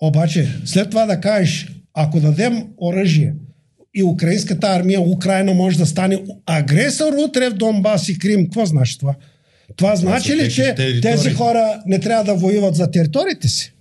Обаче, 0.00 0.48
след 0.64 0.90
това 0.90 1.06
да 1.06 1.20
кажеш, 1.20 1.72
ако 1.94 2.20
дадем 2.20 2.66
оръжие 2.78 3.34
и 3.94 4.02
украинската 4.02 4.66
армия, 4.66 5.00
Украина 5.00 5.54
може 5.54 5.78
да 5.78 5.86
стане 5.86 6.24
агресор 6.46 7.12
утре 7.12 7.50
в 7.50 7.54
Донбас 7.54 8.08
и 8.08 8.18
Крим, 8.18 8.44
какво 8.44 8.66
значи 8.66 8.98
това? 8.98 9.14
Това 9.76 9.96
значи 9.96 10.36
ли, 10.36 10.50
че 10.50 10.74
територии. 10.74 11.00
тези 11.00 11.30
хора 11.30 11.82
не 11.86 12.00
трябва 12.00 12.24
да 12.24 12.34
воюват 12.34 12.74
за 12.74 12.90
териториите 12.90 13.48
си? 13.48 13.74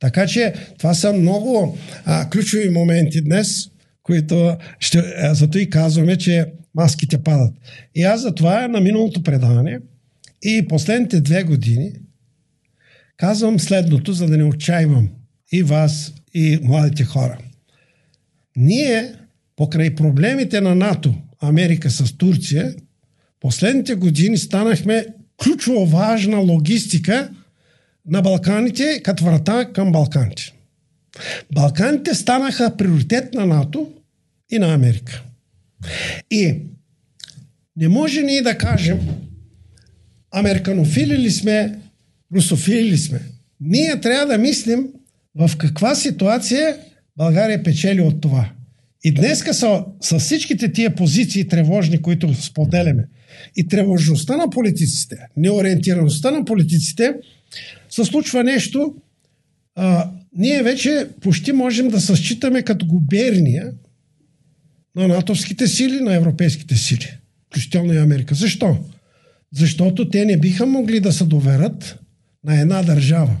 Така 0.00 0.26
че 0.26 0.54
това 0.78 0.94
са 0.94 1.12
много 1.12 1.78
а, 2.04 2.30
ключови 2.30 2.70
моменти 2.70 3.20
днес, 3.20 3.70
които 4.02 4.56
ще, 4.78 5.02
зато 5.32 5.58
и 5.58 5.70
казваме, 5.70 6.16
че 6.16 6.46
маските 6.74 7.18
падат. 7.18 7.54
И 7.94 8.02
аз 8.02 8.20
затова 8.20 8.68
на 8.68 8.80
миналото 8.80 9.22
предаване 9.22 9.78
и 10.42 10.68
последните 10.68 11.20
две 11.20 11.42
години 11.42 11.92
казвам 13.16 13.60
следното, 13.60 14.12
за 14.12 14.26
да 14.26 14.36
не 14.36 14.44
отчаивам 14.44 15.08
и 15.52 15.62
вас, 15.62 16.12
и 16.34 16.58
младите 16.62 17.04
хора. 17.04 17.38
Ние, 18.56 19.14
покрай 19.60 19.94
проблемите 19.94 20.60
на 20.60 20.74
НАТО, 20.74 21.14
Америка 21.40 21.90
с 21.90 22.16
Турция, 22.16 22.74
последните 23.40 23.94
години 23.94 24.38
станахме 24.38 25.06
ключово 25.42 25.86
важна 25.86 26.38
логистика 26.38 27.30
на 28.06 28.22
Балканите 28.22 29.00
като 29.02 29.24
врата 29.24 29.72
към 29.72 29.92
Балканите. 29.92 30.52
Балканите 31.54 32.14
станаха 32.14 32.76
приоритет 32.76 33.34
на 33.34 33.46
НАТО 33.46 33.92
и 34.50 34.58
на 34.58 34.74
Америка. 34.74 35.22
И 36.30 36.54
не 37.76 37.88
може 37.88 38.22
ние 38.22 38.42
да 38.42 38.58
кажем 38.58 38.98
американофили 40.32 41.18
ли 41.18 41.30
сме, 41.30 41.78
русофили 42.34 42.90
ли 42.90 42.98
сме. 42.98 43.20
Ние 43.60 44.00
трябва 44.00 44.26
да 44.26 44.38
мислим 44.38 44.88
в 45.34 45.50
каква 45.58 45.94
ситуация 45.94 46.76
България 47.16 47.62
печели 47.62 48.00
от 48.00 48.20
това. 48.20 48.50
И 49.04 49.14
днеска 49.14 49.54
са, 49.54 49.84
с 50.00 50.18
всичките 50.18 50.72
тия 50.72 50.94
позиции 50.94 51.48
тревожни, 51.48 52.02
които 52.02 52.34
споделяме, 52.34 53.04
и 53.56 53.68
тревожността 53.68 54.36
на 54.36 54.50
политиците, 54.50 55.16
неориентираността 55.36 56.30
на 56.30 56.44
политиците, 56.44 57.14
се 57.90 58.04
случва 58.04 58.44
нещо, 58.44 58.94
а, 59.74 60.10
ние 60.36 60.62
вече 60.62 61.08
почти 61.20 61.52
можем 61.52 61.88
да 61.88 62.00
се 62.00 62.16
считаме 62.16 62.62
като 62.62 62.86
губерния 62.86 63.72
на 64.96 65.08
натовските 65.08 65.66
сили, 65.66 66.00
на 66.00 66.14
европейските 66.14 66.76
сили, 66.76 67.18
включително 67.46 67.92
и 67.92 67.98
Америка. 67.98 68.34
Защо? 68.34 68.78
Защото 69.52 70.08
те 70.08 70.24
не 70.24 70.36
биха 70.36 70.66
могли 70.66 71.00
да 71.00 71.12
се 71.12 71.24
доверят 71.24 71.98
на 72.44 72.60
една 72.60 72.82
държава, 72.82 73.36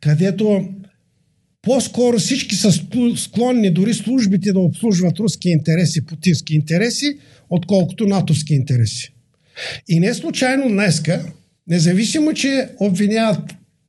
където 0.00 0.68
по-скоро 1.64 2.18
всички 2.18 2.54
са 2.54 2.72
склонни 3.16 3.70
дори 3.70 3.94
службите 3.94 4.52
да 4.52 4.58
обслужват 4.58 5.18
руски 5.18 5.48
интереси, 5.48 6.06
путински 6.06 6.54
интереси, 6.54 7.18
отколкото 7.50 8.06
натовски 8.06 8.54
интереси. 8.54 9.12
И 9.88 10.00
не 10.00 10.14
случайно 10.14 10.68
днеска, 10.68 11.32
независимо, 11.68 12.32
че 12.32 12.68
обвиняват 12.80 13.40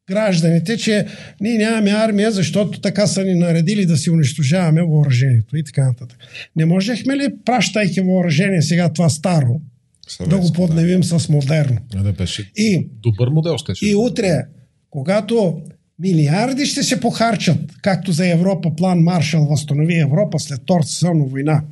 гражданите, 0.09 0.77
че 0.77 1.05
ние 1.41 1.57
нямаме 1.57 1.91
армия, 1.91 2.31
защото 2.31 2.81
така 2.81 3.07
са 3.07 3.23
ни 3.23 3.35
наредили 3.35 3.85
да 3.85 3.97
си 3.97 4.09
унищожаваме 4.09 4.81
въоръжението 4.81 5.57
и 5.57 5.63
така 5.63 5.85
нататък. 5.85 6.17
Не 6.55 6.65
можехме 6.65 7.17
ли, 7.17 7.27
пращайки 7.45 8.01
въоръжение 8.01 8.61
сега 8.61 8.93
това 8.93 9.09
старо, 9.09 9.61
Съветско, 10.07 10.29
да 10.29 10.47
го 10.47 10.53
подневим 10.53 11.01
да. 11.01 11.19
с 11.19 11.29
модерно? 11.29 11.77
Да, 11.93 12.13
беше 12.13 12.51
и, 12.57 12.87
добър 13.03 13.29
модел 13.29 13.57
ще 13.57 13.85
И 13.85 13.95
утре, 13.95 14.41
когато 14.89 15.61
милиарди 15.99 16.65
ще 16.65 16.83
се 16.83 16.99
похарчат, 16.99 17.59
както 17.81 18.11
за 18.11 18.27
Европа 18.27 18.75
план 18.75 18.99
Маршал 18.99 19.45
възстанови 19.45 19.99
Европа 19.99 20.39
след 20.39 20.61
Втората 20.61 20.87
сезонна 20.87 21.25
война. 21.25 21.63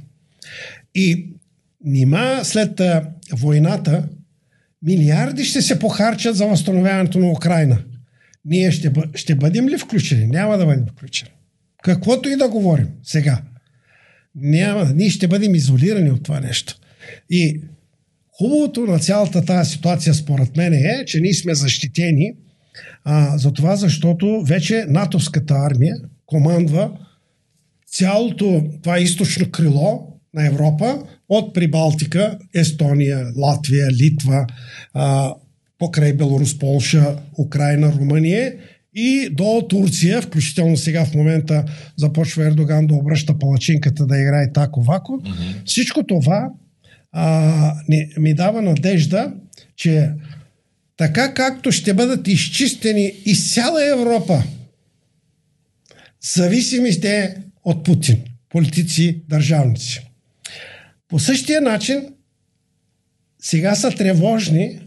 И 0.95 1.27
нима 1.85 2.43
след 2.43 2.79
а, 2.79 3.09
войната 3.31 4.09
милиарди 4.83 5.43
ще 5.43 5.61
се 5.61 5.79
похарчат 5.79 6.35
за 6.35 6.47
възстановяването 6.47 7.19
на 7.19 7.31
Украина. 7.31 7.83
Ние 8.45 8.71
ще, 8.71 8.91
ще 9.15 9.35
бъдем 9.35 9.69
ли 9.69 9.77
включени? 9.77 10.27
Няма 10.27 10.57
да 10.57 10.65
бъдем 10.65 10.85
включени. 10.91 11.31
Каквото 11.83 12.29
и 12.29 12.35
да 12.35 12.49
говорим 12.49 12.87
сега. 13.03 13.41
Няма, 14.35 14.93
ние 14.95 15.09
ще 15.09 15.27
бъдем 15.27 15.55
изолирани 15.55 16.11
от 16.11 16.23
това 16.23 16.39
нещо. 16.39 16.79
И 17.29 17.61
хубавото 18.37 18.81
на 18.81 18.99
цялата 18.99 19.45
тази 19.45 19.71
ситуация, 19.71 20.13
според 20.13 20.57
мен, 20.57 20.73
е, 20.73 21.05
че 21.05 21.19
ние 21.19 21.33
сме 21.33 21.55
защитени 21.55 22.33
а, 23.03 23.37
за 23.37 23.53
това, 23.53 23.75
защото 23.75 24.43
вече 24.45 24.85
натовската 24.89 25.53
армия 25.53 25.95
командва 26.25 26.91
цялото 27.87 28.63
това 28.83 28.99
източно 28.99 29.51
крило 29.51 30.07
на 30.33 30.47
Европа 30.47 31.03
от 31.29 31.53
Прибалтика, 31.53 32.37
Естония, 32.53 33.25
Латвия, 33.37 33.91
Литва, 33.91 34.47
а, 34.93 35.33
покрай 35.79 36.13
Беларус, 36.13 36.59
Полша, 36.59 37.15
Украина, 37.39 37.93
Румъния 37.99 38.53
и 38.95 39.29
до 39.31 39.65
Турция, 39.69 40.21
включително 40.21 40.77
сега 40.77 41.05
в 41.05 41.13
момента 41.13 41.65
започва 41.97 42.45
Ердоган 42.45 42.87
да 42.87 42.93
обръща 42.93 43.39
палачинката 43.39 44.05
да 44.05 44.17
играе 44.19 44.51
тако-вако. 44.53 45.11
Mm-hmm. 45.11 45.65
Всичко 45.65 46.03
това 46.03 46.49
а, 47.11 47.73
ни, 47.89 48.07
ми 48.17 48.33
дава 48.33 48.61
надежда, 48.61 49.33
че 49.75 50.11
така 50.97 51.33
както 51.33 51.71
ще 51.71 51.93
бъдат 51.93 52.27
изчистени 52.27 53.13
из 53.25 53.53
цяла 53.53 53.89
Европа 53.89 54.43
зависимите 56.21 57.37
от 57.63 57.83
Путин, 57.83 58.21
политици, 58.49 59.21
държавници. 59.29 60.09
По 61.07 61.19
същия 61.19 61.61
начин 61.61 62.09
сега 63.41 63.75
са 63.75 63.91
тревожни 63.91 64.79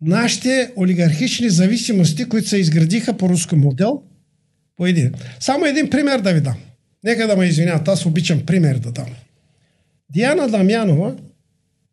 нашите 0.00 0.72
олигархични 0.76 1.50
зависимости, 1.50 2.24
които 2.24 2.48
се 2.48 2.56
изградиха 2.56 3.16
по 3.16 3.28
руски 3.28 3.54
модел. 3.56 4.02
По 4.76 4.86
един. 4.86 5.12
Само 5.40 5.64
един 5.64 5.90
пример 5.90 6.20
да 6.20 6.32
ви 6.32 6.40
дам. 6.40 6.56
Нека 7.04 7.26
да 7.26 7.36
ме 7.36 7.46
извиняват, 7.46 7.88
аз 7.88 8.06
обичам 8.06 8.46
пример 8.46 8.78
да 8.78 8.92
дам. 8.92 9.06
Диана 10.10 10.48
Дамянова, 10.48 11.16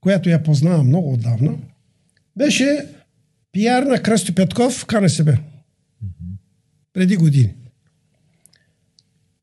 която 0.01 0.29
я 0.29 0.43
познавам 0.43 0.87
много 0.87 1.13
отдавна, 1.13 1.55
беше 2.37 2.85
пиар 3.51 3.83
на 3.83 4.03
Кръсто 4.03 4.35
Петков 4.35 4.73
в 4.73 4.85
КНСБ. 4.85 5.37
Преди 6.93 7.15
години. 7.15 7.53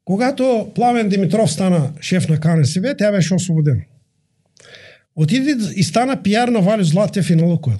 Когато 0.04 0.72
Пламен 0.74 1.08
Димитров 1.08 1.52
стана 1.52 1.92
шеф 2.00 2.28
на 2.28 2.40
КНСБ, 2.40 2.96
тя 2.96 3.12
беше 3.12 3.34
освободена. 3.34 3.82
Отиде 5.16 5.56
и 5.76 5.82
стана 5.82 6.22
пиар 6.22 6.48
на 6.48 6.60
Вали 6.60 6.84
Златев 6.84 7.30
и 7.30 7.36
на 7.36 7.44
Лукойл. 7.44 7.78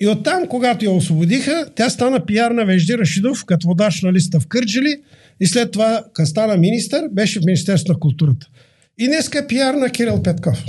И 0.00 0.06
оттам, 0.06 0.48
когато 0.48 0.84
я 0.84 0.90
освободиха, 0.90 1.66
тя 1.74 1.90
стана 1.90 2.26
пиар 2.26 2.50
на 2.50 2.64
Вежди 2.64 2.98
Рашидов, 2.98 3.44
като 3.44 3.68
водач 3.68 4.02
на 4.02 4.12
листа 4.12 4.40
в 4.40 4.46
Кърджили 4.46 5.02
и 5.40 5.46
след 5.46 5.70
това, 5.70 6.04
като 6.14 6.30
стана 6.30 6.56
министър, 6.56 7.08
беше 7.12 7.40
в 7.40 7.44
Министерство 7.46 7.92
на 7.92 7.98
културата. 7.98 8.46
И 8.98 9.06
днеска 9.06 9.38
е 9.38 9.46
пиар 9.46 9.74
на 9.74 9.90
Кирил 9.90 10.22
Петков 10.22 10.64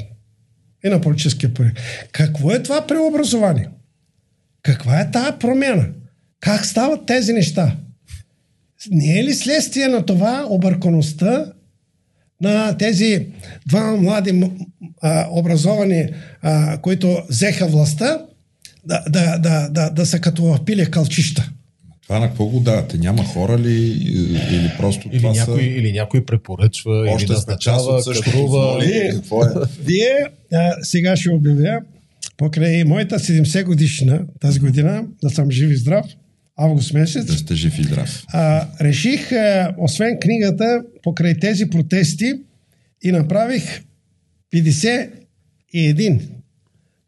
и 0.86 0.90
на 0.90 1.02
политическия 1.02 1.54
проект. 1.54 1.80
Какво 2.12 2.52
е 2.52 2.64
това 2.64 2.88
преобразование? 2.88 3.70
Каква 4.64 5.02
е 5.02 5.12
тази 5.12 5.38
промяна? 5.40 5.88
Как 6.40 6.66
стават 6.66 7.06
тези 7.06 7.34
неща? 7.34 7.76
Не 8.92 9.20
е 9.20 9.24
ли 9.24 9.34
следствие 9.34 9.88
на 9.88 10.06
това 10.06 10.46
объркаността 10.50 11.46
на 12.42 12.78
тези 12.78 13.28
два 13.66 13.96
млади 13.96 14.44
а, 15.02 15.28
образовани, 15.32 16.10
а, 16.42 16.78
които 16.78 17.24
взеха 17.30 17.68
властта, 17.68 18.26
да, 18.86 19.04
да, 19.10 19.38
да, 19.38 19.70
да, 19.70 19.90
да 19.90 20.06
са 20.06 20.20
като 20.20 20.66
пиле 20.66 20.86
кълчища? 20.86 21.52
Това 22.12 22.20
на 22.20 22.28
какво 22.28 22.46
го 22.46 22.60
давате? 22.60 22.98
Няма 22.98 23.24
хора 23.24 23.58
ли 23.58 23.74
или 24.52 24.72
просто 24.78 25.08
или 25.12 25.18
това 25.18 25.34
някой, 25.34 25.62
са... 25.62 25.68
Или 25.68 25.92
някой 25.92 26.26
препоръчва, 26.26 27.08
Още 27.10 27.26
или 27.26 27.32
назначава, 27.32 28.04
кадрува. 28.24 28.80
Какво 29.12 29.46
е? 29.46 29.48
Вие 29.86 30.28
а, 30.54 30.74
сега 30.82 31.16
ще 31.16 31.30
обявя, 31.30 31.80
покрай 32.38 32.84
моята 32.84 33.20
70 33.20 33.64
годишна 33.64 34.22
тази 34.40 34.60
година, 34.60 35.04
да 35.24 35.30
съм 35.30 35.52
жив 35.52 35.72
и 35.72 35.76
здрав, 35.76 36.06
август 36.58 36.94
месец. 36.94 37.26
Да 37.26 37.34
сте 37.34 37.56
жив 37.56 37.80
и 37.80 37.84
здрав. 37.84 38.24
А, 38.28 38.68
реших, 38.82 39.32
а, 39.32 39.76
освен 39.78 40.18
книгата, 40.22 40.84
покрай 41.04 41.40
тези 41.40 41.70
протести 41.70 42.34
и 43.04 43.12
направих 43.12 43.82
51 44.54 46.22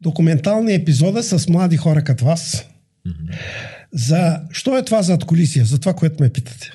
документални 0.02 0.74
епизода 0.74 1.24
с 1.24 1.50
млади 1.50 1.78
хора 1.78 2.04
като 2.04 2.26
вас. 2.26 2.68
Mm-hmm 3.08 3.73
за 3.94 4.42
що 4.52 4.78
е 4.78 4.86
това 4.86 5.02
зад 5.02 5.26
колисия, 5.26 5.66
за 5.66 5.80
това, 5.80 5.94
което 5.94 6.24
ме 6.24 6.30
питате. 6.30 6.72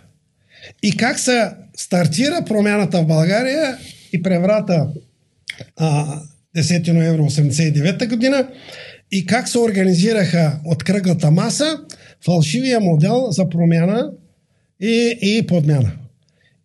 И 0.82 0.96
как 0.96 1.18
се 1.18 1.50
стартира 1.76 2.44
промяната 2.46 3.02
в 3.02 3.06
България 3.06 3.78
и 4.12 4.22
преврата 4.22 4.88
а, 5.76 6.20
10 6.56 6.92
ноември 6.92 7.22
89 7.22 8.08
година 8.08 8.48
и 9.12 9.26
как 9.26 9.48
се 9.48 9.58
организираха 9.58 10.60
от 10.64 10.84
кръглата 10.84 11.30
маса 11.30 11.80
фалшивия 12.24 12.80
модел 12.80 13.26
за 13.30 13.48
промяна 13.48 14.10
и, 14.80 15.18
и 15.22 15.46
подмяна. 15.46 15.92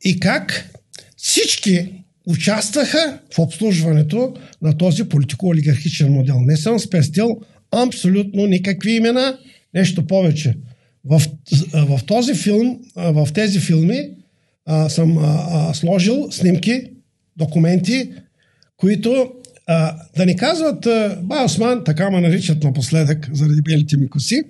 И 0.03 0.19
как 0.19 0.69
всички 1.17 2.03
участваха 2.27 3.19
в 3.35 3.39
обслужването 3.39 4.35
на 4.61 4.77
този 4.77 5.03
политико-олигархичен 5.03 6.09
модел. 6.09 6.39
Не 6.39 6.57
съм 6.57 6.79
спестил 6.79 7.41
абсолютно 7.71 8.45
никакви 8.45 8.91
имена, 8.91 9.37
нещо 9.73 10.07
повече. 10.07 10.57
В, 11.05 11.21
в 11.73 11.99
този 12.05 12.35
филм, 12.35 12.79
в 12.95 13.27
тези 13.33 13.59
филми 13.59 14.09
а, 14.65 14.89
съм 14.89 15.17
а, 15.17 15.47
а, 15.51 15.73
сложил 15.73 16.27
снимки, 16.31 16.83
документи, 17.37 18.11
които 18.77 19.31
а, 19.67 19.95
да 20.17 20.25
ни 20.25 20.35
казват, 20.35 20.87
ба 21.21 21.43
Осман, 21.45 21.83
така 21.83 22.09
ме 22.09 22.21
наричат 22.21 22.63
напоследък, 22.63 23.29
заради 23.33 23.61
белите 23.61 23.97
ми 23.97 24.09
коси, 24.09 24.43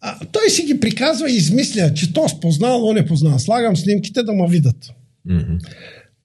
а, 0.00 0.18
той 0.32 0.50
си 0.50 0.62
ги 0.62 0.80
приказва 0.80 1.30
и 1.30 1.36
измисля, 1.36 1.94
че 1.94 2.12
то 2.12 2.28
спознал, 2.28 2.84
он 2.84 2.94
не 2.94 3.06
познал. 3.06 3.38
Слагам 3.38 3.76
снимките 3.76 4.22
да 4.22 4.32
ме 4.32 4.48
видят. 4.48 4.92
Mm-hmm. 5.28 5.66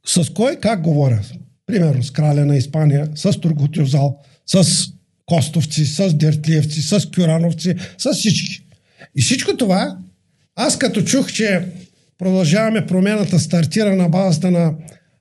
С 0.05 0.29
кой 0.29 0.55
как 0.55 0.81
говоря? 0.81 1.21
Примерно 1.65 2.03
с 2.03 2.11
краля 2.11 2.45
на 2.45 2.57
Испания, 2.57 3.09
с 3.15 3.39
Турготюзал, 3.39 4.19
с 4.45 4.87
Костовци, 5.25 5.85
с 5.85 6.13
Дертлиевци, 6.13 6.81
с 6.81 7.11
Кюрановци, 7.15 7.75
с 7.97 8.13
всички. 8.13 8.65
И 9.17 9.21
всичко 9.21 9.57
това, 9.57 9.97
аз 10.55 10.77
като 10.77 11.01
чух, 11.01 11.31
че 11.31 11.65
продължаваме 12.17 12.85
промената, 12.85 13.39
стартира 13.39 13.95
на 13.95 14.09
базата 14.09 14.51
на, 14.51 14.73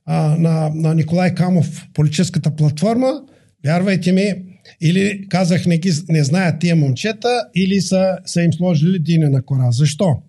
а, 0.05 0.35
на, 0.37 0.71
на 0.75 0.95
Николай 0.95 1.35
Камов 1.35 1.87
политическата 1.93 2.55
платформа, 2.55 3.13
вярвайте 3.65 4.11
ми, 4.11 4.33
или 4.81 5.27
казах 5.29 5.65
не, 5.65 5.77
ги, 5.77 5.91
не 6.09 6.23
знаят 6.23 6.59
тия 6.59 6.75
момчета, 6.75 7.43
или 7.55 7.81
са, 7.81 8.17
са 8.25 8.41
им 8.41 8.53
сложили 8.53 8.99
дине 8.99 9.29
на 9.29 9.41
кора. 9.41 9.71
Защо? 9.71 10.21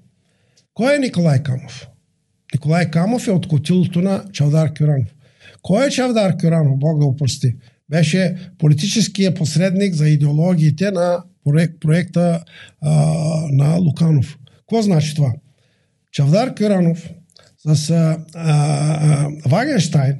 Кой 0.74 0.94
е 0.94 0.98
Николай 0.98 1.42
Камов? 1.42 1.88
Николай 2.54 2.90
Камов 2.90 3.26
е 3.26 3.30
от 3.30 3.48
котилото 3.48 4.00
на 4.00 4.24
Чавдар 4.32 4.72
Кюранов. 4.78 5.14
Кой 5.62 5.86
е 5.86 5.90
Чавдар 5.90 6.36
Кюранов? 6.36 6.78
Бог 6.78 6.98
да 6.98 7.04
опрости. 7.04 7.54
Беше 7.90 8.36
политическия 8.58 9.34
посредник 9.34 9.94
за 9.94 10.08
идеологиите 10.08 10.90
на 10.90 11.22
проект, 11.44 11.80
проекта 11.80 12.44
а, 12.80 12.90
на 13.50 13.76
Луканов. 13.76 14.38
Какво 14.58 14.82
значи 14.82 15.14
това? 15.14 15.32
Чавдар 16.12 16.54
Кюранов 16.54 17.10
с 17.66 17.90
а, 17.90 18.18
а, 18.34 19.28
Вагенштайн 19.46 20.16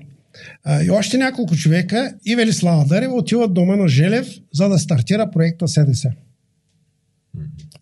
а, 0.64 0.82
и 0.82 0.90
още 0.90 1.18
няколко 1.18 1.56
човека 1.56 2.14
и 2.24 2.36
Велислава 2.36 2.84
Дарева 2.84 3.14
отиват 3.14 3.54
дома 3.54 3.76
на 3.76 3.88
Желев, 3.88 4.28
за 4.52 4.68
да 4.68 4.78
стартира 4.78 5.30
проекта 5.30 5.68
СДС. 5.68 6.10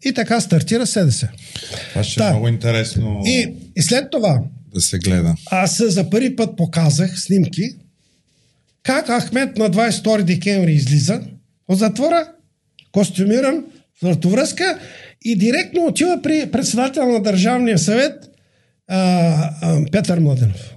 И 0.05 0.12
така 0.12 0.41
стартира 0.41 0.87
СДС. 0.87 1.28
Това 1.91 2.05
ще 2.05 2.24
е 2.24 2.30
много 2.30 2.49
интересно. 2.49 3.22
И, 3.26 3.55
и 3.76 3.83
след 3.83 4.11
това 4.11 4.43
да 4.74 4.80
се 4.80 4.99
гледа. 4.99 5.35
Аз 5.51 5.83
за 5.87 6.11
първи 6.11 6.37
път 6.37 6.57
показах 6.57 7.20
снимки 7.20 7.76
как 8.83 9.07
Ахмед 9.07 9.57
на 9.57 9.70
22 9.70 10.22
декември 10.22 10.72
излиза 10.72 11.22
от 11.68 11.78
затвора, 11.78 12.28
костюмиран, 12.93 13.64
в 14.03 14.07
вратовръзка 14.07 14.78
и 15.24 15.37
директно 15.37 15.87
отива 15.87 16.22
при 16.22 16.51
председател 16.51 17.09
на 17.09 17.22
Държавния 17.22 17.78
съвет 17.78 18.30
а, 18.89 18.99
а, 19.62 19.85
Петър 19.93 20.18
Младенов. 20.18 20.74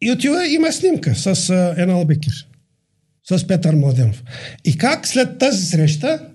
И 0.00 0.10
отива, 0.10 0.48
има 0.48 0.72
снимка 0.72 1.14
с 1.14 1.50
а, 1.50 1.74
Енал 1.78 2.04
Бекир. 2.04 2.46
С 3.28 3.46
Петър 3.46 3.74
Младенов. 3.74 4.22
И 4.64 4.78
как 4.78 5.06
след 5.06 5.38
тази 5.38 5.66
среща 5.66 6.26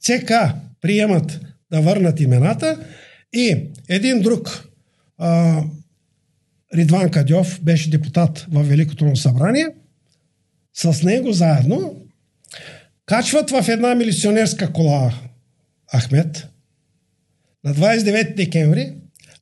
ЦК 0.00 0.32
приемат 0.80 1.40
да 1.72 1.80
върнат 1.80 2.20
имената 2.20 2.84
и 3.32 3.56
един 3.88 4.20
друг 4.20 4.68
а, 5.18 5.60
Ридван 6.74 7.10
Кадьов 7.10 7.60
беше 7.62 7.90
депутат 7.90 8.46
в 8.52 8.62
Великото 8.62 9.16
събрание. 9.16 9.66
С 10.74 11.02
него 11.02 11.32
заедно 11.32 11.96
качват 13.06 13.50
в 13.50 13.68
една 13.68 13.94
милиционерска 13.94 14.72
кола 14.72 15.14
Ахмед 15.96 16.48
на 17.64 17.74
29 17.74 18.34
декември, 18.34 18.92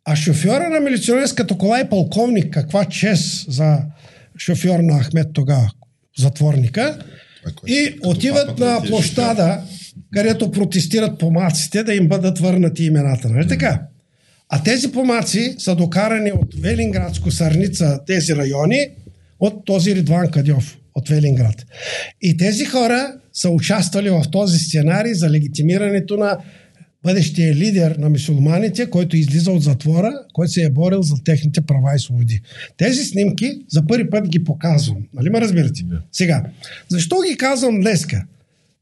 а 0.04 0.16
шофьора 0.16 0.68
на 0.68 0.80
милиционерската 0.80 1.58
кола 1.58 1.78
е 1.78 1.88
полковник. 1.88 2.54
Каква 2.54 2.84
чест 2.84 3.52
за 3.52 3.78
шофьор 4.38 4.78
на 4.78 5.02
Ахмед 5.02 5.26
тогава, 5.32 5.70
затворника. 6.18 7.04
И 7.66 7.98
отиват 8.04 8.58
на 8.58 8.82
площада, 8.88 9.62
където 10.12 10.50
протестират 10.50 11.18
помаците 11.18 11.84
да 11.84 11.94
им 11.94 12.08
бъдат 12.08 12.38
върнати 12.38 12.84
имената. 12.84 13.28
Нали 13.28 13.48
така? 13.48 13.89
А 14.50 14.62
тези 14.62 14.92
помаци 14.92 15.54
са 15.58 15.74
докарани 15.74 16.32
от 16.32 16.54
Велинградско, 16.54 17.30
Сърница, 17.30 18.00
тези 18.06 18.36
райони, 18.36 18.88
от 19.40 19.64
този 19.64 19.94
Ридван 19.94 20.30
Кадьов 20.30 20.78
от 20.94 21.08
Велинград. 21.08 21.66
И 22.22 22.36
тези 22.36 22.64
хора 22.64 23.14
са 23.32 23.50
участвали 23.50 24.10
в 24.10 24.22
този 24.32 24.58
сценарий 24.58 25.14
за 25.14 25.30
легитимирането 25.30 26.16
на 26.16 26.38
бъдещия 27.02 27.54
лидер 27.54 27.96
на 27.96 28.10
мусулманите, 28.10 28.90
който 28.90 29.16
излиза 29.16 29.52
от 29.52 29.62
затвора, 29.62 30.12
който 30.32 30.52
се 30.52 30.62
е 30.62 30.70
борил 30.70 31.02
за 31.02 31.14
техните 31.24 31.60
права 31.60 31.94
и 31.96 31.98
свободи. 31.98 32.40
Тези 32.76 33.04
снимки 33.04 33.52
за 33.68 33.86
първи 33.86 34.10
път 34.10 34.28
ги 34.28 34.44
показвам. 34.44 34.96
Нали 35.14 35.30
ме 35.30 35.40
разбирате? 35.40 35.80
Yeah. 35.80 36.00
Сега, 36.12 36.44
защо 36.88 37.16
ги 37.30 37.36
казвам 37.36 37.80
днеска? 37.80 38.24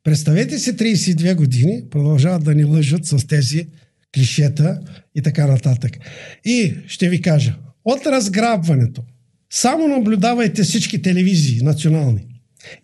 Представете 0.05 0.59
си 0.59 0.77
32 0.77 1.35
години, 1.35 1.83
продължават 1.91 2.45
да 2.45 2.55
ни 2.55 2.65
лъжат 2.65 3.07
с 3.07 3.27
тези 3.27 3.67
клишета 4.15 4.81
и 5.15 5.23
така 5.23 5.47
нататък. 5.47 5.99
И 6.45 6.75
ще 6.87 7.09
ви 7.09 7.23
кажа, 7.23 7.55
от 7.85 8.07
разграбването, 8.07 9.03
само 9.51 9.89
наблюдавайте 9.89 10.63
всички 10.63 11.03
телевизии 11.03 11.63
национални. 11.63 12.27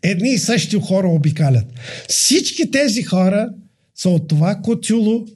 Едни 0.03 0.31
и 0.31 0.39
същи 0.39 0.77
хора 0.81 1.09
обикалят. 1.09 1.67
Всички 2.09 2.71
тези 2.71 3.03
хора 3.03 3.49
са 3.95 4.09
от 4.09 4.29
това 4.29 4.55
котюло, 4.55 5.27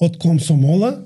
от 0.00 0.18
комсомола, 0.18 1.04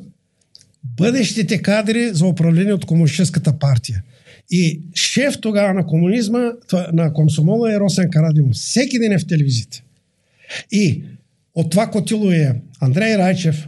бъдещите 0.85 1.63
кадри 1.63 2.11
за 2.13 2.27
управление 2.27 2.73
от 2.73 2.85
Комунистическата 2.85 3.59
партия. 3.59 4.03
И 4.51 4.81
шеф 4.95 5.41
тогава 5.41 5.75
на 5.75 5.87
комунизма, 5.87 6.53
на 6.93 7.13
комсомола 7.13 7.75
е 7.75 7.81
Росен 7.81 8.11
Карадимов. 8.11 8.57
Всеки 8.57 8.99
ден 8.99 9.13
е 9.13 9.19
в 9.19 9.27
телевизиите. 9.27 9.83
И 10.73 11.05
от 11.55 11.71
това 11.71 11.91
котило 11.91 12.31
е 12.31 12.55
Андрей 12.81 13.17
Райчев, 13.17 13.67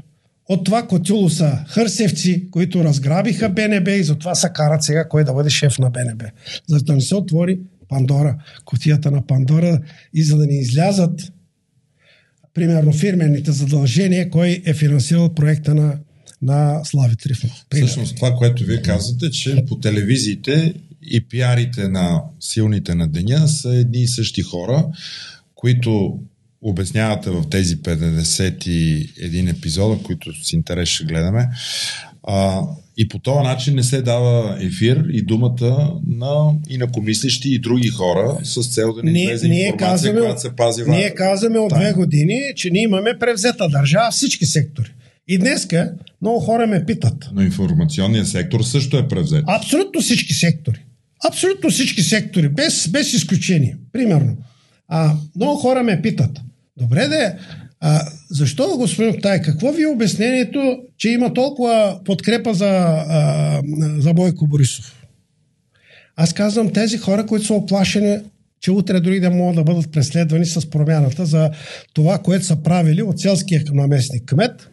от 0.52 0.64
това 0.64 0.86
котило 0.86 1.30
са 1.30 1.64
хърсевци, 1.68 2.50
които 2.50 2.84
разграбиха 2.84 3.48
БНБ 3.48 3.90
и 3.90 4.04
затова 4.04 4.34
са 4.34 4.48
карат 4.48 4.82
сега 4.82 5.08
кой 5.08 5.24
да 5.24 5.32
бъде 5.32 5.50
шеф 5.50 5.78
на 5.78 5.90
БНБ. 5.90 6.24
За 6.66 6.80
да 6.80 6.94
не 6.94 7.00
се 7.00 7.14
отвори 7.14 7.60
Пандора, 7.88 8.38
котията 8.64 9.10
на 9.10 9.26
Пандора 9.26 9.80
и 10.14 10.22
за 10.22 10.36
да 10.36 10.46
не 10.46 10.58
излязат 10.58 11.32
примерно 12.54 12.92
фирмените 12.92 13.52
задължения, 13.52 14.30
кой 14.30 14.62
е 14.66 14.74
финансирал 14.74 15.34
проекта 15.34 15.74
на, 15.74 15.98
на 16.42 16.84
Слави 16.84 17.16
Трифонов. 17.16 17.64
Всъщност 17.74 18.16
това, 18.16 18.34
което 18.34 18.64
вие 18.64 18.82
казвате, 18.82 19.30
че 19.30 19.64
по 19.68 19.78
телевизиите 19.78 20.74
и 21.02 21.28
пиарите 21.28 21.88
на 21.88 22.22
силните 22.40 22.94
на 22.94 23.08
деня 23.08 23.48
са 23.48 23.74
едни 23.74 24.02
и 24.02 24.08
същи 24.08 24.42
хора, 24.42 24.86
които 25.54 26.18
обяснявате 26.62 27.30
в 27.30 27.44
тези 27.50 27.76
51 27.76 29.50
епизода, 29.50 30.02
които 30.02 30.44
с 30.44 30.52
интерес 30.52 30.88
ще 30.88 31.04
гледаме. 31.04 31.48
А, 32.22 32.62
и 32.96 33.08
по 33.08 33.18
този 33.18 33.40
начин 33.40 33.74
не 33.74 33.82
се 33.82 34.02
дава 34.02 34.56
ефир 34.60 35.04
и 35.12 35.22
думата 35.22 36.00
на 36.06 36.52
инакомислещи 36.68 37.54
и 37.54 37.58
други 37.58 37.88
хора 37.88 38.38
с 38.42 38.74
цел 38.74 38.92
да 38.92 39.02
ни 39.02 39.22
излезе 39.22 39.46
информация, 39.46 39.76
казваме, 39.76 40.20
която 40.20 40.40
се 40.40 40.56
пази 40.56 40.82
Ние 40.88 41.14
казваме 41.14 41.58
от 41.58 41.72
две 41.74 41.92
години, 41.92 42.40
че 42.56 42.70
ние 42.70 42.82
имаме 42.82 43.18
превзета 43.20 43.68
държава 43.68 44.10
всички 44.10 44.46
сектори. 44.46 44.92
И 45.28 45.38
днеска 45.38 45.92
много 46.22 46.40
хора 46.40 46.66
ме 46.66 46.84
питат. 46.86 47.28
Но 47.32 47.42
информационният 47.42 48.28
сектор 48.28 48.62
също 48.62 48.98
е 48.98 49.08
превзет. 49.08 49.44
Абсолютно 49.46 50.00
всички 50.00 50.34
сектори. 50.34 50.84
Абсолютно 51.28 51.70
всички 51.70 52.02
сектори, 52.02 52.48
без, 52.48 52.88
без 52.88 53.12
изключение. 53.12 53.76
Примерно. 53.92 54.36
А, 54.88 55.14
много 55.36 55.56
хора 55.56 55.82
ме 55.82 56.02
питат. 56.02 56.40
Добре 56.76 57.08
де, 57.08 57.38
а, 57.80 58.00
защо, 58.30 58.76
господин 58.76 59.20
Тай, 59.20 59.42
какво 59.42 59.72
ви 59.72 59.82
е 59.82 59.86
обяснението, 59.86 60.78
че 60.98 61.08
има 61.08 61.34
толкова 61.34 62.00
подкрепа 62.04 62.54
за, 62.54 63.04
за 63.98 64.14
Бойко 64.14 64.46
Борисов? 64.46 65.04
Аз 66.16 66.32
казвам 66.32 66.72
тези 66.72 66.98
хора, 66.98 67.26
които 67.26 67.46
са 67.46 67.54
оплашени, 67.54 68.18
че 68.60 68.70
утре 68.70 69.00
дори 69.00 69.20
да 69.20 69.30
могат 69.30 69.56
да 69.56 69.64
бъдат 69.64 69.92
преследвани 69.92 70.46
с 70.46 70.70
промяната 70.70 71.26
за 71.26 71.50
това, 71.94 72.18
което 72.18 72.44
са 72.44 72.56
правили 72.56 73.02
от 73.02 73.20
селския 73.20 73.62
наместник 73.72 74.24
кмет, 74.26 74.70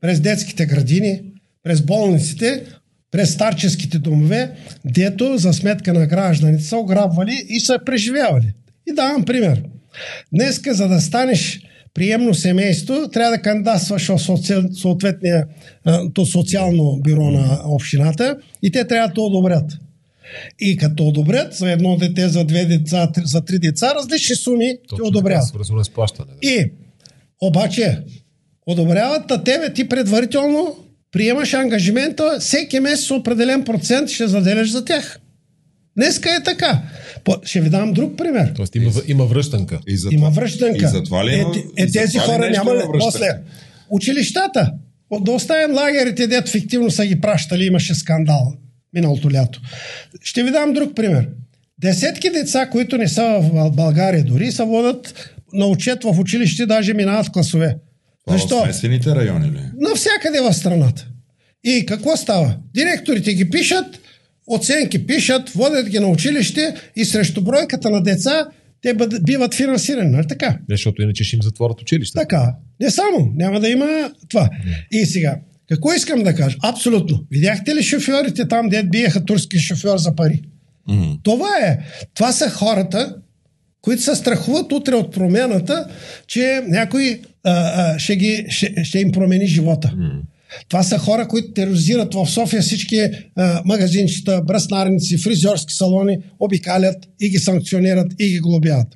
през 0.00 0.20
детските 0.20 0.66
градини, 0.66 1.22
през 1.62 1.82
болниците, 1.82 2.64
през 3.10 3.34
старческите 3.34 3.98
домове, 3.98 4.50
дето 4.84 5.38
за 5.38 5.52
сметка 5.52 5.92
на 5.92 6.06
гражданите 6.06 6.64
са 6.64 6.76
ограбвали 6.76 7.46
и 7.48 7.60
са 7.60 7.78
преживявали. 7.86 8.52
И 8.86 8.94
давам 8.94 9.24
пример– 9.24 9.62
Днеска, 10.32 10.74
за 10.74 10.88
да 10.88 11.00
станеш 11.00 11.60
приемно 11.94 12.34
семейство, 12.34 13.08
трябва 13.12 13.36
да 13.36 13.42
кандидатстваш 13.42 14.08
в 14.08 14.18
съответния 14.72 15.46
то 16.14 16.26
социално 16.26 17.00
бюро 17.04 17.30
на 17.30 17.60
общината 17.64 18.36
и 18.62 18.70
те 18.70 18.86
трябва 18.86 19.08
да 19.08 19.20
одобрят. 19.20 19.72
И 20.60 20.76
като 20.76 21.08
одобрят 21.08 21.54
за 21.54 21.70
едно 21.72 21.96
дете, 21.96 22.28
за 22.28 22.44
две 22.44 22.64
деца, 22.64 23.08
за 23.24 23.44
три 23.44 23.58
деца, 23.58 23.94
различни 23.94 24.36
суми 24.36 24.78
Точно 24.88 25.04
ти 25.04 25.08
одобряват. 25.08 25.44
Плащане. 25.94 26.30
Да. 26.42 26.48
И 26.48 26.72
обаче, 27.40 28.02
одобряват 28.66 29.30
а 29.30 29.44
тебе, 29.44 29.72
ти 29.72 29.88
предварително 29.88 30.76
приемаш 31.12 31.54
ангажимента, 31.54 32.36
всеки 32.40 32.80
месец 32.80 33.10
определен 33.10 33.64
процент 33.64 34.10
ще 34.10 34.26
заделяш 34.26 34.70
за 34.70 34.84
тях. 34.84 35.20
Днеска 35.96 36.36
е 36.36 36.42
така. 36.42 36.82
По, 37.24 37.36
ще 37.44 37.60
ви 37.60 37.70
дам 37.70 37.92
друг 37.92 38.16
пример. 38.16 38.52
Тоест 38.56 38.74
има, 38.74 38.90
има 39.06 39.26
връщанка. 39.26 39.80
И 39.86 39.96
за 39.96 40.08
има 40.12 40.30
връщанка. 40.30 40.84
И 40.84 40.88
за 40.88 41.02
това 41.02 41.26
ли 41.26 41.34
има, 41.34 41.52
е, 41.78 41.82
е, 41.82 41.90
тези 41.90 42.18
хора 42.18 42.50
няма 42.50 42.74
ли? 42.74 42.80
После, 42.98 43.26
училищата. 43.90 44.72
Да 45.20 45.30
оставим 45.32 45.76
лагерите, 45.76 46.26
дето 46.26 46.50
фиктивно 46.50 46.90
са 46.90 47.06
ги 47.06 47.20
пращали, 47.20 47.64
имаше 47.64 47.94
скандал 47.94 48.52
миналото 48.96 49.30
лято. 49.30 49.60
Ще 50.22 50.42
ви 50.42 50.50
дам 50.50 50.72
друг 50.72 50.94
пример. 50.96 51.28
Десетки 51.78 52.30
деца, 52.30 52.66
които 52.66 52.98
не 52.98 53.08
са 53.08 53.38
в 53.42 53.70
България 53.70 54.24
дори, 54.24 54.52
са 54.52 54.64
водят 54.64 55.30
на 55.52 55.66
учет 55.66 56.04
в 56.04 56.18
училище, 56.18 56.66
даже 56.66 56.94
минават 56.94 57.32
класове. 57.32 57.76
Това 58.26 58.38
Защо? 58.38 58.60
В 58.60 58.64
смесените 58.64 59.14
райони 59.14 59.46
ли? 59.46 59.60
Навсякъде 59.76 60.40
в 60.40 60.54
страната. 60.54 61.08
И 61.64 61.86
какво 61.86 62.16
става? 62.16 62.56
Директорите 62.74 63.34
ги 63.34 63.50
пишат, 63.50 64.00
оценки 64.46 65.06
пишат, 65.06 65.50
водят 65.50 65.88
ги 65.88 65.98
на 65.98 66.06
училище 66.06 66.74
и 66.96 67.04
срещу 67.04 67.40
бройката 67.40 67.90
на 67.90 68.02
деца 68.02 68.46
те 68.82 68.94
биват 69.22 69.54
финансирани, 69.54 70.10
нали 70.10 70.26
така? 70.26 70.58
Защото 70.70 71.02
иначе 71.02 71.24
ще 71.24 71.36
им 71.36 71.42
затворят 71.42 71.82
училище. 71.82 72.18
Така. 72.18 72.54
Не 72.80 72.90
само. 72.90 73.32
Няма 73.34 73.60
да 73.60 73.68
има 73.68 74.10
това. 74.28 74.50
Не. 74.64 75.00
И 75.00 75.06
сега, 75.06 75.36
какво 75.68 75.92
искам 75.92 76.22
да 76.22 76.34
кажа? 76.34 76.56
Абсолютно. 76.62 77.24
Видяхте 77.30 77.74
ли 77.74 77.82
шофьорите 77.82 78.48
там, 78.48 78.68
дед 78.68 78.90
биеха 78.90 79.24
турски 79.24 79.58
шофьор 79.58 79.98
за 79.98 80.14
пари? 80.14 80.42
Mm-hmm. 80.88 81.18
Това 81.22 81.48
е. 81.62 81.78
Това 82.14 82.32
са 82.32 82.50
хората, 82.50 83.16
които 83.80 84.02
се 84.02 84.14
страхуват 84.14 84.72
утре 84.72 84.94
от 84.94 85.12
промената, 85.12 85.88
че 86.26 86.62
някой 86.68 87.20
а, 87.44 87.50
а, 87.52 87.98
ще, 87.98 88.16
ги, 88.16 88.46
ще, 88.48 88.84
ще 88.84 88.98
им 88.98 89.12
промени 89.12 89.46
живота. 89.46 89.94
Mm-hmm. 89.96 90.20
Това 90.68 90.82
са 90.82 90.98
хора, 90.98 91.28
които 91.28 91.52
тероризират 91.52 92.14
в 92.14 92.26
София 92.26 92.62
всички 92.62 93.00
а, 93.36 93.62
магазинчета, 93.64 94.42
бръснарници, 94.42 95.18
фризьорски 95.18 95.74
салони, 95.74 96.18
обикалят 96.40 97.08
и 97.20 97.28
ги 97.28 97.38
санкционират 97.38 98.12
и 98.18 98.28
ги 98.28 98.38
глобяват. 98.38 98.88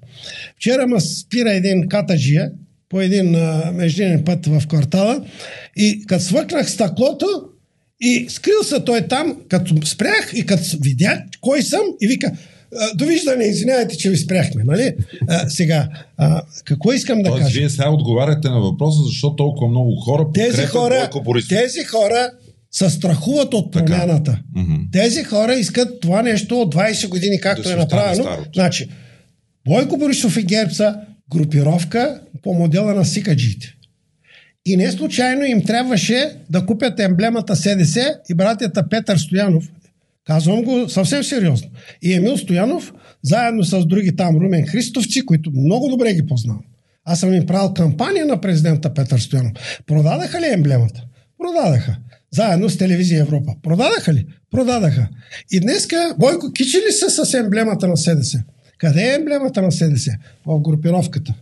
Вчера 0.57 0.87
ме 0.87 1.01
спира 1.01 1.53
един 1.53 1.89
катаджия 1.89 2.51
по 2.89 3.01
един 3.01 3.35
а, 3.35 3.73
междинен 3.75 4.25
път 4.25 4.47
в 4.47 4.63
квартала 4.69 5.25
и 5.77 6.05
като 6.07 6.25
свъркнах 6.25 6.71
стъклото 6.71 7.27
и 8.01 8.27
скрил 8.29 8.63
се 8.63 8.81
той 8.85 9.09
там, 9.09 9.37
като 9.49 9.87
спрях 9.87 10.33
и 10.35 10.47
като 10.47 10.63
видях 10.83 11.19
кой 11.41 11.63
съм 11.63 11.83
и 12.01 12.07
вика, 12.07 12.33
довиждане, 12.95 13.45
извинявайте, 13.45 13.97
че 13.97 14.11
ви 14.11 14.17
спряхме, 14.17 14.65
нали? 14.65 14.95
А, 15.29 15.49
сега, 15.49 15.89
а, 16.17 16.43
какво 16.65 16.93
искам 16.93 17.23
да 17.23 17.31
Тоест, 17.31 17.45
кажа? 17.45 17.59
Вие 17.59 17.71
сега 17.71 17.91
отговаряте 17.91 18.49
на 18.49 18.61
въпроса, 18.61 18.99
защо 19.07 19.37
толкова 19.37 19.69
много 19.69 19.97
хора 19.97 20.27
тези 20.35 20.67
хора, 20.67 21.11
тези 21.49 21.85
хора 21.85 22.31
се 22.71 22.91
страхуват 22.91 23.55
от 23.55 23.73
промяната. 23.73 24.39
Тези 24.93 25.25
хора 25.25 25.55
искат 25.55 26.01
това 26.01 26.23
нещо 26.23 26.61
от 26.61 26.75
20 26.75 27.09
години, 27.09 27.41
както 27.41 27.63
да 27.63 27.73
е 27.73 27.77
направено. 27.77 28.25
Значи, 28.55 28.89
Бойко 29.69 29.97
Борисов 29.97 30.37
и 30.37 30.43
ГЕРБ 30.43 30.75
са 30.75 30.95
групировка 31.31 32.21
по 32.43 32.55
модела 32.55 32.95
на 32.95 33.05
сикаджиите. 33.05 33.75
И 34.67 34.77
не 34.77 34.91
случайно 34.91 35.45
им 35.45 35.65
трябваше 35.65 36.31
да 36.51 36.67
купят 36.67 37.01
емблемата 37.01 37.57
СДС 37.57 38.15
и 38.31 38.35
братята 38.35 38.89
Петър 38.89 39.19
Стоянов 39.19 39.65
Казвам 40.27 40.63
го 40.63 40.89
съвсем 40.89 41.25
сериозно. 41.25 41.69
И 42.03 42.15
Емил 42.15 42.39
Стоянов, 42.39 42.93
заедно 43.23 43.65
с 43.65 43.87
други 43.87 44.17
там 44.17 44.37
Румен 44.37 44.67
Христовци, 44.67 45.27
които 45.27 45.51
много 45.51 45.89
добре 45.89 46.15
ги 46.15 46.27
познавам. 46.27 46.63
Аз 47.05 47.21
съм 47.21 47.35
им 47.35 47.47
правил 47.47 47.75
кампания 47.75 48.27
на 48.27 48.41
президента 48.41 48.95
Петър 48.95 49.19
Стоянов. 49.19 49.53
Продадаха 49.87 50.41
ли 50.41 50.47
емблемата? 50.47 51.05
Продадаха. 51.39 51.97
Заедно 52.31 52.71
с 52.71 52.77
телевизия 52.77 53.21
Европа. 53.21 53.55
Продадаха 53.63 54.15
ли? 54.15 54.27
Продадаха. 54.51 55.09
И 55.51 55.61
днеска 55.61 56.15
Бойко 56.19 56.53
кичи 56.53 56.77
ли 56.77 56.93
се 56.93 57.11
с 57.11 57.35
емблемата 57.35 57.89
на 57.89 57.97
СДС? 57.97 58.43
Къде 58.79 59.03
е 59.03 59.15
емблемата 59.15 59.63
на 59.63 59.73
СДС? 59.73 60.11
В 60.47 60.61
групировката. 60.61 61.35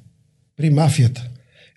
При 0.56 0.70
мафията. 0.70 1.28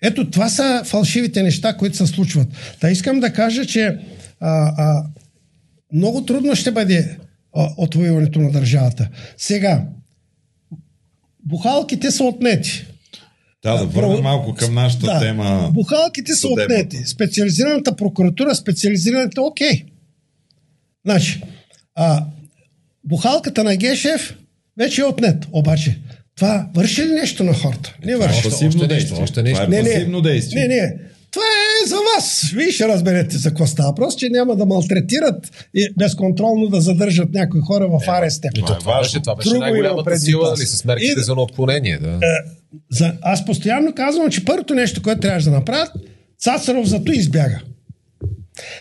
Ето 0.02 0.30
това 0.30 0.48
са 0.48 0.82
фалшивите 0.84 1.42
неща, 1.42 1.76
които 1.76 1.96
се 1.96 2.06
случват. 2.06 2.48
Та 2.80 2.90
искам 2.90 3.20
да 3.20 3.32
кажа, 3.32 3.66
че 3.66 3.98
а, 4.40 4.72
а, 4.76 5.04
много 5.92 6.24
трудно 6.24 6.56
ще 6.56 6.70
бъде 6.70 7.18
отвоюването 7.76 8.40
на 8.40 8.50
държавата. 8.50 9.08
Сега, 9.36 9.84
бухалките 11.44 12.10
са 12.10 12.24
отнети. 12.24 12.86
Да, 13.62 13.76
да 13.76 13.86
върнем 13.86 14.22
малко 14.22 14.54
към 14.54 14.74
нашата 14.74 15.06
да, 15.06 15.20
тема. 15.20 15.70
Бухалките 15.74 16.34
са 16.34 16.48
отнети. 16.48 16.96
Специализираната 16.96 17.96
прокуратура, 17.96 18.54
специализираните, 18.54 19.40
окей. 19.40 19.84
Значи, 21.04 21.42
а, 21.94 22.24
бухалката 23.04 23.64
на 23.64 23.76
Гешев 23.76 24.38
вече 24.78 25.00
е 25.00 25.04
отнет. 25.04 25.46
Обаче, 25.52 25.98
това 26.36 26.68
върши 26.74 27.06
ли 27.06 27.12
нещо 27.12 27.44
на 27.44 27.54
хората? 27.54 27.96
Не 28.04 28.16
върши. 28.16 28.42
Пасивно 28.42 28.86
действие. 28.86 29.22
Още 29.22 29.42
нещо. 29.42 29.64
Това 29.64 29.78
е 29.78 29.82
пасивно 29.82 30.20
действие. 30.20 30.68
Не, 30.68 30.74
не. 30.74 30.94
Това 31.32 31.42
е 31.42 31.88
за 31.88 31.96
вас. 31.96 32.50
Вие 32.54 32.70
ще 32.70 32.88
разберете 32.88 33.36
за 33.36 33.48
какво 33.48 33.66
става. 33.66 33.94
Просто, 33.94 34.20
че 34.20 34.28
няма 34.28 34.56
да 34.56 34.66
малтретират 34.66 35.66
и 35.74 35.88
безконтролно 35.98 36.68
да 36.68 36.80
задържат 36.80 37.32
някои 37.32 37.60
хора 37.60 37.88
в 37.88 38.00
аресте. 38.08 38.48
Е, 38.48 38.60
това, 38.60 38.78
това, 38.78 39.00
беше, 39.00 39.22
това 39.22 39.34
беше 39.34 39.58
най-голямата 39.58 40.18
сила 40.18 40.50
нали, 40.50 40.66
с 40.66 40.84
мерките 40.84 41.20
и, 41.20 41.22
за 41.22 41.32
отклонение. 41.32 41.98
Да. 41.98 42.08
Е, 42.08 42.18
за, 42.90 43.14
аз 43.22 43.44
постоянно 43.44 43.94
казвам, 43.94 44.30
че 44.30 44.44
първото 44.44 44.74
нещо, 44.74 45.02
което 45.02 45.20
трябваше 45.20 45.44
да 45.44 45.50
направят, 45.50 45.92
Цацаров 46.38 46.86
зато 46.86 47.12
избяга. 47.12 47.60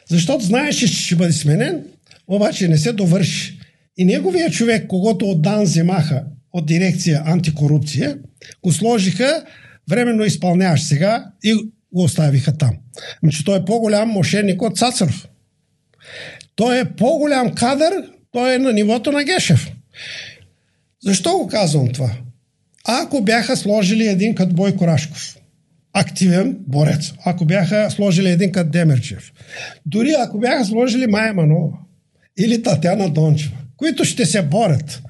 Защото 0.09 0.45
знаеше, 0.45 0.87
че 0.87 1.05
ще 1.05 1.15
бъде 1.15 1.33
сменен, 1.33 1.83
обаче 2.27 2.67
не 2.67 2.77
се 2.77 2.93
довърши. 2.93 3.59
И 3.97 4.05
неговия 4.05 4.51
човек, 4.51 4.87
когато 4.87 5.25
от 5.25 5.41
Дан 5.41 5.63
вземаха 5.63 6.23
от 6.53 6.65
дирекция 6.65 7.23
антикорупция, 7.25 8.17
го 8.63 8.71
сложиха 8.71 9.43
временно 9.89 10.23
изпълняващ 10.23 10.87
сега 10.87 11.25
и 11.43 11.55
го 11.93 12.03
оставиха 12.03 12.57
там. 12.57 12.77
Ами, 13.23 13.31
той 13.45 13.59
е 13.59 13.65
по-голям 13.65 14.09
мошенник 14.09 14.61
от 14.61 14.77
Цацаров. 14.77 15.27
Той 16.55 16.79
е 16.79 16.85
по-голям 16.85 17.55
кадър, 17.55 17.93
той 18.31 18.55
е 18.55 18.59
на 18.59 18.73
нивото 18.73 19.11
на 19.11 19.23
Гешев. 19.23 19.71
Защо 21.03 21.37
го 21.37 21.47
казвам 21.47 21.87
това? 21.87 22.11
Ако 22.85 23.21
бяха 23.21 23.57
сложили 23.57 24.07
един 24.07 24.35
като 24.35 24.55
Бойко 24.55 24.87
Рашков, 24.87 25.37
активен 25.93 26.57
борец, 26.67 27.13
ако 27.25 27.45
бяха 27.45 27.91
сложили 27.91 28.29
един 28.29 28.51
като 28.51 28.69
Демерчев, 28.69 29.31
дори 29.85 30.15
ако 30.19 30.39
бяха 30.39 30.65
сложили 30.65 31.07
Майя 31.07 31.33
Манова 31.33 31.77
или 32.39 32.63
Татяна 32.63 33.09
Дончева, 33.09 33.57
които 33.77 34.05
ще 34.05 34.25
се 34.25 34.41
борят, 34.41 35.01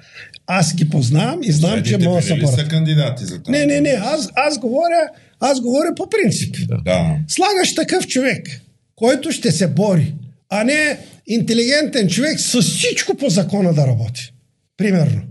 аз 0.53 0.75
ги 0.75 0.89
познавам 0.89 1.39
и 1.43 1.51
знам, 1.51 1.71
Следите 1.71 1.89
че 1.89 1.97
могат 1.97 2.21
да 2.21 2.27
се 2.27 2.35
борят. 2.35 2.59
са 2.59 2.67
кандидати 2.67 3.25
за 3.25 3.43
това? 3.43 3.57
Не, 3.57 3.65
не, 3.65 3.81
не, 3.81 3.89
аз, 3.89 4.29
аз 4.35 4.59
говоря 4.59 5.09
аз 5.41 5.61
говоря 5.61 5.95
по 5.95 6.09
принцип. 6.09 6.55
Да. 6.85 7.17
Слагаш 7.27 7.75
такъв 7.75 8.07
човек, 8.07 8.61
който 8.95 9.31
ще 9.31 9.51
се 9.51 9.67
бори, 9.67 10.13
а 10.49 10.63
не 10.63 10.99
интелигентен 11.27 12.07
човек 12.07 12.39
с 12.39 12.61
всичко 12.61 13.17
по 13.17 13.29
закона 13.29 13.73
да 13.73 13.87
работи. 13.87 14.33
Примерно. 14.77 15.21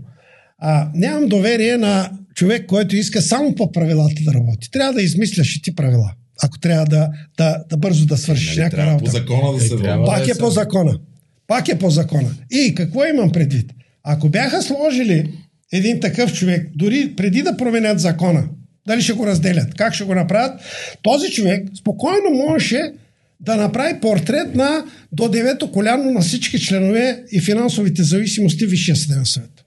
А, 0.57 0.89
нямам 0.95 1.27
доверие 1.29 1.77
на 1.77 2.11
човек, 2.35 2.65
който 2.65 2.95
иска 2.95 3.21
само 3.21 3.55
по 3.55 3.71
правилата 3.71 4.21
да 4.25 4.33
работи. 4.33 4.71
Трябва 4.71 4.93
да 4.93 5.01
измисляш 5.01 5.55
и 5.55 5.61
ти 5.61 5.75
правила. 5.75 6.13
Ако 6.43 6.59
трябва 6.59 6.85
да, 6.85 7.09
да, 7.37 7.63
да 7.69 7.77
бързо 7.77 8.05
да 8.05 8.17
свършиш 8.17 8.49
нали, 8.49 8.59
някаква 8.59 8.85
работа. 8.85 9.05
По 9.05 9.11
закона 9.11 9.53
да 9.53 9.59
се 9.59 9.73
е, 9.73 10.05
Пак 10.05 10.27
е, 10.27 10.31
е 10.31 10.35
по 10.35 10.49
закона. 10.49 10.99
Пак 11.47 11.67
е 11.69 11.79
по 11.79 11.89
закона. 11.89 12.35
И 12.51 12.75
какво 12.75 13.05
имам 13.05 13.31
предвид? 13.31 13.73
Ако 14.03 14.29
бяха 14.29 14.61
сложили 14.61 15.33
един 15.71 15.99
такъв 15.99 16.33
човек, 16.33 16.69
дори 16.75 17.13
преди 17.17 17.41
да 17.41 17.57
променят 17.57 17.99
закона, 17.99 18.43
дали 18.87 19.01
ще 19.01 19.13
го 19.13 19.27
разделят? 19.27 19.75
Как 19.75 19.93
ще 19.93 20.03
го 20.03 20.15
направят? 20.15 20.61
Този 21.01 21.31
човек 21.31 21.67
спокойно 21.79 22.29
можеше 22.29 22.93
да 23.39 23.55
направи 23.55 23.99
портрет 23.99 24.55
на 24.55 24.85
до 25.11 25.29
девето 25.29 25.71
коляно 25.71 26.11
на 26.11 26.21
всички 26.21 26.59
членове 26.59 27.23
и 27.31 27.41
финансовите 27.41 28.03
зависимости 28.03 28.65
Висшия 28.65 28.95
съден 28.95 29.25
съвет. 29.25 29.65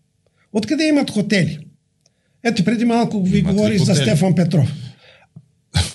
Откъде 0.53 0.85
имат 0.85 1.11
хотели? 1.11 1.59
Ето 2.45 2.65
преди 2.65 2.85
малко 2.85 3.23
ви 3.23 3.39
имат 3.39 3.55
говори 3.55 3.79
за 3.79 3.95
Стефан 3.95 4.35
Петров. 4.35 4.73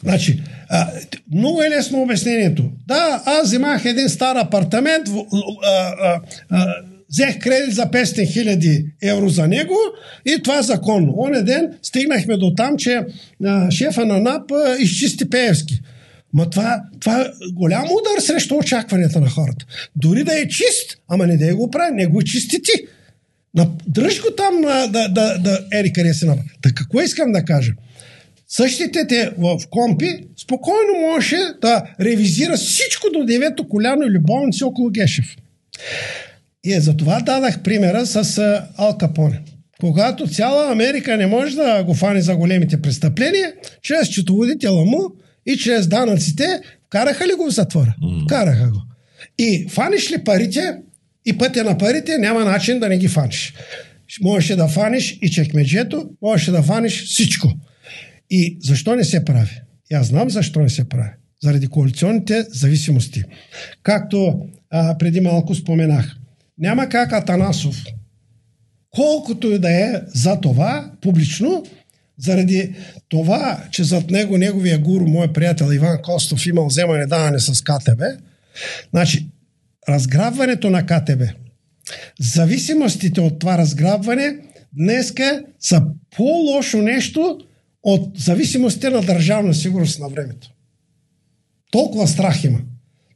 Значи, 0.03 0.41
а, 0.69 0.87
много 1.33 1.63
е 1.63 1.69
лесно 1.69 2.01
обяснението. 2.01 2.71
Да, 2.87 3.23
аз 3.25 3.47
вземах 3.47 3.85
един 3.85 4.09
стар 4.09 4.35
апартамент, 4.35 5.07
а, 5.07 5.93
а, 6.01 6.21
а, 6.49 6.75
взех 7.09 7.39
кредит 7.39 7.75
за 7.75 7.85
500 7.85 8.33
хиляди 8.33 8.85
евро 9.01 9.29
за 9.29 9.47
него 9.47 9.75
и 10.25 10.41
това 10.43 10.59
е 10.59 10.63
законно. 10.63 11.13
Оне 11.17 11.41
ден 11.41 11.73
стигнахме 11.81 12.37
до 12.37 12.53
там, 12.57 12.77
че 12.77 13.01
а, 13.45 13.71
шефа 13.71 14.05
на 14.05 14.19
НАП 14.19 14.51
а, 14.51 14.75
изчисти 14.79 15.29
Пеевски. 15.29 15.79
Ма 16.33 16.49
това, 16.49 16.81
това 16.99 17.21
е 17.21 17.25
голям 17.53 17.83
удар 17.83 18.21
срещу 18.21 18.55
очакванията 18.55 19.21
на 19.21 19.29
хората. 19.29 19.65
Дори 19.95 20.23
да 20.23 20.39
е 20.39 20.47
чист, 20.47 20.97
ама 21.07 21.27
не 21.27 21.37
да 21.37 21.55
го 21.55 21.71
прави, 21.71 21.95
не 21.95 22.07
го 22.07 22.23
чисти 22.23 22.61
ти. 22.61 22.71
Дръж 23.87 24.21
го 24.21 24.27
там 24.37 24.61
да, 24.61 24.87
да, 24.87 25.09
да, 25.09 25.37
да 25.37 25.65
ери 25.73 25.93
къде 25.93 26.13
се 26.13 26.25
направи. 26.25 26.49
Така 26.61 26.75
какво 26.75 27.01
искам 27.01 27.31
да 27.31 27.45
кажа? 27.45 27.73
Същите 28.47 29.07
те 29.07 29.31
в 29.37 29.59
компи 29.69 30.27
спокойно 30.37 30.93
можеше 31.01 31.39
да 31.61 31.83
ревизира 32.01 32.57
всичко 32.57 33.07
до 33.13 33.25
девето 33.25 33.67
коляно 33.67 34.03
или 34.03 34.19
болници 34.19 34.63
около 34.63 34.89
Гешев. 34.89 35.35
И 36.65 36.73
е, 36.73 36.79
за 36.79 36.97
това 36.97 37.19
дадах 37.19 37.63
примера 37.63 38.05
с 38.05 38.39
Ал 38.77 38.97
Капоне. 38.97 39.41
Когато 39.79 40.27
цяла 40.27 40.71
Америка 40.71 41.17
не 41.17 41.27
може 41.27 41.55
да 41.55 41.83
го 41.83 41.93
фани 41.93 42.21
за 42.21 42.35
големите 42.35 42.81
престъпления, 42.81 43.53
чрез 43.81 44.09
четоводителя 44.09 44.85
му 44.85 45.11
и 45.45 45.57
чрез 45.57 45.87
данъците, 45.87 46.61
караха 46.89 47.27
ли 47.27 47.33
го 47.33 47.45
в 47.45 47.53
затвора? 47.53 47.95
Mm. 48.03 48.25
Караха 48.25 48.71
го. 48.71 48.81
И 49.39 49.67
фаниш 49.69 50.11
ли 50.11 50.23
парите 50.23 50.75
и 51.25 51.37
пътя 51.37 51.63
на 51.63 51.77
парите, 51.77 52.17
няма 52.17 52.45
начин 52.45 52.79
да 52.79 52.89
не 52.89 52.97
ги 52.97 53.07
фаниш. 53.07 53.53
Можеше 54.21 54.55
да 54.55 54.67
фаниш 54.67 55.17
и 55.21 55.29
чекмеджето, 55.29 56.09
можеше 56.21 56.51
да 56.51 56.63
фаниш 56.63 57.05
всичко. 57.05 57.51
И 58.29 58.57
защо 58.61 58.95
не 58.95 59.03
се 59.03 59.25
прави? 59.25 59.61
И 59.91 59.95
аз 59.95 60.07
знам 60.07 60.29
защо 60.29 60.59
не 60.59 60.69
се 60.69 60.89
прави. 60.89 61.09
Заради 61.43 61.67
коалиционните 61.67 62.45
зависимости. 62.49 63.23
Както 63.83 64.39
а, 64.69 64.97
преди 64.97 65.21
малко 65.21 65.55
споменах. 65.55 66.18
Няма 66.59 66.89
как 66.89 67.13
Атанасов, 67.13 67.83
колкото 68.91 69.51
и 69.51 69.59
да 69.59 69.71
е 69.71 70.01
за 70.07 70.39
това 70.41 70.91
публично, 71.01 71.65
заради 72.17 72.75
това, 73.09 73.63
че 73.71 73.83
зад 73.83 74.09
него 74.09 74.37
неговия 74.37 74.79
гуру, 74.79 75.07
мой 75.07 75.33
приятел 75.33 75.71
Иван 75.71 76.01
Костов, 76.01 76.45
имал 76.45 76.67
вземане 76.67 77.05
даване 77.05 77.39
с 77.39 77.63
КТБ, 77.63 78.01
значи 78.89 79.27
разграбването 79.89 80.69
на 80.69 80.85
КТБ, 80.85 81.21
зависимостите 82.19 83.21
от 83.21 83.39
това 83.39 83.57
разграбване 83.57 84.35
днеска 84.73 85.43
са 85.59 85.83
по-лошо 86.15 86.81
нещо 86.81 87.39
от 87.83 88.19
зависимостите 88.19 88.89
на 88.89 89.01
държавна 89.01 89.53
сигурност 89.53 89.99
на 89.99 90.09
времето. 90.09 90.51
Толкова 91.71 92.07
страх 92.07 92.43
има. 92.43 92.59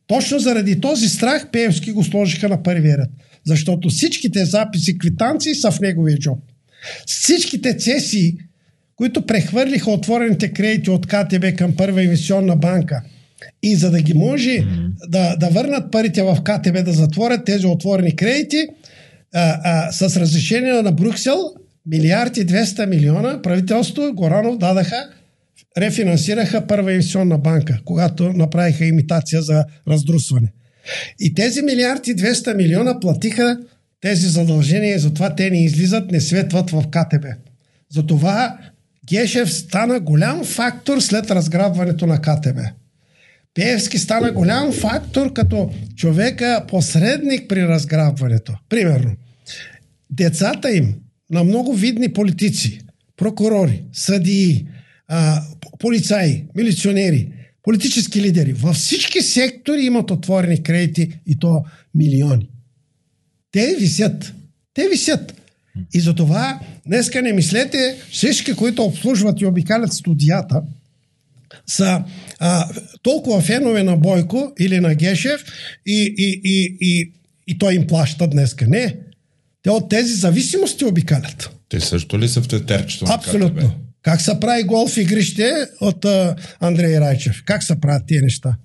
Точно 0.08 0.39
заради 0.39 0.82
този 0.82 1.10
страх 1.10 1.50
Пеевски 1.52 1.91
го 1.91 2.04
сложиха 2.04 2.50
на 2.50 2.64
първия 2.64 2.98
ред. 2.98 3.10
Защото 3.46 3.89
всичките 3.89 4.46
записи, 4.46 4.98
квитанции 4.98 5.56
са 5.56 5.72
в 5.72 5.80
неговия 5.80 6.18
джоб. 6.18 6.39
Всичките 7.06 7.78
цесии, 7.78 8.38
които 8.96 9.26
прехвърлиха 9.26 9.91
отворените 9.91 10.54
кредити 10.54 10.89
от 10.89 11.08
КТБ 11.08 11.58
към 11.58 11.76
първа 11.76 12.04
инвестиционна 12.04 12.56
банка 12.56 13.02
и 13.64 13.76
за 13.76 13.91
да 13.91 14.02
ги 14.02 14.14
може 14.14 14.50
mm-hmm. 14.50 15.10
да, 15.10 15.36
да 15.36 15.50
върнат 15.50 15.91
парите 15.91 16.24
в 16.24 16.38
КТБ, 16.44 16.86
да 16.86 16.94
затворят 16.94 17.46
тези 17.46 17.66
отворени 17.66 18.16
кредити, 18.16 18.68
а, 19.34 19.60
а, 19.64 19.91
с 19.91 20.18
разрешение 20.18 20.82
на 20.82 20.91
Брюксел, 20.91 21.38
милиард 21.86 22.38
и 22.38 22.46
200 22.46 22.86
милиона, 22.86 23.41
правителството 23.41 24.14
Горанов 24.14 24.58
дадаха, 24.58 25.10
рефинансираха 25.78 26.68
първа 26.68 26.91
инвестиционна 26.91 27.38
банка, 27.38 27.80
когато 27.86 28.34
направиха 28.34 28.86
имитация 28.86 29.41
за 29.41 29.66
раздрусване. 29.88 30.52
И 31.20 31.34
тези 31.34 31.62
милиард 31.62 32.08
и 32.08 32.16
200 32.16 32.56
милиона 32.56 33.00
платиха 33.00 33.58
тези 34.02 34.28
задължения 34.28 34.96
и 34.96 35.00
затова 35.00 35.36
те 35.36 35.50
не 35.50 35.66
излизат, 35.66 36.12
не 36.12 36.22
светват 36.22 36.70
в 36.70 36.84
КТБ. 36.92 37.26
Затова 37.90 38.58
Гешев 39.06 39.54
стана 39.54 40.00
голям 40.00 40.44
фактор 40.44 41.00
след 41.00 41.32
разграбването 41.32 42.08
на 42.08 42.22
КТБ. 42.22 42.60
Пеевски 43.54 43.98
стана 43.98 44.32
голям 44.32 44.72
фактор 44.72 45.34
като 45.34 45.72
човека 45.96 46.66
посредник 46.68 47.50
при 47.50 47.68
разграбването. 47.68 48.54
Примерно, 48.70 49.12
децата 50.10 50.72
им 50.72 50.96
на 51.32 51.44
много 51.44 51.74
видни 51.74 52.14
политици, 52.14 52.82
прокурори, 53.18 53.84
съдии, 53.94 54.68
а, 55.08 55.42
полицаи, 55.80 56.46
милиционери, 56.56 57.30
политически 57.64 58.22
лидери 58.22 58.53
във 58.53 58.76
всички 58.76 59.22
сектори 59.22 59.82
имат 59.82 60.11
отворени 60.11 60.64
кредити 60.64 61.20
и 61.28 61.39
то 61.39 61.64
милиони. 61.95 62.49
Те 63.51 63.76
висят. 63.80 64.34
Те 64.74 64.89
висят. 64.89 65.34
И 65.93 65.99
затова 65.99 66.59
днеска 66.88 67.22
не 67.22 67.34
мислете 67.34 67.97
всички, 68.11 68.53
които 68.53 68.84
обслужват 68.84 69.41
и 69.41 69.45
обикалят 69.45 69.93
студията, 69.93 70.61
са 71.68 72.03
а, 72.39 72.70
толкова 73.01 73.41
фенове 73.41 73.84
на 73.84 73.97
Бойко 73.97 74.53
или 74.59 74.80
на 74.80 74.95
Гешев 74.95 75.43
и, 75.86 76.14
и, 76.18 76.41
и, 76.43 76.78
и, 76.82 77.11
и 77.47 77.57
той 77.57 77.74
им 77.74 77.88
плаща 77.88 78.28
днеска. 78.28 78.68
Не. 78.68 78.97
Те 79.64 79.70
от 79.70 79.89
тези 79.89 80.14
зависимости 80.14 80.86
обикалят. 80.86 81.49
Те 81.70 81.80
също 81.80 82.20
ли 82.20 82.28
са 82.28 82.41
в 82.41 82.47
тетерчето 82.47 83.05
Абсолютно. 83.09 83.76
Как 84.04 84.22
се 84.22 84.39
прави 84.39 84.64
голф 84.64 84.97
игрище 84.97 85.68
от 85.82 86.06
а, 86.06 86.36
Андрей 86.60 86.99
Райчев? 86.99 87.43
Как 87.45 87.64
се 87.64 87.82
правят 87.82 88.04
тия 88.08 88.22
неща? 88.22 88.56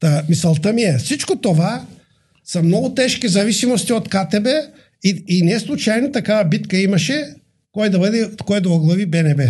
Та, 0.00 0.22
мисълта 0.28 0.72
ми 0.72 0.82
е, 0.82 0.98
всичко 0.98 1.36
това 1.36 1.86
са 2.44 2.62
много 2.62 2.94
тежки 2.94 3.28
зависимости 3.28 3.92
от 3.92 4.08
КТБ 4.08 4.46
и, 5.04 5.24
и 5.28 5.42
не 5.42 5.60
случайно 5.60 6.12
такава 6.12 6.44
битка 6.44 6.78
имаше 6.78 7.34
кой 7.72 7.90
да 7.90 7.98
бъде, 7.98 8.30
кой 8.44 8.60
да 8.60 8.70
оглави 8.70 9.06
БНБ. 9.06 9.42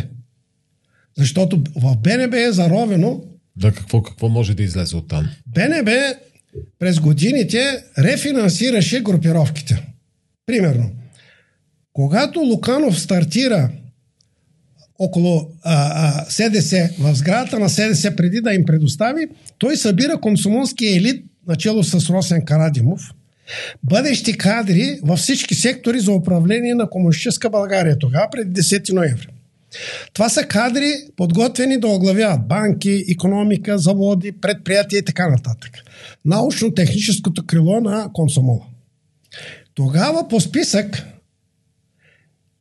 Защото 1.18 1.62
в 1.76 1.96
БНБ 1.96 2.36
е 2.36 2.52
заровено. 2.52 3.24
Да, 3.56 3.72
какво, 3.72 4.02
какво 4.02 4.28
може 4.28 4.54
да 4.54 4.62
излезе 4.62 4.96
от 4.96 5.08
там? 5.08 5.28
БНБ 5.46 5.90
през 6.78 7.00
годините 7.00 7.84
рефинансираше 7.98 9.00
групировките. 9.00 9.86
Примерно, 10.46 10.90
когато 11.92 12.40
Луканов 12.40 13.00
стартира 13.00 13.70
около 14.98 15.48
а, 15.62 15.74
а, 15.94 16.24
СДС, 16.30 16.90
в 16.98 17.14
сградата 17.14 17.58
на 17.58 17.68
СДС, 17.68 18.16
преди 18.16 18.40
да 18.40 18.52
им 18.52 18.64
предостави, 18.64 19.26
той 19.58 19.76
събира 19.76 20.20
консумонския 20.20 20.96
елит, 20.96 21.24
начало 21.46 21.82
с 21.84 22.10
Росен 22.10 22.44
Карадимов, 22.44 23.00
бъдещи 23.82 24.32
кадри 24.32 25.00
във 25.02 25.18
всички 25.18 25.54
сектори 25.54 26.00
за 26.00 26.12
управление 26.12 26.74
на 26.74 26.90
комунистическа 26.90 27.50
България, 27.50 27.98
тогава 27.98 28.28
преди 28.30 28.62
10 28.62 28.92
ноември. 28.92 29.28
Това 30.12 30.28
са 30.28 30.44
кадри, 30.44 30.92
подготвени 31.16 31.80
да 31.80 31.88
оглавяват 31.88 32.48
банки, 32.48 33.04
економика, 33.10 33.78
заводи, 33.78 34.32
предприятия 34.32 34.98
и 34.98 35.04
така 35.04 35.28
нататък. 35.28 35.72
Научно-техническото 36.24 37.46
крило 37.46 37.80
на 37.80 38.10
консумола. 38.12 38.66
Тогава 39.74 40.28
по 40.28 40.40
списък 40.40 41.06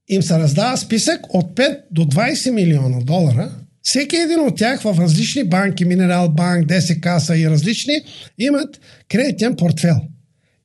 им 0.09 0.21
се 0.21 0.39
раздава 0.39 0.77
списък 0.77 1.33
от 1.33 1.55
5 1.55 1.77
до 1.91 2.01
20 2.01 2.51
милиона 2.51 2.99
долара. 2.99 3.51
Всеки 3.81 4.15
един 4.15 4.39
от 4.39 4.57
тях 4.57 4.81
в 4.81 4.99
различни 4.99 5.43
банки, 5.43 5.85
Минерал 5.85 6.29
банк, 6.29 6.67
ДСК 6.67 7.07
и 7.35 7.49
различни, 7.49 8.01
имат 8.37 8.79
кредитен 9.09 9.55
портфел. 9.55 9.95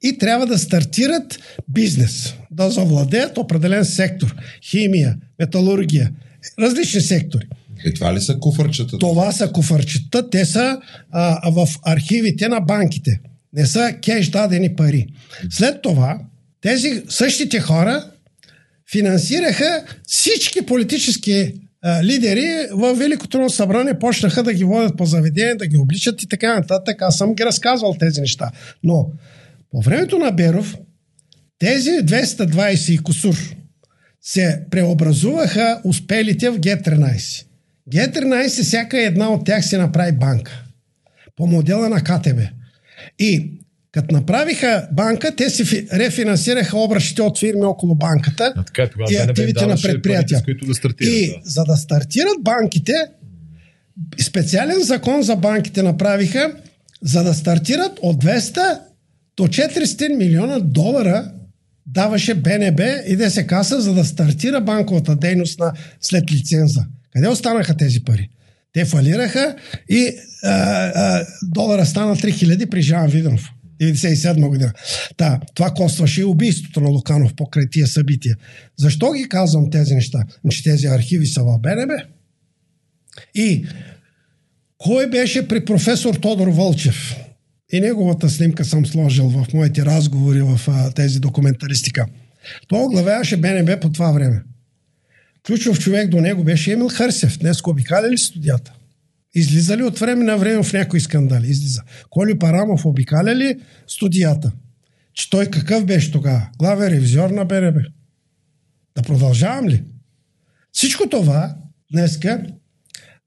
И 0.03 0.19
трябва 0.19 0.47
да 0.47 0.59
стартират 0.59 1.39
бизнес, 1.69 2.35
да 2.51 2.71
завладеят 2.71 3.39
определен 3.39 3.85
сектор. 3.85 4.37
Химия, 4.71 5.17
металургия, 5.39 6.11
различни 6.59 7.01
сектори. 7.01 7.47
И 7.85 7.95
това 7.95 8.15
ли 8.15 8.21
са 8.21 8.39
куфърчета? 8.39 8.99
Това 8.99 9.33
са 9.33 9.53
куфърчета. 9.53 10.31
Те 10.31 10.45
са 10.45 10.81
а, 11.11 11.51
в 11.51 11.69
архивите 11.83 12.49
на 12.49 12.61
банките. 12.61 13.21
Не 13.53 13.67
са 13.67 13.95
кеш 14.03 14.29
дадени 14.29 14.77
пари. 14.77 15.07
След 15.51 15.83
това 15.83 16.19
тези 16.61 17.03
същите 17.09 17.61
хора 17.61 18.12
финансираха 18.91 19.85
всички 20.07 20.67
политически 20.67 21.55
лидери 22.03 22.69
в 22.73 22.95
Великото 22.95 23.37
Народно 23.37 23.51
събрание, 23.51 23.99
почнаха 23.99 24.43
да 24.43 24.55
ги 24.55 24.65
водят 24.65 24.97
по 24.97 25.07
заведение, 25.07 25.55
да 25.55 25.67
ги 25.67 25.77
обличат 25.77 26.23
и 26.23 26.29
така 26.29 26.55
нататък. 26.55 27.03
Аз 27.03 27.19
съм 27.19 27.35
ги 27.35 27.45
разказвал 27.45 27.97
тези 28.01 28.21
неща. 28.21 28.51
Но 28.83 29.11
по 29.71 29.81
времето 29.81 30.19
на 30.19 30.31
Беров 30.31 30.77
тези 31.59 31.91
220 31.91 32.93
и 32.93 32.99
косур 32.99 33.55
се 34.21 34.63
преобразуваха 34.71 35.81
успелите 35.85 36.51
в 36.51 36.61
Г-13. 36.61 37.47
Г-13, 37.93 38.63
всяка 38.63 39.03
една 39.03 39.31
от 39.31 39.47
тях 39.47 39.67
се 39.67 39.79
направи 39.79 40.13
банка. 40.13 40.65
По 41.37 41.47
модела 41.47 41.89
на 41.89 42.05
КТБ. 42.05 42.39
И 43.19 43.51
като 43.93 44.15
направиха 44.15 44.89
банка, 44.93 45.37
те 45.37 45.51
си 45.51 45.87
рефинансираха 45.93 46.79
обръщите 46.79 47.23
от 47.23 47.39
фирми 47.39 47.65
около 47.65 47.95
банката 47.95 48.53
а 48.57 48.63
така, 48.65 48.89
и 49.11 49.17
активите 49.17 49.67
на 49.67 49.77
предприятия. 49.83 50.43
Парите, 50.45 50.67
да 50.67 50.75
стартират, 50.75 51.13
и 51.13 51.29
да. 51.29 51.51
за 51.51 51.65
да 51.65 51.77
стартират 51.77 52.43
банките, 52.43 52.93
специален 54.23 54.83
закон 54.83 55.23
за 55.23 55.37
банките 55.37 55.83
направиха, 55.83 56.53
за 57.03 57.25
да 57.25 57.35
стартират 57.35 57.99
от 58.03 58.25
200 58.25 58.79
до 59.37 59.43
400 59.43 60.17
милиона 60.17 60.59
долара 60.59 61.33
даваше 61.87 62.35
БНБ 62.35 62.83
и 63.07 63.17
ДС 63.17 63.47
каса, 63.47 63.81
за 63.81 63.95
да 63.95 64.05
стартира 64.05 64.61
банковата 64.61 65.17
дейност 65.17 65.59
на, 65.59 65.73
след 66.01 66.33
лиценза. 66.33 66.87
Къде 67.13 67.29
останаха 67.29 67.77
тези 67.77 68.05
пари? 68.05 68.29
Те 68.73 68.85
фалираха 68.85 69.57
и 69.89 70.11
а, 70.45 70.51
а, 70.51 71.27
долара 71.43 71.87
стана 71.87 72.17
3000 72.17 72.71
при 72.71 72.83
Жан 72.83 73.07
Виденов. 73.07 73.53
97 73.83 74.49
година. 74.49 74.73
Та, 75.17 75.41
това 75.55 75.71
костваше 75.71 76.21
и 76.21 76.25
убийството 76.25 76.81
на 76.81 76.89
Луканов 76.89 77.35
покрай 77.35 77.65
тия 77.71 77.87
събития. 77.87 78.37
Защо 78.79 79.13
ги 79.13 79.29
казвам 79.29 79.71
тези 79.71 79.95
неща? 79.95 80.25
Че 80.51 80.63
тези 80.63 80.87
архиви 80.87 81.27
са 81.27 81.43
в 81.43 81.59
БНБ. 81.59 81.95
И 83.35 83.67
кой 84.79 85.11
беше 85.11 85.49
при 85.49 85.65
професор 85.65 86.15
Тодор 86.15 86.49
Вълчев? 86.49 87.17
И 87.73 87.81
неговата 87.81 88.31
снимка 88.31 88.65
съм 88.65 88.87
сложил 88.87 89.29
в 89.29 89.47
моите 89.55 89.85
разговори 89.85 90.43
в 90.43 90.61
а, 90.69 90.91
тези 90.91 91.21
документалистика. 91.21 92.07
Той 92.69 92.83
оглавяваше 92.85 93.37
БНБ 93.37 93.81
по 93.81 93.93
това 93.93 94.13
време. 94.13 94.43
Ключов 95.47 95.79
човек 95.79 96.09
до 96.09 96.21
него 96.21 96.45
беше 96.45 96.73
Емил 96.73 96.89
Хърсев. 96.89 97.39
Днес 97.39 97.59
обикаля 97.67 98.11
ли 98.11 98.19
студията? 98.19 98.73
Излиза 99.35 99.77
ли 99.77 99.83
от 99.83 99.99
време 99.99 100.25
на 100.25 100.37
време 100.37 100.63
в 100.63 100.73
някои 100.73 101.01
скандали? 101.01 101.47
Излиза. 101.47 101.83
Коли 102.11 102.39
Парамов 102.39 102.87
обикаля 102.87 103.37
ли 103.37 103.61
студията? 103.87 104.53
Че 105.15 105.31
той 105.31 105.47
какъв 105.47 105.85
беше 105.85 106.13
тогава? 106.13 106.49
Главен 106.59 106.89
ревизор 106.89 107.31
на 107.31 107.45
БНБ. 107.45 107.81
Да 108.97 109.03
продължавам 109.03 109.69
ли? 109.69 109.85
Всичко 110.73 111.09
това 111.09 111.57
днеска 111.93 112.47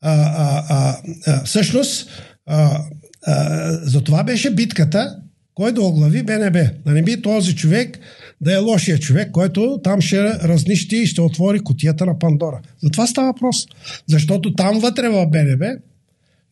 а, 0.01 0.11
а, 0.11 0.63
а, 0.69 0.97
а, 1.27 1.43
всъщност 1.43 2.09
а, 2.45 2.83
а, 3.27 3.71
за 3.71 4.01
това 4.01 4.23
беше 4.23 4.55
битката, 4.55 5.15
кой 5.53 5.71
да 5.71 5.81
оглави 5.81 6.23
БНБ. 6.23 6.59
Да 6.85 6.91
не 6.91 7.03
би 7.03 7.21
този 7.21 7.55
човек 7.55 7.99
да 8.41 8.53
е 8.53 8.57
лошия 8.57 8.99
човек, 8.99 9.31
който 9.31 9.79
там 9.83 10.01
ще 10.01 10.23
разнищи 10.23 10.95
и 10.95 11.07
ще 11.07 11.21
отвори 11.21 11.59
котията 11.59 12.05
на 12.05 12.19
Пандора. 12.19 12.61
За 12.83 12.89
това 12.89 13.07
става 13.07 13.27
въпрос. 13.27 13.65
Защото 14.07 14.53
там 14.53 14.79
вътре 14.79 15.09
в 15.09 15.27
БНБ 15.27 15.65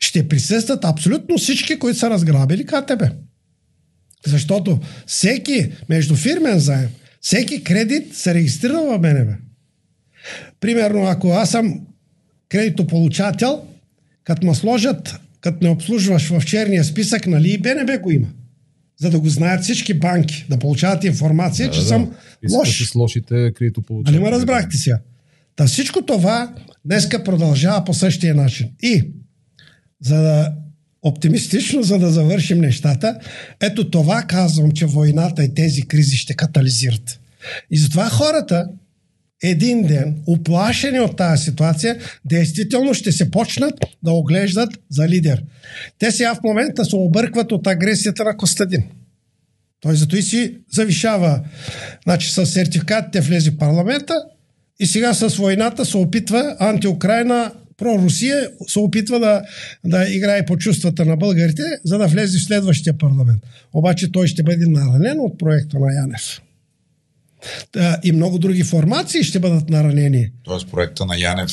ще 0.04 0.28
присъстват 0.28 0.86
абсолютно 0.86 1.38
всички, 1.38 1.80
които 1.80 2.00
са 2.00 2.10
разграбили 2.10 2.66
КТБ. 2.66 3.04
Защото 4.26 4.80
всеки 5.06 5.72
междуфирмен 5.90 6.60
заем, 6.60 6.90
всеки 7.22 7.64
кредит 7.64 8.16
се 8.16 8.34
регистрира 8.34 8.82
в 8.82 9.00
БНБ. 9.00 9.32
Примерно, 10.60 11.06
ако 11.06 11.30
аз 11.30 11.52
съм 11.52 11.82
кредитополучател, 12.50 13.62
като 14.24 14.48
ме 14.48 14.56
сложат, 14.56 15.16
като 15.42 15.58
не 15.62 15.70
обслужваш 15.70 16.30
в 16.30 16.46
черния 16.46 16.84
списък, 16.84 17.28
нали 17.28 17.52
и 17.52 17.58
БНБ 17.58 17.98
го 17.98 18.12
има. 18.12 18.28
За 18.98 19.10
да 19.10 19.20
го 19.20 19.30
знаят 19.30 19.64
всички 19.64 19.94
банки, 19.94 20.46
да 20.50 20.60
получават 20.60 21.04
информация, 21.04 21.68
да, 21.68 21.74
че 21.74 21.80
да, 21.80 21.86
съм 21.86 22.12
да. 22.50 22.58
лош. 22.58 22.92
с 22.92 22.96
лошите 22.96 23.52
кредитополучатели. 23.56 24.16
Нали 24.16 24.24
ме 24.24 24.32
разбрахте 24.32 24.78
сега? 24.78 25.00
Та 25.56 25.68
всичко 25.68 26.02
това 26.02 26.56
днеска 26.86 27.24
продължава 27.24 27.86
по 27.86 27.94
същия 27.94 28.36
начин. 28.36 28.70
И 28.82 29.04
за 30.04 30.16
да 30.16 30.54
оптимистично, 31.02 31.84
за 31.84 32.00
да 32.00 32.10
завършим 32.10 32.60
нещата, 32.60 33.20
ето 33.62 33.90
това 33.90 34.22
казвам, 34.22 34.72
че 34.72 34.86
войната 34.86 35.44
и 35.44 35.54
тези 35.54 35.82
кризи 35.82 36.18
ще 36.18 36.34
катализират. 36.34 37.20
И 37.72 37.78
затова 37.78 38.10
хората 38.10 38.68
един 39.44 39.84
ден, 39.88 40.16
оплашени 40.28 41.00
от 41.00 41.18
тази 41.18 41.44
ситуация, 41.44 41.98
действително 42.26 42.94
ще 42.94 43.12
се 43.12 43.32
почнат 43.32 43.74
да 44.04 44.12
оглеждат 44.12 44.70
за 44.90 45.08
лидер. 45.08 45.44
Те 46.00 46.12
сега 46.12 46.36
в 46.36 46.44
момента 46.44 46.86
се 46.86 46.96
объркват 46.96 47.52
от 47.52 47.68
агресията 47.68 48.24
на 48.24 48.38
Костадин. 48.38 48.84
Той 49.82 49.96
зато 49.96 50.16
и 50.16 50.22
си 50.22 50.56
завишава. 50.72 51.42
Значи 52.04 52.32
с 52.32 52.46
сертификатите 52.46 53.22
влезе 53.22 53.52
в 53.52 53.58
парламента 53.58 54.14
и 54.80 54.86
сега 54.86 55.14
с 55.14 55.36
войната 55.36 55.86
се 55.86 55.98
опитва 55.98 56.56
антиукрайна 56.60 57.52
про-Русия 57.84 58.50
се 58.68 58.80
опитва 58.80 59.20
да, 59.20 59.42
да 59.86 60.08
играе 60.10 60.46
по 60.46 60.58
чувствата 60.58 61.06
на 61.06 61.18
българите, 61.18 61.64
за 61.86 61.98
да 61.98 62.08
влезе 62.08 62.40
в 62.40 62.44
следващия 62.44 62.98
парламент. 62.98 63.42
Обаче 63.74 64.12
той 64.12 64.28
ще 64.28 64.44
бъде 64.44 64.66
наранен 64.68 65.20
от 65.20 65.40
проекта 65.40 65.80
на 65.80 65.94
Янев. 65.94 66.42
И 68.04 68.12
много 68.12 68.40
други 68.40 68.64
формации 68.64 69.24
ще 69.24 69.40
бъдат 69.40 69.70
наранени. 69.70 70.32
Тоест 70.44 70.72
проекта 70.72 71.06
на 71.06 71.18
Янев 71.18 71.52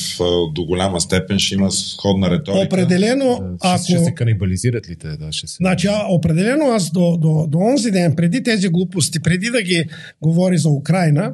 до 0.53 0.65
голяма 0.65 1.01
степен 1.01 1.39
ще 1.39 1.55
има 1.55 1.71
сходна 1.71 2.31
риторика. 2.31 2.65
Определено, 2.65 3.57
ако... 3.61 3.83
Ще 3.83 3.99
се 3.99 4.11
канибализират 4.11 4.89
ли 4.89 4.95
те? 4.95 5.07
Да, 5.07 5.31
ще 5.31 5.47
се... 5.47 5.55
Значи, 5.55 5.87
а, 5.87 6.05
определено 6.09 6.65
аз 6.65 6.91
до, 6.91 7.17
до, 7.17 7.47
до 7.47 7.57
онзи 7.57 7.91
ден, 7.91 8.15
преди 8.15 8.43
тези 8.43 8.69
глупости, 8.69 9.19
преди 9.19 9.49
да 9.49 9.61
ги 9.61 9.83
говори 10.21 10.57
за 10.57 10.69
Украина, 10.69 11.33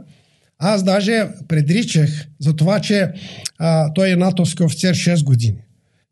аз 0.60 0.84
даже 0.84 1.28
предричах 1.48 2.28
за 2.40 2.56
това, 2.56 2.80
че 2.80 3.12
а, 3.58 3.94
той 3.94 4.10
е 4.10 4.16
натовски 4.16 4.64
офицер 4.64 4.96
6 4.96 5.24
години. 5.24 5.58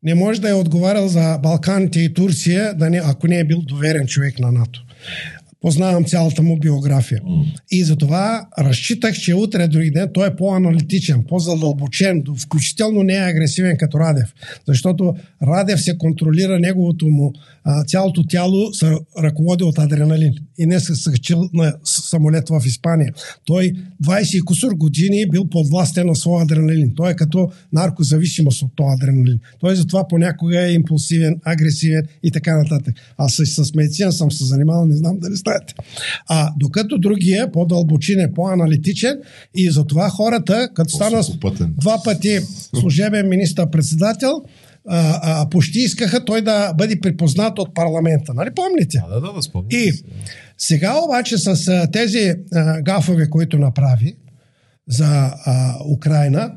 Не 0.03 0.15
може 0.15 0.41
да 0.41 0.49
е 0.49 0.53
отговарял 0.53 1.07
за 1.07 1.39
Балканите 1.43 1.99
и 1.99 2.13
Турция, 2.13 2.73
да 2.73 2.89
не, 2.89 3.01
ако 3.05 3.27
не 3.27 3.39
е 3.39 3.43
бил 3.43 3.61
доверен 3.61 4.07
човек 4.07 4.39
на 4.39 4.51
НАТО 4.51 4.85
познавам 5.65 6.05
цялата 6.05 6.41
му 6.41 6.59
биография. 6.59 7.21
И 7.71 7.83
затова 7.83 8.47
разчитах, 8.59 9.15
че 9.15 9.35
утре, 9.35 9.67
други 9.67 9.91
ден, 9.91 10.09
той 10.13 10.27
е 10.27 10.35
по-аналитичен, 10.35 11.23
по-задълбочен, 11.29 12.23
включително 12.39 13.03
не 13.03 13.15
е 13.15 13.29
агресивен 13.29 13.77
като 13.77 13.99
Радев. 13.99 14.33
Защото 14.67 15.15
Радев 15.43 15.81
се 15.81 15.97
контролира 15.97 16.59
неговото 16.59 17.07
му, 17.07 17.33
а, 17.65 17.83
цялото 17.83 18.23
тяло 18.23 18.73
се 18.73 18.97
ръководи 19.19 19.63
от 19.63 19.79
адреналин. 19.79 20.33
И 20.57 20.65
не 20.65 20.79
се 20.79 20.95
съчил 20.95 21.49
на 21.53 21.73
самолет 21.83 22.49
в 22.49 22.61
Испания. 22.65 23.13
Той 23.45 23.73
20 24.03 24.37
и 24.37 24.41
кусор 24.41 24.71
години 24.71 25.25
бил 25.31 25.45
подвластен 25.49 26.07
на 26.07 26.15
своя 26.15 26.43
адреналин. 26.43 26.93
Той 26.95 27.11
е 27.11 27.15
като 27.15 27.51
наркозависимост 27.73 28.61
от 28.61 28.71
този 28.75 28.93
адреналин. 28.93 29.39
Той 29.59 29.75
затова 29.75 30.07
понякога 30.07 30.65
е 30.65 30.73
импулсивен, 30.73 31.39
агресивен 31.43 32.03
и 32.23 32.31
така 32.31 32.57
нататък. 32.57 32.95
Аз 33.17 33.33
с, 33.33 33.65
с 33.65 33.75
медицина 33.75 34.11
съм 34.11 34.31
се 34.31 34.45
занимавал, 34.45 34.85
не 34.85 34.95
знам 34.95 35.19
дали 35.19 35.35
знаете. 35.35 35.73
А 36.27 36.53
докато 36.57 36.97
другия 36.97 37.51
по-дълбочин 37.51 38.19
е 38.19 38.33
по-аналитичен 38.33 39.17
и 39.55 39.71
затова 39.71 40.09
хората, 40.09 40.69
като 40.73 40.89
стана 40.89 41.23
два 41.77 42.01
пъти 42.03 42.39
служебен 42.79 43.29
министър-председател, 43.29 44.41
а, 44.87 45.19
а, 45.23 45.49
почти 45.49 45.79
искаха 45.79 46.25
той 46.25 46.41
да 46.41 46.73
бъде 46.73 46.99
припознат 46.99 47.59
от 47.59 47.75
парламента. 47.75 48.33
Нали 48.33 48.49
помните? 48.55 49.03
Да, 49.09 49.21
да, 49.21 49.33
да, 49.33 49.41
спомням. 49.41 49.69
И 49.71 49.91
сега 50.57 50.99
обаче 51.05 51.37
с 51.37 51.67
а, 51.67 51.91
тези 51.91 52.33
а, 52.53 52.81
гафове, 52.81 53.29
които 53.29 53.59
направи, 53.59 54.15
за 54.87 55.05
а, 55.45 55.75
Украина. 55.93 56.51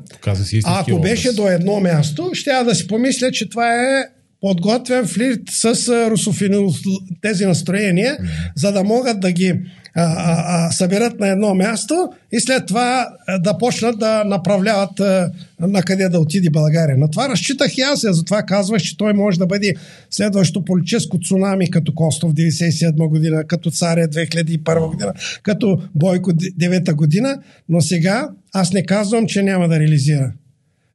си 0.45 0.61
ако 0.65 0.99
беше 0.99 1.33
до 1.33 1.47
едно 1.47 1.79
място, 1.79 2.29
ще 2.33 2.49
я 2.49 2.63
да 2.63 2.75
си 2.75 2.87
помисля, 2.87 3.31
че 3.31 3.49
това 3.49 3.75
е 3.75 4.03
подготвен 4.41 5.07
флирт 5.07 5.41
с 5.49 5.65
русофини, 6.11 6.73
тези 7.21 7.45
настроения, 7.45 8.17
за 8.55 8.71
да 8.71 8.83
могат 8.83 9.19
да 9.19 9.31
ги 9.31 9.53
а, 9.95 10.67
а, 10.67 10.71
съберат 10.71 11.19
на 11.19 11.27
едно 11.27 11.55
място 11.55 12.09
и 12.31 12.39
след 12.39 12.65
това 12.65 13.09
да 13.39 13.57
почнат 13.57 13.99
да 13.99 14.23
направляват 14.23 14.99
а, 14.99 15.31
на 15.59 15.83
къде 15.83 16.09
да 16.09 16.19
отиде 16.19 16.49
България. 16.49 16.97
На 16.97 17.11
това 17.11 17.29
разчитах 17.29 17.77
и 17.77 17.81
аз, 17.81 17.99
затова 18.03 18.43
казвах, 18.43 18.81
че 18.81 18.97
той 18.97 19.13
може 19.13 19.39
да 19.39 19.45
бъде 19.45 19.73
следващото 20.09 20.65
политическо 20.65 21.19
цунами, 21.19 21.71
като 21.71 21.95
Костов 21.95 22.33
97 22.33 23.07
година, 23.07 23.43
като 23.47 23.71
Царя 23.71 24.07
2001 24.07 24.89
година, 24.89 25.13
като 25.43 25.81
Бойко 25.95 26.31
9 26.31 26.93
година, 26.93 27.37
но 27.69 27.81
сега 27.81 28.29
аз 28.53 28.73
не 28.73 28.85
казвам, 28.85 29.27
че 29.27 29.43
няма 29.43 29.67
да 29.67 29.79
реализира. 29.79 30.31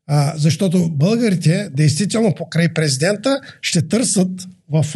А, 0.07 0.33
защото 0.37 0.91
българите, 0.91 1.69
действително 1.73 2.35
покрай 2.35 2.69
президента, 2.69 3.41
ще 3.61 3.89
търсят 3.89 4.31
в 4.69 4.87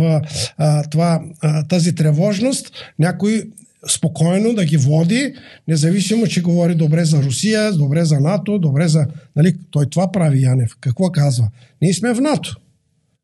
а, 0.58 0.82
това, 0.88 1.20
а, 1.40 1.64
тази 1.66 1.94
тревожност 1.94 2.70
някой 2.98 3.42
спокойно 3.86 4.54
да 4.54 4.64
ги 4.64 4.76
води, 4.76 5.34
независимо, 5.68 6.26
че 6.26 6.42
говори 6.42 6.74
добре 6.74 7.04
за 7.04 7.22
Русия, 7.22 7.72
добре 7.72 8.04
за 8.04 8.20
НАТО, 8.20 8.58
добре 8.58 8.88
за... 8.88 9.06
Нали, 9.36 9.54
той 9.70 9.86
това 9.90 10.12
прави 10.12 10.42
Янев. 10.42 10.70
Какво 10.80 11.10
казва? 11.12 11.48
Ние 11.82 11.94
сме 11.94 12.14
в 12.14 12.20
НАТО. 12.20 12.56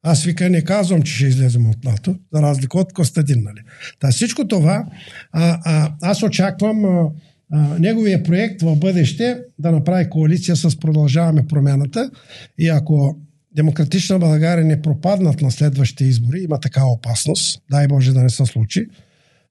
Аз 0.03 0.25
вика 0.25 0.51
не 0.51 0.65
казвам, 0.65 1.03
че 1.03 1.15
ще 1.15 1.27
излезем 1.27 1.71
от 1.71 1.85
НАТО, 1.85 2.17
за 2.33 2.43
разлика 2.43 2.79
от 2.79 2.93
Костадин. 2.93 3.43
Нали. 3.43 3.61
Та 4.01 4.11
всичко 4.11 4.49
това, 4.49 4.85
а, 5.33 5.61
а, 5.65 5.93
аз 6.03 6.23
очаквам 6.23 6.85
а, 6.85 7.11
а, 7.53 7.79
неговия 7.79 8.23
проект 8.23 8.63
в 8.63 8.77
бъдеще 8.77 9.39
да 9.59 9.73
направи 9.73 10.11
коалиция 10.11 10.57
с 10.57 10.79
Продължаваме 10.81 11.47
промяната 11.47 12.11
и 12.59 12.69
ако 12.69 13.17
Демократична 13.55 14.19
България 14.19 14.65
не 14.65 14.83
пропаднат 14.83 15.41
на 15.41 15.51
следващите 15.51 16.05
избори, 16.05 16.41
има 16.41 16.61
такава 16.61 16.91
опасност, 16.91 17.63
дай 17.71 17.89
Боже 17.89 18.13
да 18.13 18.23
не 18.23 18.31
се 18.31 18.47
случи, 18.47 18.87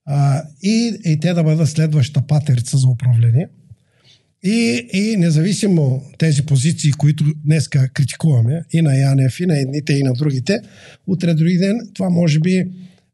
а, 0.05 0.43
и, 0.63 0.97
и 1.05 1.19
те 1.19 1.33
да 1.33 1.43
бъдат 1.43 1.69
следващата 1.69 2.27
патерица 2.27 2.77
за 2.77 2.87
управление. 2.87 3.47
И, 4.43 4.87
и 4.93 5.17
независимо 5.17 6.03
тези 6.17 6.45
позиции, 6.45 6.91
които 6.91 7.23
днес 7.45 7.67
критикуваме, 7.67 8.63
и 8.73 8.81
на 8.81 8.95
Янев, 8.95 9.39
и 9.39 9.45
на 9.45 9.59
едните, 9.59 9.93
и 9.93 10.03
на 10.03 10.13
другите, 10.13 10.59
утре 11.07 11.33
други 11.33 11.57
ден 11.57 11.79
това 11.93 12.09
може 12.09 12.39
би 12.39 12.65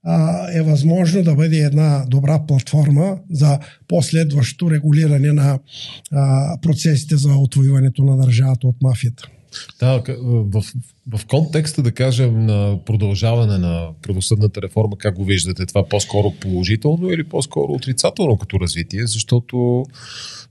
а, 0.04 0.48
е 0.54 0.62
възможно 0.62 1.24
да 1.24 1.36
бъде 1.36 1.58
една 1.58 2.06
добра 2.08 2.40
платформа 2.48 3.18
за 3.32 3.60
последващо 3.88 4.72
регулиране 4.72 5.32
на 5.34 5.60
а, 6.12 6.58
процесите 6.62 7.18
за 7.18 7.30
отвоюването 7.30 8.04
на 8.04 8.18
държавата 8.18 8.68
от 8.68 8.76
мафията. 8.82 9.30
Да, 9.80 10.04
в, 10.28 10.64
в 11.14 11.26
контекста, 11.28 11.82
да 11.82 11.92
кажем, 11.92 12.46
на 12.46 12.80
продължаване 12.86 13.58
на 13.58 13.90
правосъдната 14.02 14.62
реформа, 14.62 14.98
как 14.98 15.16
го 15.16 15.26
виждате? 15.26 15.66
Това 15.66 15.88
по-скоро 15.88 16.32
положително 16.32 17.12
или 17.12 17.24
по-скоро 17.24 17.74
отрицателно 17.74 18.38
като 18.38 18.60
развитие? 18.60 19.08
Защото 19.08 19.86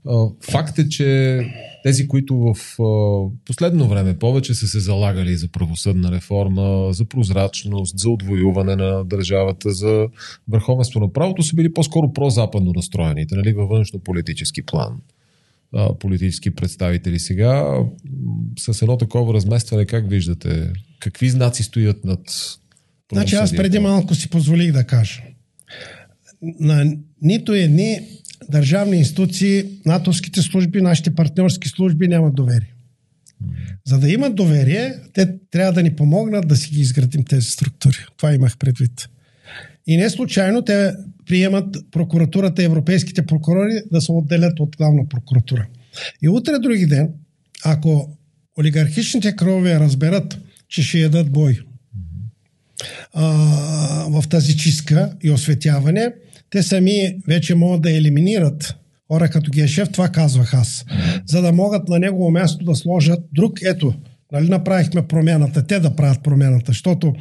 а, 0.07 0.27
факт 0.51 0.79
е, 0.79 0.89
че 0.89 1.39
тези, 1.83 2.07
които 2.07 2.37
в 2.37 2.81
а, 2.83 3.29
последно 3.45 3.87
време 3.87 4.19
повече 4.19 4.53
са 4.53 4.67
се 4.67 4.79
залагали 4.79 5.35
за 5.35 5.47
правосъдна 5.47 6.11
реформа, 6.11 6.93
за 6.93 7.05
прозрачност, 7.05 7.99
за 7.99 8.09
отвоюване 8.09 8.75
на 8.75 9.05
държавата, 9.05 9.71
за 9.71 10.07
върховенство 10.49 10.99
на 10.99 11.13
правото, 11.13 11.43
са 11.43 11.55
били 11.55 11.73
по-скоро 11.73 12.13
прозападно 12.13 12.71
настроените, 12.75 13.35
нали, 13.35 13.53
във 13.53 13.69
външно-политически 13.69 14.61
план 14.61 15.01
а, 15.75 15.97
политически 15.99 16.51
представители. 16.51 17.19
Сега 17.19 17.77
с 18.59 18.81
едно 18.81 18.97
такова 18.97 19.33
разместване, 19.33 19.85
как 19.85 20.09
виждате? 20.09 20.73
Какви 20.99 21.29
знаци 21.29 21.63
стоят 21.63 22.05
над 22.05 22.19
Значи 23.13 23.35
аз 23.35 23.55
преди 23.55 23.79
малко 23.79 24.15
си 24.15 24.29
позволих 24.29 24.71
да 24.71 24.83
кажа. 24.83 25.21
На 26.41 26.93
нито 27.21 27.53
едни 27.53 27.99
държавни 28.49 28.97
институции, 28.97 29.63
натовските 29.85 30.41
служби, 30.41 30.81
нашите 30.81 31.15
партньорски 31.15 31.69
служби 31.69 32.07
нямат 32.07 32.35
доверие. 32.35 32.73
За 33.87 33.99
да 33.99 34.11
имат 34.11 34.35
доверие, 34.35 34.95
те 35.13 35.35
трябва 35.51 35.73
да 35.73 35.83
ни 35.83 35.95
помогнат 35.95 36.47
да 36.47 36.55
си 36.55 36.69
ги 36.69 36.81
изградим 36.81 37.23
тези 37.23 37.47
структури. 37.47 38.05
Това 38.17 38.33
имах 38.33 38.57
предвид. 38.57 39.09
И 39.87 39.97
не 39.97 40.09
случайно 40.09 40.61
те 40.61 40.93
приемат 41.29 41.77
прокуратурата 41.91 42.63
европейските 42.63 43.25
прокурори 43.25 43.81
да 43.91 44.01
се 44.01 44.11
отделят 44.11 44.59
от 44.59 44.77
главна 44.77 45.07
прокуратура. 45.09 45.67
И 46.21 46.29
утре 46.29 46.59
други 46.59 46.85
ден, 46.85 47.09
ако 47.65 48.17
олигархичните 48.59 49.35
крове 49.35 49.79
разберат, 49.79 50.39
че 50.69 50.83
ще 50.83 50.99
ядат 50.99 51.31
бой 51.31 51.59
а, 53.13 53.25
в 54.09 54.29
тази 54.29 54.57
чистка 54.57 55.13
и 55.23 55.31
осветяване, 55.31 56.13
те 56.49 56.63
сами 56.63 57.17
вече 57.27 57.55
могат 57.55 57.81
да 57.81 57.91
елиминират 57.91 58.75
хора 59.11 59.29
като 59.29 59.51
Гешев, 59.51 59.89
това 59.91 60.09
казвах 60.09 60.53
аз, 60.53 60.85
за 61.25 61.41
да 61.41 61.51
могат 61.51 61.87
на 61.89 61.99
негово 61.99 62.31
място 62.31 62.65
да 62.65 62.75
сложат 62.75 63.19
друг, 63.33 63.61
ето, 63.61 63.93
Нали 64.31 64.49
направихме 64.49 65.07
промяната, 65.07 65.67
те 65.67 65.79
да 65.79 65.95
правят 65.95 66.23
промяната, 66.23 66.71
защото 66.71 67.13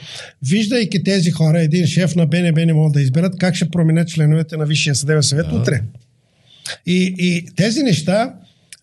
виждайки 0.49 1.03
тези 1.03 1.31
хора, 1.31 1.61
един 1.63 1.87
шеф 1.87 2.17
на 2.17 2.27
БНБ 2.27 2.67
не 2.67 2.73
могат 2.73 2.93
да 2.93 3.03
изберат 3.03 3.39
как 3.39 3.55
ще 3.55 3.69
променят 3.69 4.09
членовете 4.09 4.57
на 4.57 4.67
Висшия 4.67 4.95
съдебен 4.95 5.23
съвет 5.23 5.47
да. 5.51 5.57
утре. 5.57 5.83
И, 6.87 7.15
и 7.19 7.47
тези 7.57 7.83
неща, 7.83 8.35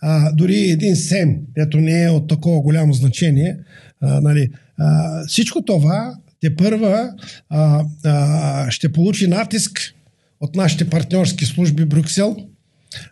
а, 0.02 0.32
дори 0.32 0.70
един 0.70 0.96
СЕМ, 0.96 1.38
ето 1.58 1.78
не 1.78 2.04
е 2.04 2.10
от 2.10 2.28
такова 2.28 2.62
голямо 2.62 2.94
значение, 2.94 3.58
а, 4.02 4.22
нали, 4.22 4.50
а, 4.78 5.28
всичко 5.28 5.62
това 5.62 6.16
те 6.42 6.56
първа 6.56 7.12
а, 7.50 7.86
а, 8.06 8.72
ще 8.72 8.92
получи 8.92 9.28
натиск 9.28 9.94
от 10.42 10.56
нашите 10.56 10.90
партньорски 10.90 11.46
служби 11.46 11.86
Брюксел, 11.86 12.38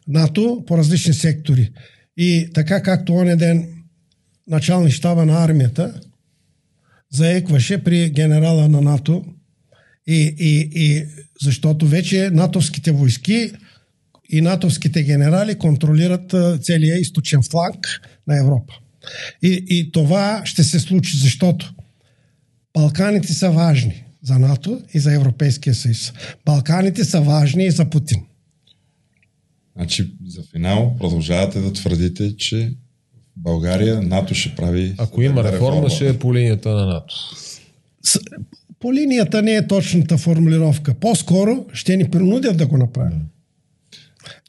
НАТО 0.07 0.63
по 0.67 0.77
различни 0.77 1.13
сектори. 1.13 1.71
И 2.17 2.49
така 2.53 2.81
както 2.81 3.15
оня 3.15 3.37
ден 3.37 3.67
началник 4.47 4.93
щаба 4.93 5.25
на 5.25 5.43
армията 5.43 6.01
заекваше 7.11 7.83
при 7.83 8.09
генерала 8.09 8.69
на 8.69 8.81
НАТО 8.81 9.25
и, 10.07 10.35
и, 10.39 10.69
и 10.75 11.05
защото 11.41 11.87
вече 11.87 12.29
натовските 12.29 12.91
войски 12.91 13.51
и 14.29 14.41
натовските 14.41 15.03
генерали 15.03 15.55
контролират 15.55 16.35
целия 16.63 16.99
източен 16.99 17.43
фланг 17.43 18.01
на 18.27 18.39
Европа. 18.39 18.73
И, 19.43 19.65
и 19.69 19.91
това 19.91 20.41
ще 20.45 20.63
се 20.63 20.79
случи, 20.79 21.17
защото 21.17 21.73
Балканите 22.73 23.33
са 23.33 23.51
важни 23.51 24.03
за 24.23 24.39
НАТО 24.39 24.81
и 24.93 24.99
за 24.99 25.13
Европейския 25.13 25.75
съюз. 25.75 26.13
Балканите 26.45 27.03
са 27.03 27.21
важни 27.21 27.65
и 27.65 27.71
за 27.71 27.89
Путин. 27.89 28.21
Значи, 29.75 30.13
за 30.25 30.43
финал 30.51 30.95
продължавате 30.99 31.59
да 31.59 31.73
твърдите, 31.73 32.37
че 32.37 32.73
България 33.37 34.01
НАТО 34.01 34.33
ще 34.33 34.55
прави. 34.55 34.95
Ако 34.97 35.21
има 35.21 35.43
реформа, 35.43 35.55
реформа, 35.55 35.89
ще 35.89 36.09
е 36.09 36.19
по 36.19 36.33
линията 36.33 36.69
на 36.69 36.85
НАТО. 36.85 37.15
С, 38.03 38.19
по 38.79 38.93
линията 38.93 39.41
не 39.41 39.55
е 39.55 39.67
точната 39.67 40.17
формулировка. 40.17 40.93
По-скоро 40.93 41.65
ще 41.73 41.97
ни 41.97 42.09
принудят 42.09 42.57
да 42.57 42.67
го 42.67 42.77
направим. 42.77 43.21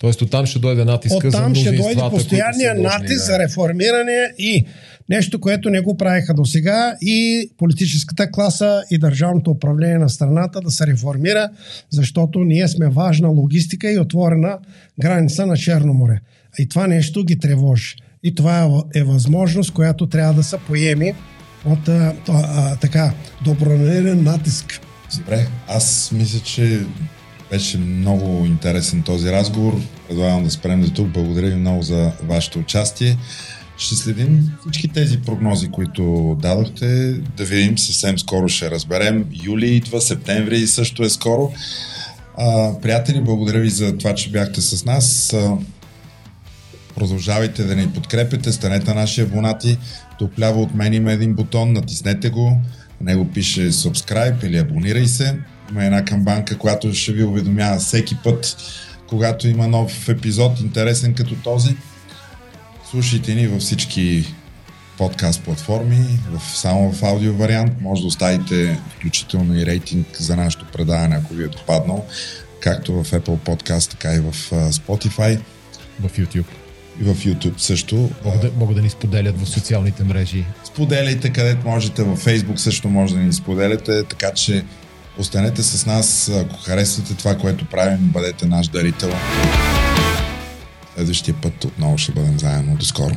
Тоест 0.00 0.22
оттам 0.22 0.46
ще 0.46 0.58
дойде 0.58 0.84
натиска 0.84 1.28
Оттам 1.28 1.54
ще 1.54 1.72
дойде 1.72 2.00
постоянния 2.10 2.74
натиск 2.74 3.18
да. 3.18 3.24
за 3.24 3.38
реформиране 3.38 4.34
и 4.38 4.64
нещо, 5.08 5.40
което 5.40 5.70
не 5.70 5.80
го 5.80 5.96
правиха 5.96 6.34
до 6.34 6.44
сега 6.44 6.94
и 7.00 7.50
политическата 7.58 8.30
класа 8.30 8.82
и 8.90 8.98
държавното 8.98 9.50
управление 9.50 9.98
на 9.98 10.08
страната 10.08 10.60
да 10.60 10.70
се 10.70 10.86
реформира, 10.86 11.50
защото 11.90 12.38
ние 12.38 12.68
сме 12.68 12.88
важна 12.88 13.28
логистика 13.28 13.92
и 13.92 13.98
отворена 13.98 14.58
граница 15.00 15.46
на 15.46 15.56
Черно 15.56 15.94
море. 15.94 16.20
И 16.58 16.68
това 16.68 16.86
нещо 16.86 17.24
ги 17.24 17.38
тревожи. 17.38 17.94
И 18.24 18.34
това 18.34 18.82
е, 18.94 19.02
възможност, 19.02 19.70
която 19.70 20.06
трябва 20.06 20.34
да 20.34 20.42
се 20.42 20.58
поеми 20.58 21.14
от 21.64 21.88
а, 21.88 22.14
а, 22.28 22.76
така 22.76 23.12
добронамерен 23.44 24.22
натиск. 24.22 24.80
Добре, 25.18 25.46
аз 25.68 26.12
мисля, 26.12 26.40
че 26.40 26.80
беше 27.50 27.78
много 27.78 28.46
интересен 28.46 29.02
този 29.02 29.32
разговор. 29.32 29.80
Предлагам 30.08 30.44
да 30.44 30.50
спрем 30.50 30.80
до 30.80 30.90
тук. 30.90 31.08
Благодаря 31.08 31.46
ви 31.46 31.54
много 31.54 31.82
за 31.82 32.12
вашето 32.22 32.58
участие. 32.58 33.18
Ще 33.78 33.94
следим 33.94 34.50
всички 34.60 34.88
тези 34.88 35.18
прогнози, 35.18 35.68
които 35.68 36.36
дадохте. 36.42 37.12
Да 37.12 37.44
видим, 37.44 37.78
съвсем 37.78 38.18
скоро 38.18 38.48
ще 38.48 38.70
разберем. 38.70 39.24
Юли 39.44 39.66
идва, 39.66 40.00
септември 40.00 40.66
също 40.66 41.02
е 41.02 41.08
скоро. 41.08 41.52
А, 42.38 42.80
приятели, 42.82 43.20
благодаря 43.20 43.60
ви 43.60 43.70
за 43.70 43.98
това, 43.98 44.14
че 44.14 44.30
бяхте 44.30 44.60
с 44.60 44.84
нас. 44.84 45.36
Продължавайте 46.94 47.64
да 47.64 47.76
ни 47.76 47.92
подкрепите, 47.92 48.52
станете 48.52 48.94
наши 48.94 49.20
абонати. 49.20 49.78
Тук 50.18 50.38
ляво 50.40 50.62
от 50.62 50.74
мен 50.74 50.94
има 50.94 51.12
един 51.12 51.34
бутон, 51.34 51.72
натиснете 51.72 52.30
го. 52.30 52.60
На 53.00 53.12
него 53.12 53.30
пише 53.32 53.72
subscribe 53.72 54.44
или 54.44 54.58
абонирай 54.58 55.06
се. 55.06 55.38
Има 55.70 55.84
една 55.84 56.04
камбанка, 56.04 56.58
която 56.58 56.94
ще 56.94 57.12
ви 57.12 57.24
уведомява 57.24 57.78
всеки 57.78 58.16
път, 58.24 58.56
когато 59.08 59.48
има 59.48 59.68
нов 59.68 60.08
епизод, 60.08 60.60
интересен 60.60 61.14
като 61.14 61.34
този. 61.34 61.76
Слушайте 62.90 63.34
ни 63.34 63.46
във 63.46 63.60
всички 63.60 64.34
подкаст 64.98 65.42
платформи, 65.42 66.18
в, 66.30 66.56
само 66.56 66.92
в 66.92 67.02
аудио 67.02 67.34
вариант. 67.34 67.72
Може 67.80 68.02
да 68.02 68.06
оставите 68.06 68.78
включително 68.96 69.58
и 69.58 69.66
рейтинг 69.66 70.06
за 70.18 70.36
нашето 70.36 70.66
предаване, 70.72 71.16
ако 71.16 71.34
ви 71.34 71.44
е 71.44 71.48
допаднал, 71.48 72.06
както 72.60 72.92
в 72.92 73.10
Apple 73.10 73.38
Podcast, 73.38 73.90
така 73.90 74.14
и 74.14 74.20
в 74.20 74.32
Spotify. 74.72 75.40
В 76.00 76.18
YouTube 76.18 76.63
и 77.00 77.04
в 77.04 77.14
YouTube 77.14 77.58
също. 77.58 78.10
Могат 78.24 78.40
да, 78.40 78.50
могат 78.58 78.76
да 78.76 78.82
ни 78.82 78.90
споделят 78.90 79.40
в 79.40 79.48
социалните 79.48 80.04
мрежи. 80.04 80.44
Споделяйте 80.64 81.32
където 81.32 81.68
можете, 81.68 82.02
във 82.02 82.24
Facebook 82.24 82.56
също 82.56 82.88
може 82.88 83.14
да 83.14 83.20
ни 83.20 83.32
споделяте, 83.32 84.04
така 84.04 84.32
че 84.32 84.64
останете 85.18 85.62
с 85.62 85.86
нас, 85.86 86.30
ако 86.34 86.56
харесвате 86.62 87.14
това, 87.14 87.38
което 87.38 87.64
правим, 87.64 87.98
бъдете 88.00 88.46
наш 88.46 88.68
дарител. 88.68 89.10
Следващия 90.94 91.34
път 91.42 91.64
отново 91.64 91.98
ще 91.98 92.12
бъдем 92.12 92.38
заедно. 92.38 92.76
До 92.76 92.84
скоро! 92.84 93.14